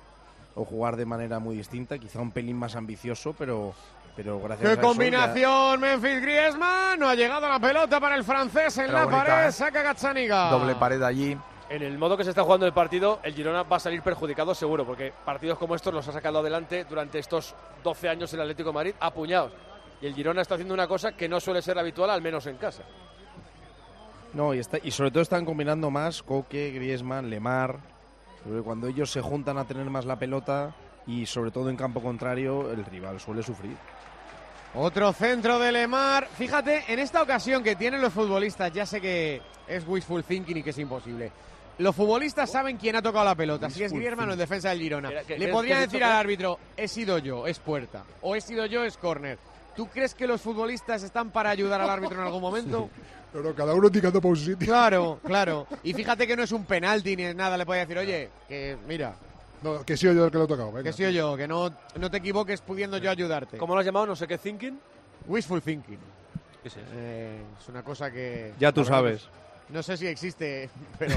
[0.55, 3.73] o jugar de manera muy distinta, quizá un pelín más ambicioso, pero,
[4.15, 5.79] pero gracias a ¡Qué ya- combinación!
[5.79, 6.99] Memphis Griezmann.
[6.99, 9.47] No ha llegado la pelota para el francés en Era la bonita, pared.
[9.47, 9.51] ¿eh?
[9.51, 10.49] Saca Gazzaniga.
[10.51, 11.37] Doble pared allí.
[11.69, 14.53] En el modo que se está jugando el partido, el Girona va a salir perjudicado
[14.53, 18.69] seguro, porque partidos como estos los ha sacado adelante durante estos 12 años el Atlético
[18.69, 19.53] de Madrid a puñados.
[20.01, 22.57] Y el Girona está haciendo una cosa que no suele ser habitual, al menos en
[22.57, 22.83] casa.
[24.33, 27.77] No, y, está- y sobre todo están combinando más Coque, Griezmann, Lemar.
[28.43, 30.73] Porque Cuando ellos se juntan a tener más la pelota
[31.11, 33.75] y sobre todo en campo contrario, el rival suele sufrir.
[34.73, 36.27] Otro centro de Lemar.
[36.37, 40.63] Fíjate, en esta ocasión que tienen los futbolistas, ya sé que es wishful thinking y
[40.63, 41.31] que es imposible.
[41.77, 44.79] Los futbolistas saben quién ha tocado la pelota, si es Griezmann o el defensa del
[44.79, 45.09] Girona.
[45.09, 48.03] Mira, ¿qué- Le podrían decir al árbitro, he sido yo, es puerta.
[48.21, 49.39] O he sido yo, es córner.
[49.75, 52.89] ¿Tú crees que los futbolistas están para ayudar al árbitro en algún momento?
[53.33, 54.67] No, no, cada uno ticando para un sitio.
[54.67, 55.65] Claro, claro.
[55.83, 57.55] Y fíjate que no es un penalti ni es nada.
[57.55, 59.15] Le puede decir, oye, que mira,
[59.61, 60.71] No, que he sido yo el que lo he tocado.
[60.71, 60.83] venga.
[60.83, 63.57] que soy yo, que no, no te equivoques pudiendo yo ayudarte.
[63.57, 64.07] ¿Cómo lo has llamado?
[64.07, 64.79] No sé qué thinking.
[65.27, 65.99] Wishful thinking.
[66.61, 66.85] ¿Qué es eso?
[66.93, 68.53] Eh, es una cosa que.
[68.59, 69.27] Ya tú sabes.
[69.69, 70.69] No sé si existe,
[70.99, 71.15] pero.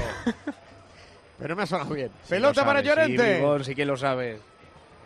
[1.39, 2.09] pero me ha sonado bien.
[2.23, 3.37] Sí Pelota lo para sabes, sí, Llorente.
[3.37, 4.39] Rigor, sí que lo sabes.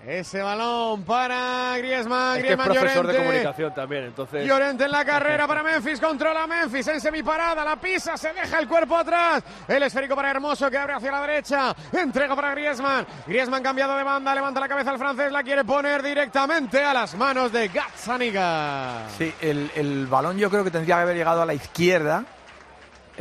[0.07, 2.38] Ese balón para Griezmann.
[2.38, 3.17] Es que es Griezmann profesor de Llorente.
[3.27, 4.47] comunicación también, entonces...
[4.47, 8.67] Llorente en la carrera para Memphis, controla Memphis en semiparada, la pisa, se deja el
[8.67, 13.61] cuerpo atrás, el esférico para Hermoso que abre hacia la derecha, entrega para Griezmann, Griezmann
[13.61, 17.51] cambiado de banda, levanta la cabeza al francés, la quiere poner directamente a las manos
[17.51, 19.09] de Gazzaniga.
[19.17, 22.23] Sí, el, el balón yo creo que tendría que haber llegado a la izquierda.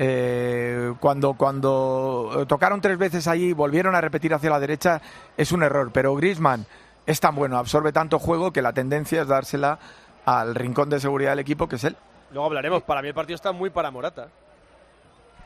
[0.00, 5.00] Eh, cuando, cuando tocaron tres veces allí y volvieron a repetir hacia la derecha,
[5.36, 5.90] es un error.
[5.92, 6.66] Pero Griezmann
[7.04, 9.80] es tan bueno, absorbe tanto juego que la tendencia es dársela
[10.24, 11.96] al rincón de seguridad del equipo, que es él.
[12.30, 12.84] Luego hablaremos.
[12.84, 14.28] Para mí el partido está muy para Morata.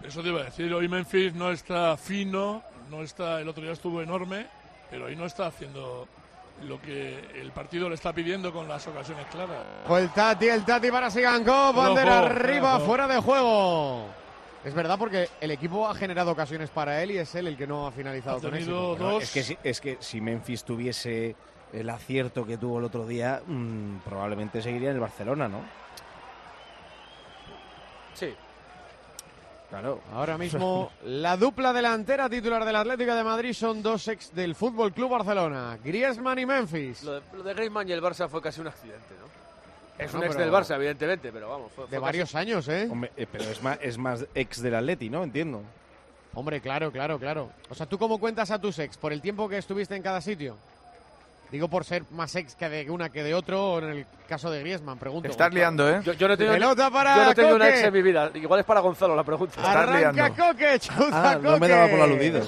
[0.05, 3.73] Eso te iba a decir, hoy Memphis no está fino, no está, el otro día
[3.73, 4.49] estuvo enorme,
[4.91, 6.07] pero hoy no está haciendo
[6.65, 9.65] lo que el partido le está pidiendo con las ocasiones claras.
[9.89, 14.22] El Tati, el Tati para Sigankov, bandera Ojo, arriba, fuera de juego.
[14.65, 17.67] Es verdad porque el equipo ha generado ocasiones para él y es él el que
[17.67, 19.11] no ha finalizado Ha con tenido éxito.
[19.11, 19.23] dos.
[19.25, 21.35] Es que, si, es que si Memphis tuviese
[21.73, 25.61] el acierto que tuvo el otro día, mm, probablemente seguiría en el Barcelona, ¿no?
[28.15, 28.33] Sí.
[29.71, 30.01] Claro.
[30.13, 34.93] Ahora mismo la dupla delantera titular del Atlético de Madrid son dos ex del Fútbol
[34.93, 37.03] Club Barcelona, Griezmann y Memphis.
[37.05, 39.42] Lo de, lo de Griezmann y el Barça fue casi un accidente, ¿no?
[40.05, 41.73] Es un ex del Barça, evidentemente, pero vamos.
[41.73, 42.89] Fue, De fue varios casi- años, ¿eh?
[42.91, 45.23] Hombre, eh, pero es más, es más ex del Atleti, ¿no?
[45.25, 45.63] Entiendo.
[46.35, 47.51] Hombre, claro, claro, claro.
[47.69, 48.97] O sea, ¿tú cómo cuentas a tus ex?
[48.97, 50.57] ¿Por el tiempo que estuviste en cada sitio?
[51.51, 54.51] Digo por ser más ex que de una que de otro, o en el caso
[54.51, 55.29] de Griezmann, pregunto.
[55.29, 56.01] Estás liando, ¿eh?
[56.03, 57.77] Yo, yo no he tenido, Pelota para yo no he tenido una Coque.
[57.79, 58.31] ex en mi vida.
[58.33, 59.61] Igual es para Gonzalo la pregunta.
[59.63, 61.69] Arranca Coque, chuza Ah, no me Coque.
[61.69, 62.41] daba por aludido.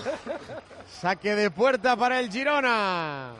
[0.90, 3.32] Saque de puerta para el Girona.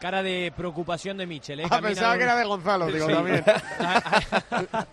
[0.00, 1.60] Cara de preocupación de Michel.
[1.60, 1.64] ¿eh?
[1.68, 3.12] Ah, pensaba que era de Gonzalo, digo, Sí.
[3.12, 3.44] también.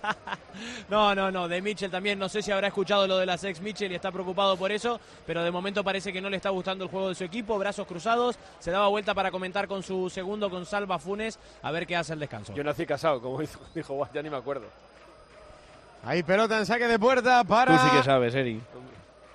[0.90, 2.18] no, no, no, de Mitchell también.
[2.18, 5.00] No sé si habrá escuchado lo de las ex Mitchell y está preocupado por eso,
[5.28, 7.58] pero de momento parece que no le está gustando el juego de su equipo.
[7.60, 11.86] Brazos cruzados, se daba vuelta para comentar con su segundo, con Salva Funes, a ver
[11.86, 12.54] qué hace el descanso.
[12.56, 14.66] Yo nací casado, como hizo- dijo, "Buah, ya ni me acuerdo.
[16.04, 18.62] Ahí pelota en saque de puerta para Tú sí que sabes, Eri.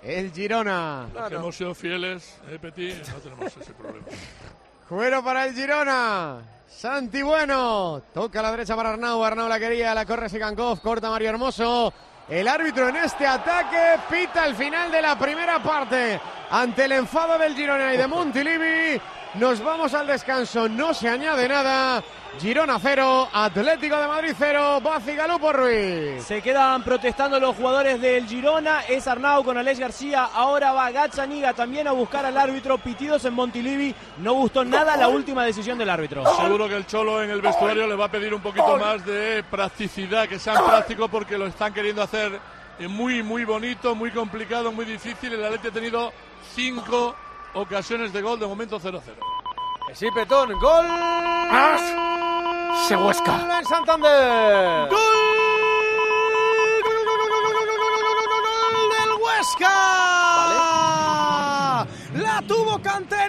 [0.02, 1.06] el Girona.
[1.14, 4.06] Los que hemos sido fieles, eh, Petit, no tenemos ese problema.
[4.90, 6.38] Cuero para el Girona.
[6.68, 8.02] Santi Bueno.
[8.12, 9.22] Toca a la derecha para Arnau.
[9.22, 9.94] Arnau la quería.
[9.94, 10.80] La corre Sigankov.
[10.80, 11.94] Corta Mario Hermoso.
[12.28, 16.20] El árbitro en este ataque pita el final de la primera parte.
[16.50, 19.00] Ante el enfado del Girona y de Montilivi.
[19.34, 20.68] Nos vamos al descanso.
[20.68, 22.02] No se añade nada.
[22.38, 23.28] Girona 0.
[23.32, 24.80] Atlético de Madrid 0.
[24.80, 26.22] Bacigalupo Ruiz.
[26.24, 28.82] Se quedan protestando los jugadores del Girona.
[28.82, 30.24] Es Arnau con Alex García.
[30.32, 32.78] Ahora va Gazzaniga también a buscar al árbitro.
[32.78, 33.94] Pitidos en Montilivi.
[34.18, 36.24] No gustó nada la última decisión del árbitro.
[36.36, 39.44] Seguro que el Cholo en el vestuario le va a pedir un poquito más de
[39.50, 42.38] practicidad, que sean prácticos porque lo están queriendo hacer
[42.78, 45.34] eh, muy, muy bonito, muy complicado, muy difícil.
[45.34, 46.12] El Atleti ha tenido
[46.54, 47.14] cinco
[47.54, 49.00] ocasiones de gol, de momento 0-0.
[49.94, 50.86] Sí, Petón, gol.
[52.86, 53.38] Se huesca.
[53.38, 54.88] Gol en Santander.
[58.90, 59.76] del Huesca.
[62.14, 63.19] La tuvo error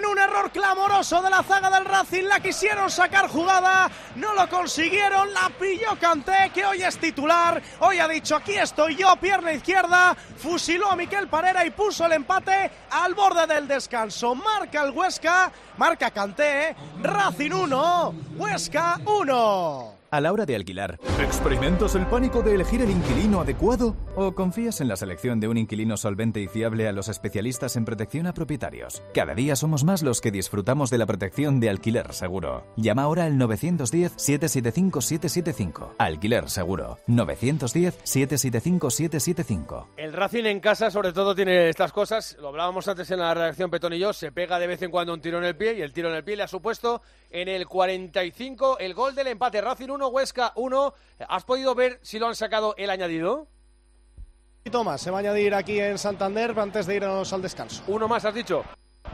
[0.52, 2.24] clamoroso de la zaga del Racing.
[2.24, 5.32] La quisieron sacar jugada, no lo consiguieron.
[5.32, 7.60] La pilló Kanté, que hoy es titular.
[7.80, 10.16] Hoy ha dicho: aquí estoy yo, pierna izquierda.
[10.36, 14.34] Fusiló a Miquel Parera y puso el empate al borde del descanso.
[14.34, 16.76] Marca el Huesca, marca Kanté.
[17.02, 20.01] Racing 1, Huesca 1.
[20.12, 23.96] A la hora de alquilar, ¿experimentas el pánico de elegir el inquilino adecuado?
[24.14, 27.86] ¿O confías en la selección de un inquilino solvente y fiable a los especialistas en
[27.86, 29.02] protección a propietarios?
[29.14, 32.66] Cada día somos más los que disfrutamos de la protección de alquiler seguro.
[32.76, 35.94] Llama ahora al 910-775-775.
[35.96, 36.98] Alquiler seguro.
[37.08, 39.86] 910-775-775.
[39.96, 42.36] El Racing en casa, sobre todo, tiene estas cosas.
[42.38, 44.12] Lo hablábamos antes en la redacción, Petón y yo.
[44.12, 46.16] Se pega de vez en cuando un tiro en el pie y el tiro en
[46.16, 49.62] el pie le ha supuesto en el 45 el gol del empate.
[49.62, 50.94] Racing 1, Huesca 1.
[51.28, 53.48] ¿Has podido ver si lo han sacado el añadido?
[54.64, 57.82] Y Tomás, se va a añadir aquí en Santander antes de irnos al descanso.
[57.88, 58.64] Uno más, has dicho.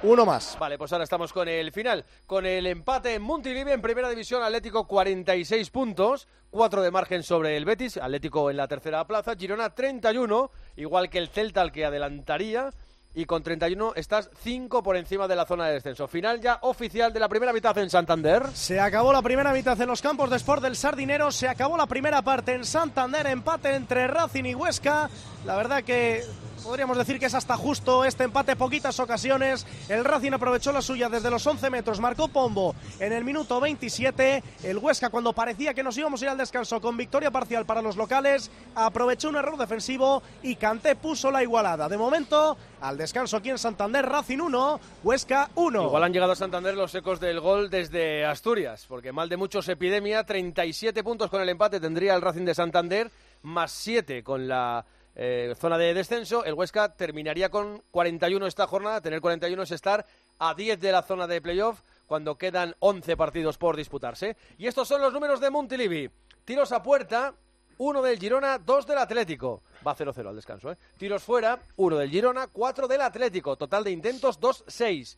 [0.03, 0.57] Uno más.
[0.61, 4.43] Vale, pues ahora estamos con el final, con el empate en Montilivi en Primera División,
[4.43, 9.75] Atlético 46 puntos, 4 de margen sobre el Betis, Atlético en la tercera plaza, Girona
[9.75, 12.71] 31, igual que el Celta al que adelantaría,
[13.19, 16.07] y con 31 estás 5 por encima de la zona de descenso.
[16.07, 18.45] Final ya oficial de la primera mitad en Santander.
[18.55, 21.87] Se acabó la primera mitad en los campos de Sport del Sardinero, se acabó la
[21.87, 25.11] primera parte en Santander, empate entre Racing y Huesca.
[25.45, 26.23] La verdad que
[26.63, 29.67] podríamos decir que es hasta justo este empate, poquitas ocasiones.
[29.89, 34.43] El Racing aprovechó la suya desde los 11 metros, marcó Pombo en el minuto 27.
[34.63, 37.83] El Huesca, cuando parecía que nos íbamos a ir al descanso con victoria parcial para
[37.83, 41.89] los locales, aprovechó un error defensivo y Canté puso la igualada.
[41.89, 45.83] De momento, al descanso aquí en Santander, Racing 1, Huesca 1.
[45.85, 49.69] Igual han llegado a Santander los ecos del gol desde Asturias, porque mal de muchos
[49.69, 53.11] epidemia, 37 puntos con el empate tendría el Racing de Santander,
[53.43, 54.85] más 7 con la
[55.19, 56.45] eh, zona de descenso.
[56.45, 60.07] El Huesca terminaría con 41 esta jornada, tener 41 es estar
[60.39, 64.37] a 10 de la zona de playoff cuando quedan 11 partidos por disputarse.
[64.57, 66.09] Y estos son los números de Montilivi.
[66.45, 67.35] Tiros a puerta,
[67.79, 69.63] uno del Girona, dos del Atlético.
[69.87, 70.79] Va 0-0 al descanso, ¿eh?
[70.97, 73.57] Tiros fuera, uno del Girona, cuatro del Atlético.
[73.57, 75.17] Total de intentos, 2-6.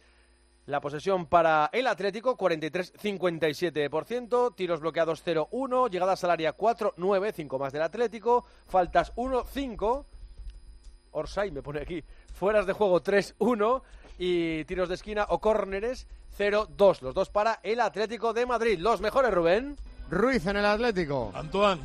[0.66, 4.54] La posesión para el Atlético, 43-57%.
[4.54, 5.90] Tiros bloqueados, 0-1.
[5.90, 7.32] Llegadas al área, 4-9.
[7.32, 8.44] 5 más del Atlético.
[8.68, 10.04] Faltas, 1-5.
[11.12, 12.04] Orsay me pone aquí.
[12.34, 13.82] Fueras de juego, 3-1.
[14.18, 16.06] Y tiros de esquina o córneres,
[16.38, 17.00] 0-2.
[17.00, 18.78] Los dos para el Atlético de Madrid.
[18.78, 19.76] Los mejores, Rubén.
[20.10, 21.32] Ruiz en el Atlético.
[21.34, 21.80] Antoine.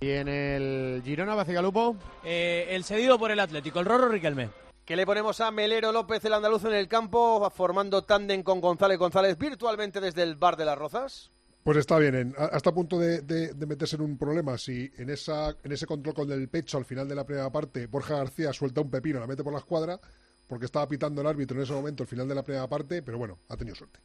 [0.00, 1.96] Y en el Girona Bacigalupo.
[2.22, 4.50] Eh, el cedido por el Atlético, el Rorro Riquelme.
[4.88, 8.96] ¿Qué le ponemos a Melero López, el andaluz, en el campo, formando tándem con González
[8.96, 11.30] González virtualmente desde el bar de las Rozas?
[11.62, 14.56] Pues está bien, hasta a punto de meterse en un problema.
[14.56, 17.86] Si en, esa, en ese control con el pecho al final de la primera parte
[17.86, 20.00] Borja García suelta un pepino, la mete por la escuadra,
[20.46, 23.18] porque estaba pitando el árbitro en ese momento al final de la primera parte, pero
[23.18, 24.00] bueno, ha tenido suerte.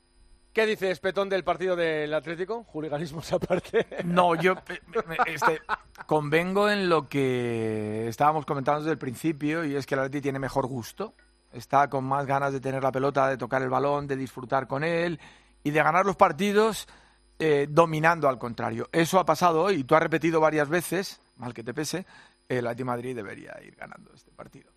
[0.53, 2.63] ¿Qué dice Espetón del partido del Atlético?
[2.65, 3.87] Juliganismos aparte.
[4.05, 4.79] No, yo eh,
[5.25, 5.61] este,
[6.05, 10.37] convengo en lo que estábamos comentando desde el principio y es que el Atleti tiene
[10.37, 11.15] mejor gusto.
[11.51, 14.83] Está con más ganas de tener la pelota, de tocar el balón, de disfrutar con
[14.83, 15.19] él
[15.63, 16.87] y de ganar los partidos
[17.39, 18.89] eh, dominando al contrario.
[18.91, 22.05] Eso ha pasado hoy y tú has repetido varias veces, mal que te pese,
[22.47, 24.72] el Atleti Madrid debería ir ganando este partido.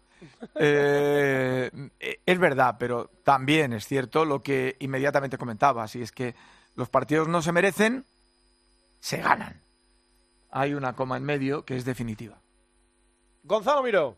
[0.54, 1.70] Eh,
[2.26, 6.34] es verdad, pero también es cierto lo que inmediatamente comentabas, y es que
[6.74, 8.04] los partidos no se merecen,
[9.00, 9.62] se ganan.
[10.50, 12.40] Hay una coma en medio que es definitiva.
[13.42, 14.16] Gonzalo Miró.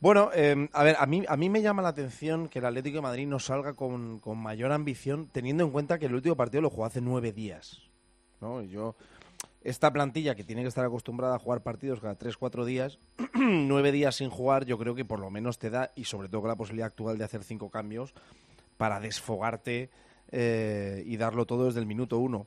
[0.00, 2.96] Bueno, eh, a ver, a mí, a mí me llama la atención que el Atlético
[2.96, 6.60] de Madrid no salga con, con mayor ambición, teniendo en cuenta que el último partido
[6.60, 7.82] lo jugó hace nueve días.
[8.40, 8.62] ¿no?
[8.62, 8.96] Y Yo,
[9.64, 12.98] esta plantilla que tiene que estar acostumbrada a jugar partidos cada tres, cuatro días,
[13.34, 16.40] nueve días sin jugar, yo creo que por lo menos te da, y sobre todo
[16.42, 18.14] con la posibilidad actual de hacer cinco cambios,
[18.76, 19.90] para desfogarte
[20.30, 22.46] eh, y darlo todo desde el minuto uno.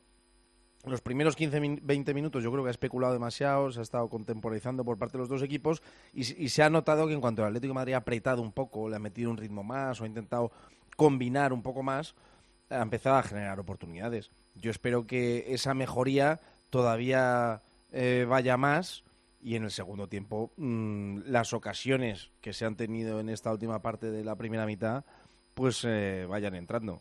[0.84, 4.08] Los primeros 15, min- 20 minutos yo creo que ha especulado demasiado, se ha estado
[4.08, 5.82] contemporizando por parte de los dos equipos
[6.12, 8.88] y, se ha notado que en cuanto el Atlético de Madrid ha apretado un poco,
[8.88, 10.52] le ha metido un ritmo más o ha intentado
[10.96, 12.14] combinar un poco más,
[12.70, 14.30] ha empezado a generar oportunidades.
[14.54, 16.40] Yo espero que esa mejoría
[16.70, 17.62] todavía
[17.92, 19.04] eh, vaya más
[19.40, 23.80] y en el segundo tiempo mm, las ocasiones que se han tenido en esta última
[23.80, 25.04] parte de la primera mitad
[25.54, 27.00] pues eh, vayan entrando.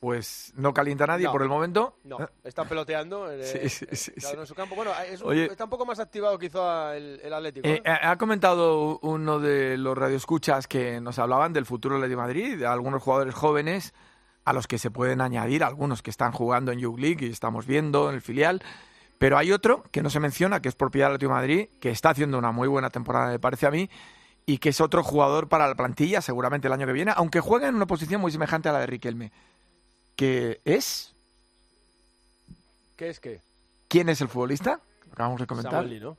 [0.06, 1.32] Pues no calienta nadie No.
[1.32, 1.96] por el momento.
[2.04, 4.76] No, está peloteando eh, Sí, sí, sí, en su campo.
[4.76, 5.46] Bueno, es un- Oye.
[5.46, 7.66] está un poco más activado quizá el, el Atlético.
[7.66, 7.90] Eh, ¿eh?
[7.90, 12.56] ha ha comentado uno de los radioescuchas que nos hablaban del futuro del de Madrid,
[12.56, 13.94] de algunos jugadores jóvenes
[14.44, 17.66] a los que se pueden añadir, algunos que están jugando en Youth League y estamos
[17.66, 18.62] viendo en el filial.
[19.18, 21.90] Pero hay otro que no se menciona, que es propiedad del Atlético de Madrid, que
[21.90, 23.90] está haciendo una muy buena temporada, me parece a mí,
[24.46, 27.66] y que es otro jugador para la plantilla, seguramente el año que viene, aunque juega
[27.66, 29.32] en una posición muy semejante a la de Riquelme.
[30.16, 31.12] Que es.
[32.96, 33.40] ¿Qué es qué?
[33.88, 34.80] ¿Quién es el futbolista?
[35.06, 35.72] Lo acabamos de comentar.
[35.72, 36.16] Samuel Lino.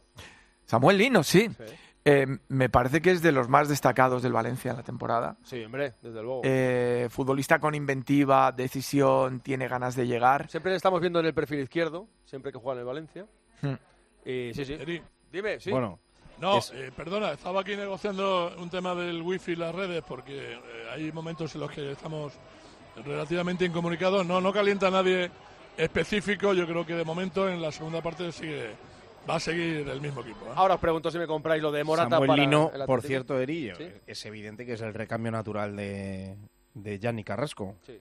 [0.65, 1.49] Samuel Lino, sí.
[2.05, 5.35] Eh, me parece que es de los más destacados del Valencia en la temporada.
[5.43, 6.41] Sí, hombre, desde luego.
[6.45, 10.49] Eh, futbolista con inventiva, decisión, tiene ganas de llegar.
[10.49, 13.25] Siempre le estamos viendo en el perfil izquierdo, siempre que juega en el Valencia.
[13.61, 13.73] Hmm.
[14.23, 14.77] Y sí, sí.
[15.31, 15.71] Dime, sí.
[16.39, 20.53] No, Es- eh, perdona, estaba aquí negociando un tema del wifi y las redes porque
[20.53, 20.61] eh,
[20.93, 22.31] hay momentos en los que estamos
[23.05, 24.25] relativamente incomunicados.
[24.25, 25.29] No, no calienta nadie
[25.77, 26.53] específico.
[26.53, 28.71] Yo creo que de momento en la segunda parte sigue,
[29.29, 30.45] va a seguir el mismo equipo.
[30.45, 30.53] ¿eh?
[30.55, 33.39] Ahora os pregunto si me compráis lo de Morata Samuel para Lino, el por cierto,
[33.39, 33.87] Eri, ¿Sí?
[34.05, 36.35] es evidente que es el recambio natural de,
[36.73, 37.75] de Gianni Carrasco.
[37.85, 37.99] Sí.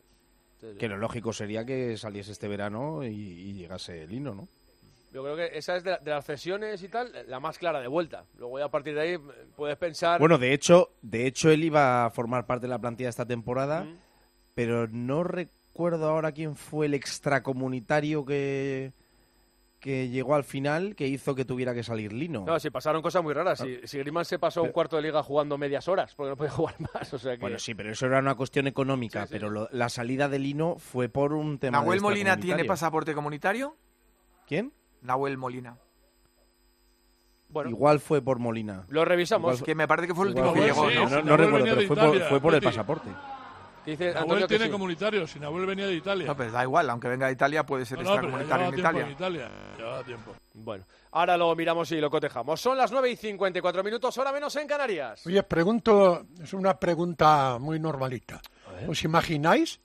[0.58, 0.78] Sí, sí.
[0.78, 4.48] Que lo lógico sería que saliese este verano y, y llegase Lino, ¿no?
[5.12, 7.88] Yo creo que esa es de, de las cesiones y tal, la más clara de
[7.88, 8.24] vuelta.
[8.38, 9.20] Luego ya a partir de ahí eh,
[9.54, 10.18] puedes pensar...
[10.18, 13.86] Bueno, de hecho, de hecho él iba a formar parte de la plantilla esta temporada,
[14.56, 18.92] pero no recuerdo ahora quién fue el extracomunitario que
[19.78, 22.44] que llegó al final que hizo que tuviera que salir Lino.
[22.44, 23.60] No, sí, pasaron cosas muy raras.
[23.60, 26.50] Si, si Griezmann se pasó un cuarto de liga jugando medias horas, porque no podía
[26.56, 27.12] jugar más.
[27.14, 27.40] O sea que...
[27.42, 31.08] Bueno, sí, pero eso era una cuestión económica, pero lo- la salida de Lino fue
[31.08, 33.76] por un tema ¿Nahuel de Molina tiene pasaporte comunitario?
[34.48, 34.72] ¿Quién?
[35.02, 35.76] Nahuel Molina.
[37.66, 38.86] Igual fue por Molina.
[38.88, 39.54] Lo revisamos.
[39.56, 41.08] Igual- Que me parece que fue el último que llegó, sí, ¿no?
[41.08, 43.10] No, no recuerdo, pero fue por, fue por el pasaporte.
[43.86, 44.70] Dice Nahuel Antonio que tiene sí.
[44.70, 46.26] comunitario, si Nahuel venía de Italia.
[46.26, 49.02] No, pero da igual, aunque venga de Italia puede ser No, no, extracomunitario en Italia.
[49.06, 49.50] en Italia.
[49.78, 50.32] Llevaba tiempo.
[50.54, 52.60] Bueno, ahora lo miramos y lo cotejamos.
[52.60, 55.24] Son las 9 y 54 minutos, hora menos en Canarias.
[55.26, 58.40] Oye, pregunto, es una pregunta muy normalita.
[58.88, 59.80] ¿Os imagináis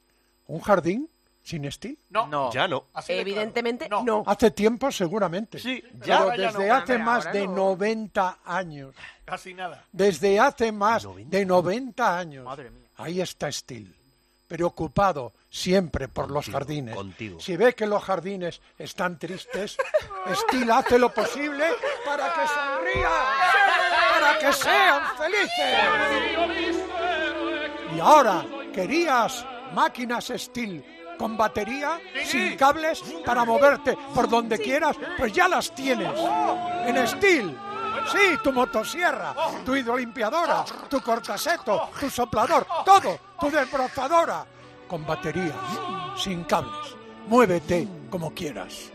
[0.48, 1.08] un jardín
[1.44, 1.98] sin Steel?
[2.10, 2.86] No, ya no.
[3.08, 4.24] Evidentemente no.
[4.26, 5.60] Hace tiempo seguramente.
[5.60, 6.26] Sí, ya.
[6.26, 6.74] Pero ya desde no.
[6.76, 7.54] hace más de no.
[7.76, 8.96] 90 años.
[9.26, 9.86] Casi nada.
[9.92, 12.46] Desde hace más de 90 años.
[12.46, 12.81] Madre mía.
[13.02, 13.96] Ahí está Steel.
[14.48, 16.96] Preocupado siempre por los jardines.
[17.40, 19.78] Si ve que los jardines están tristes,
[20.32, 21.66] Steel hace lo posible
[22.06, 23.12] para que sonrían,
[24.14, 26.78] para que sean felices.
[27.96, 30.86] Y ahora, ¿querías máquinas Steel
[31.18, 34.98] con batería, sin cables, para moverte por donde quieras?
[35.18, 36.20] Pues ya las tienes.
[36.86, 37.71] En Steel.
[38.12, 39.34] Sí, tu motosierra,
[39.66, 44.46] tu hidrolimpiadora, tu cortaseto, tu soplador, todo, tu desbrozadora.
[44.88, 45.54] Con batería,
[46.18, 46.96] sin cables.
[47.28, 48.92] Muévete como quieras.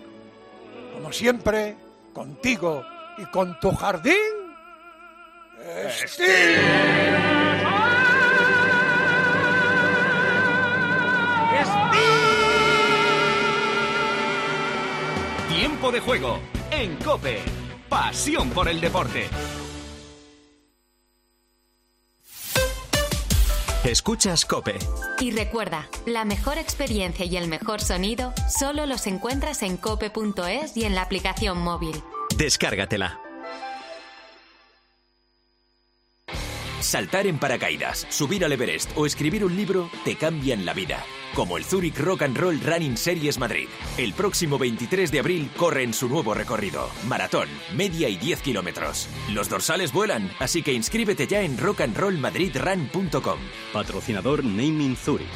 [0.93, 1.77] Como siempre,
[2.12, 2.85] contigo
[3.18, 4.14] y con tu jardín.
[15.48, 16.39] Tiempo de juego
[16.70, 17.56] en Cope.
[17.89, 19.29] Pasión por el deporte.
[23.85, 24.77] Escuchas Cope.
[25.21, 30.85] Y recuerda, la mejor experiencia y el mejor sonido solo los encuentras en cope.es y
[30.85, 32.03] en la aplicación móvil.
[32.37, 33.26] Descárgatela.
[36.87, 41.05] Saltar en paracaídas, subir al Everest o escribir un libro te cambian la vida.
[41.35, 43.67] Como el Zurich Rock and Roll Running Series Madrid.
[43.99, 46.89] El próximo 23 de abril corre en su nuevo recorrido.
[47.09, 49.09] Maratón, media y 10 kilómetros.
[49.33, 53.41] Los dorsales vuelan, así que inscríbete ya en rockandrollmadridrun.com.
[53.73, 55.27] Patrocinador Naming Zurich.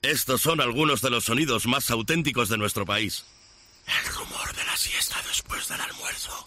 [0.00, 3.24] Estos son algunos de los sonidos más auténticos de nuestro país.
[3.88, 6.46] El rumor de la siesta después del almuerzo.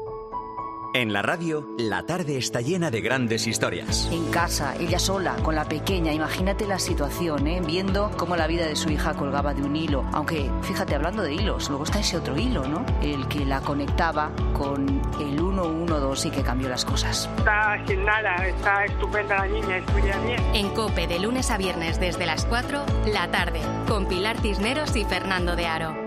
[0.93, 4.09] En la radio, la tarde está llena de grandes historias.
[4.11, 7.61] En casa, ella sola, con la pequeña, imagínate la situación, ¿eh?
[7.65, 10.03] viendo cómo la vida de su hija colgaba de un hilo.
[10.11, 12.85] Aunque, fíjate, hablando de hilos, luego está ese otro hilo, ¿no?
[13.01, 17.29] El que la conectaba con el 112 y que cambió las cosas.
[17.37, 20.43] Está sin nada, está estupenda la niña, estudia bien.
[20.53, 25.05] En Cope de lunes a viernes desde las 4, la tarde, con Pilar Cisneros y
[25.05, 26.00] Fernando de Aro.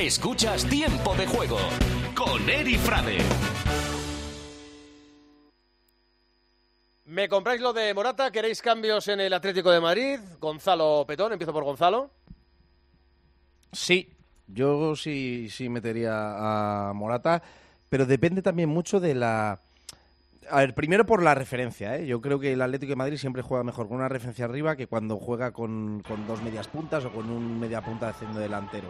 [0.00, 1.58] Escuchas Tiempo de Juego
[2.16, 3.18] con Eri Frade.
[7.04, 8.30] ¿Me compráis lo de Morata?
[8.30, 10.18] ¿Queréis cambios en el Atlético de Madrid?
[10.40, 12.10] Gonzalo Petón, empiezo por Gonzalo.
[13.72, 14.10] Sí,
[14.46, 17.42] yo sí, sí metería a Morata,
[17.90, 19.60] pero depende también mucho de la...
[20.48, 22.06] A ver, primero por la referencia, ¿eh?
[22.06, 24.86] Yo creo que el Atlético de Madrid siempre juega mejor con una referencia arriba que
[24.86, 28.88] cuando juega con, con dos medias puntas o con un media punta haciendo delantero.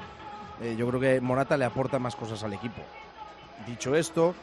[0.61, 2.83] Eh, yo creo que Morata le aporta más cosas al equipo.
[3.67, 4.35] Dicho esto,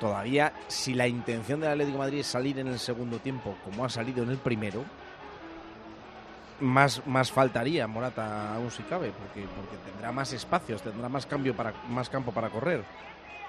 [0.00, 3.84] todavía si la intención del Atlético de Madrid es salir en el segundo tiempo como
[3.84, 4.84] ha salido en el primero,
[6.60, 11.54] más, más faltaría Morata aún si cabe, porque, porque tendrá más espacios, tendrá más, cambio
[11.54, 12.82] para, más campo para correr.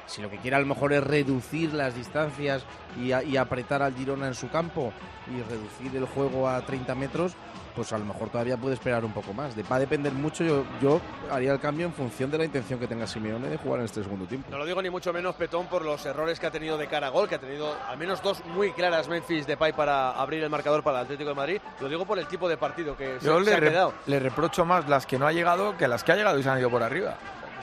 [0.07, 2.63] Si lo que quiere a lo mejor es reducir las distancias
[2.99, 4.91] y, a- y apretar al Girona en su campo
[5.27, 7.33] y reducir el juego a 30 metros,
[7.75, 9.53] pues a lo mejor todavía puede esperar un poco más.
[9.55, 12.79] De- va a depender mucho, yo, yo haría el cambio en función de la intención
[12.79, 14.47] que tenga Simeone de jugar en este segundo tiempo.
[14.49, 17.07] No lo digo ni mucho menos Petón por los errores que ha tenido de cara
[17.07, 20.49] a gol, que ha tenido al menos dos muy claras Memphis Depay para abrir el
[20.49, 21.61] marcador para el Atlético de Madrid.
[21.81, 23.93] Lo digo por el tipo de partido que se, Yo se le, ha quedado.
[24.05, 26.49] le reprocho más las que no ha llegado que las que ha llegado y se
[26.49, 27.15] han ido por arriba.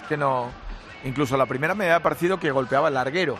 [0.03, 0.51] Es que no.
[1.05, 3.37] Incluso la primera me había parecido que golpeaba el larguero.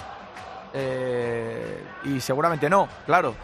[0.73, 3.35] Eh, y seguramente no, claro.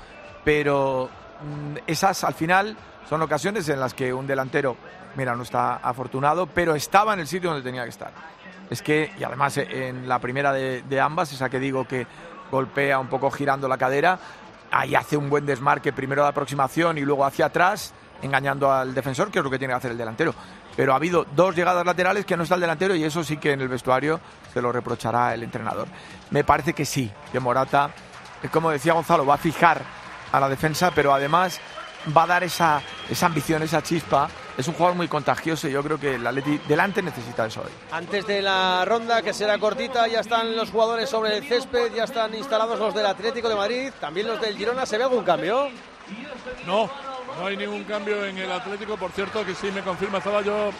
[0.44, 1.08] Pero
[1.42, 2.76] mm, esas al final
[3.08, 4.76] son ocasiones en las que un delantero,
[5.16, 8.12] mira, no está afortunado, pero estaba en el sitio donde tenía que estar.
[8.68, 12.06] Es que, y además eh, en la primera de, de ambas, esa que digo que
[12.50, 14.18] golpea un poco girando la cadera,
[14.70, 19.30] ahí hace un buen desmarque primero de aproximación y luego hacia atrás, engañando al defensor,
[19.30, 20.34] que es lo que tiene que hacer el delantero.
[20.76, 23.52] Pero ha habido dos llegadas laterales que no está el delantero y eso sí que
[23.52, 24.20] en el vestuario
[24.52, 25.88] se lo reprochará el entrenador.
[26.30, 27.90] Me parece que sí, que Morata,
[28.42, 29.82] eh, como decía Gonzalo, va a fijar
[30.32, 31.60] a la defensa, pero además
[32.16, 34.28] va a dar esa, esa ambición, esa chispa.
[34.56, 37.70] Es un jugador muy contagioso y yo creo que el Atleti delante necesita eso hoy.
[37.92, 42.04] Antes de la ronda, que será cortita, ya están los jugadores sobre el césped, ya
[42.04, 44.84] están instalados los del Atlético de Madrid, también los del Girona.
[44.86, 45.68] ¿Se ve algún cambio?
[46.66, 46.90] No,
[47.38, 48.96] no hay ningún cambio en el Atlético.
[48.96, 50.70] Por cierto, que sí me confirma, estaba yo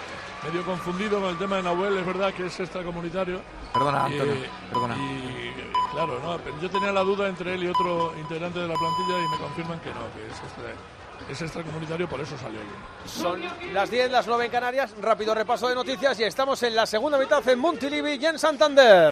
[0.44, 1.98] medio confundido con el tema de Nahuel.
[1.98, 3.40] Es verdad que es extracomunitario.
[3.72, 4.34] Perdona, Antonio,
[4.72, 4.96] perdona.
[4.96, 5.54] y,
[5.92, 9.18] claro, no, pero yo tenía la duda entre él y otro integrante de la plantilla
[9.24, 12.72] y me confirman que no, que es, extra- es extracomunitario, por eso salió bien.
[13.04, 13.40] Son
[13.72, 14.94] las 10, las 9 en Canarias.
[15.00, 19.08] Rápido repaso de noticias y estamos en la segunda mitad en Montilivi y en Santander.